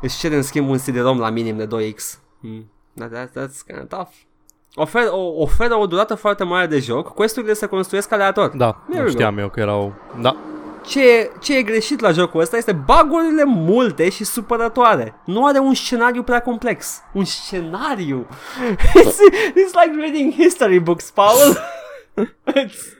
[0.00, 2.18] Își cere în schimb un CD-ROM la minim de 2X.
[2.40, 2.70] Hmm.
[2.94, 4.10] That, that, that's kind of tough.
[4.74, 8.48] Ofer, o, oferă o durată foarte mare de joc, questurile se construiesc aleator.
[8.56, 9.94] Da, There nu we știam eu că erau...
[10.20, 10.36] Da,
[10.86, 15.14] Ce, ce e greșit la jocul ăsta este bagurile multe și supărătoare.
[15.24, 17.00] Nu are un scenariu prea complex.
[17.12, 18.26] Un scenariu.
[19.00, 19.18] It's,
[19.50, 21.56] it's like reading history books, Paul.
[22.26, 22.98] It's-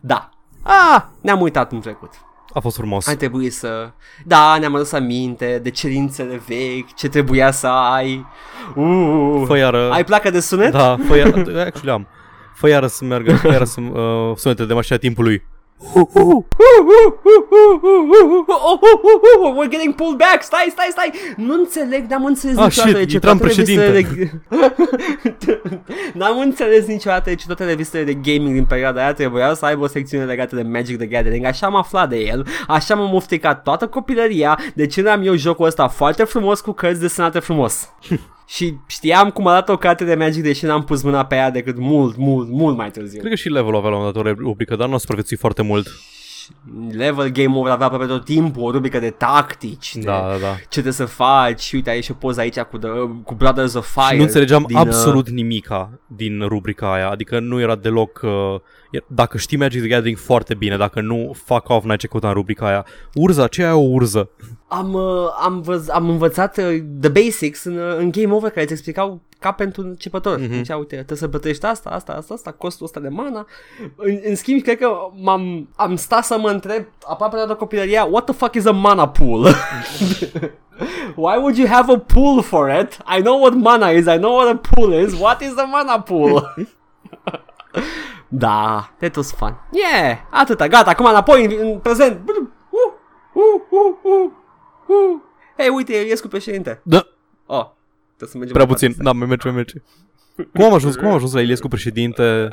[0.00, 0.28] da.
[0.62, 2.10] Ah, ne-am uitat în trecut.
[2.54, 3.06] a fost frumos.
[3.06, 3.90] Ai trebuit să...
[4.24, 8.26] Da, ne-am adus aminte de cerințele vechi, ce trebuia să ai.
[8.74, 9.90] Uh, Fă iară...
[9.90, 10.72] ai placă de sunet?
[10.72, 11.36] Da, fă iară...
[11.66, 12.06] Actually am.
[12.54, 13.80] Fă iară să meargă, fă iară să...
[13.80, 15.46] Uh, sunete de mașina timpului.
[19.56, 21.12] We're getting pulled back, stai, stai, stai.
[21.36, 24.40] Nu înțeleg, n-am înțeles Ah, niciodată shit, de ce intram toate revistele președinte.
[25.38, 25.60] de...
[26.18, 29.84] N-am înțeles niciodată de ce toate revistele de gaming din perioada aia trebuiau să aibă
[29.84, 31.44] o secțiune legată de Magic the Gathering.
[31.44, 35.66] Așa am aflat de el, așa m-am ofticat toată copilăria De ce n-am eu jocul
[35.66, 37.88] ăsta foarte frumos cu cărți desenate frumos
[38.48, 41.78] Și știam cum arată o carte de Magic deși n-am pus mâna pe ea decât
[41.78, 44.42] mult, mult, mult mai târziu Cred că și levelul avea la un moment dat o
[44.42, 45.88] rubrică, dar nu a supraviețuit foarte mult.
[46.90, 50.54] Level Game Over avea aproape tot timpul o rubrică de tactici de Da, da, da.
[50.54, 52.88] ce trebuie să faci și uite aici și o poză aici cu, the,
[53.24, 57.60] cu Brothers of Fire Și nu înțelegeam din, absolut nimica din rubrica aia, adică nu
[57.60, 58.20] era deloc...
[58.22, 58.62] Uh, e-
[59.06, 62.34] dacă știi Magic the Gathering foarte bine, dacă nu, fuck off, n-ai ce căuta în
[62.34, 62.86] rubrica aia.
[63.14, 64.30] Urza, ce e o urză?
[64.38, 68.50] Uh, am, uh, am, văz, am învățat uh, the basics în, uh, în Game Over
[68.50, 70.38] care îți explicau ca pentru începător.
[70.38, 70.50] Mm-hmm.
[70.50, 73.46] Deci, uite, trebuie să plătești asta, asta, asta, asta, costul ăsta de mana.
[73.96, 74.90] În, în schimb, cred că
[75.22, 79.08] m-am, am stat să mă întreb aproape toată copilăria, what the fuck is a mana
[79.08, 79.46] pool?
[81.16, 82.98] Why would you have a pool for it?
[83.16, 85.20] I know what mana is, I know what a pool is.
[85.20, 86.54] What is a mana pool?
[88.28, 89.54] da, that was fun.
[89.72, 92.20] Yeah, atâta, gata, acum înapoi în, în prezent.
[92.28, 92.34] Uh,
[93.32, 94.30] uh, uh, uh,
[94.86, 95.20] uh.
[95.56, 96.80] Hei, uite, Iliescu președinte.
[96.84, 97.06] Da,
[97.46, 97.66] Oh,
[98.16, 98.88] trebuie să mergem prea mai puțin.
[98.88, 99.10] departe.
[99.10, 99.82] Da, mai merge, mai merge.
[100.54, 102.48] Cum am ajuns, cum am ajuns la Iliescu președinte?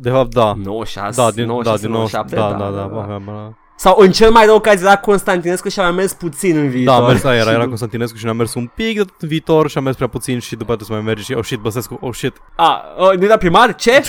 [0.00, 0.52] De fapt, da.
[0.56, 4.10] 96, Da, din, 96, da, din 97, 97, da, da, da, aveam, uh, Sau în
[4.10, 6.98] cel mai rău caz era Constantinescu și a mai mers puțin în viitor.
[6.98, 9.02] Da, a mers aia, era, Și era nu- Constantinescu și ne-a mers un pic de
[9.04, 11.32] tot în viitor și a mers prea puțin și după aceea să mai merge și
[11.32, 12.36] oh shit, Băsescu, oh shit.
[12.56, 13.74] A, o, nu era primar?
[13.74, 14.02] Ce?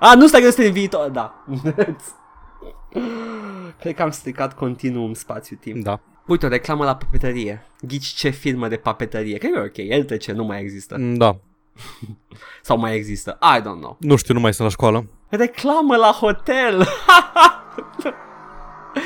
[0.00, 1.44] A, nu stai că este în viitor, da.
[3.80, 5.84] Cred că am stricat continuum spațiu-timp.
[5.84, 6.00] Da.
[6.26, 7.66] Uite, o reclamă la papetărie.
[7.80, 9.38] Ghici ce firmă de papetărie.
[9.38, 10.96] Cred că e ok, el trece, nu mai există.
[10.98, 11.36] Mm, Da.
[12.62, 13.96] Sau mai există, I don't know.
[14.00, 15.06] Nu știu, nu mai sunt la școală.
[15.28, 16.86] Reclamă la hotel!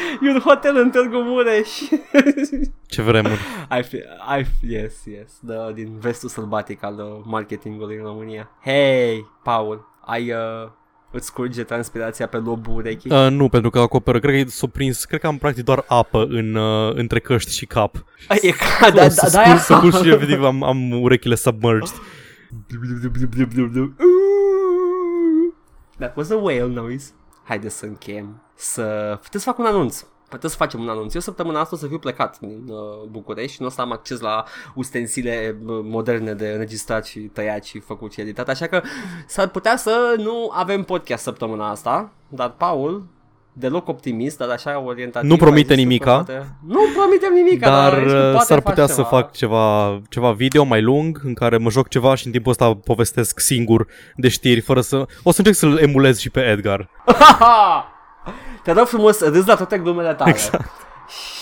[0.23, 1.69] e un hotel în Târgu Mureș.
[2.87, 3.41] Ce vremuri.
[3.79, 4.05] I feel,
[4.39, 8.51] I yes, yes, the, din vestul sălbatic al uh, marketingului în România.
[8.65, 10.71] Hei, Paul, ai uh,
[11.11, 13.11] îți scurge transpirația pe lobul urechii?
[13.11, 16.27] Uh, nu, pentru că acoperă, cred că s-o prins, cred că am practic doar apă
[16.29, 18.05] în, uh, între căști și cap.
[18.29, 21.35] e ca, da, O să da, da, scur, să scur și efectiv am, am urechile
[21.35, 21.95] submerged.
[25.99, 27.11] That was a whale noise.
[27.45, 28.43] Haideți să încheiem.
[28.61, 28.83] Să...
[29.21, 30.05] Trebuie să fac un anunț.
[30.29, 31.15] Putem să facem un anunț.
[31.15, 32.77] Eu săptămâna asta o să fiu plecat din uh,
[33.11, 37.65] București și nu o să am acces la ustensile uh, moderne de înregistrat și tăiat
[37.65, 38.83] și făcut și editat, așa că
[39.27, 43.05] s-ar putea să nu avem podcast săptămâna asta, dar Paul
[43.53, 45.31] deloc optimist, dar așa orientativ.
[45.31, 46.15] Nu promite a zis că nimica.
[46.15, 48.95] poate- Nu promitem nimica, Dar dar, uh, poate s-ar faci putea ceva.
[48.95, 52.51] să fac ceva, ceva video mai lung în care mă joc ceva și în timpul
[52.51, 54.97] ăsta povestesc singur de știri fără să...
[55.23, 56.89] O să încerc să-l emulez și pe Edgar.
[58.63, 60.31] Te rog frumos, râzi la toate glumele tale.
[60.31, 60.71] Exact.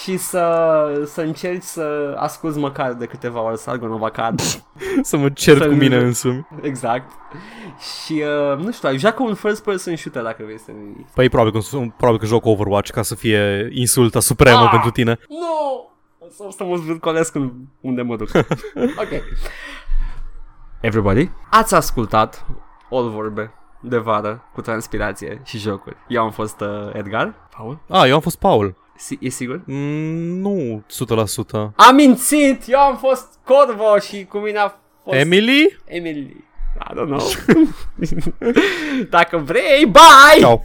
[0.03, 4.41] Și să, să încerci să asculti măcar de câteva ori Sargonova Card.
[5.03, 6.47] să mă cert Să-l- cu mine însumi.
[6.61, 7.11] exact.
[8.05, 8.23] Și,
[8.53, 11.77] uh, nu știu, joacă un first person shooter dacă vrei să ne Păi probabil că,
[11.97, 14.71] probabil că joc Overwatch ca să fie insulta supremă Ah!
[14.71, 15.19] pentru tine.
[15.29, 15.91] Nu!
[16.19, 18.29] O să, o să mă zvârcolesc în unde mă duc.
[19.03, 19.23] ok.
[20.81, 22.45] Everybody, ați ascultat
[22.91, 25.97] all vorbe de vară cu transpirație și jocuri.
[26.09, 27.35] Eu am fost uh, Edgar.
[27.57, 27.79] Paul?
[27.89, 28.75] Ah, eu am fost Paul.
[28.97, 29.61] Si- e sigur?
[29.65, 31.73] Mm, nu 100%.
[31.77, 32.63] Am mințit!
[32.67, 34.69] Eu am fost Corvo și cu mine a
[35.05, 35.79] fost Emily?
[35.85, 36.47] Emily.
[36.91, 37.27] I don't know.
[39.11, 40.41] Dacă vrei, bye!
[40.41, 40.65] Ciao.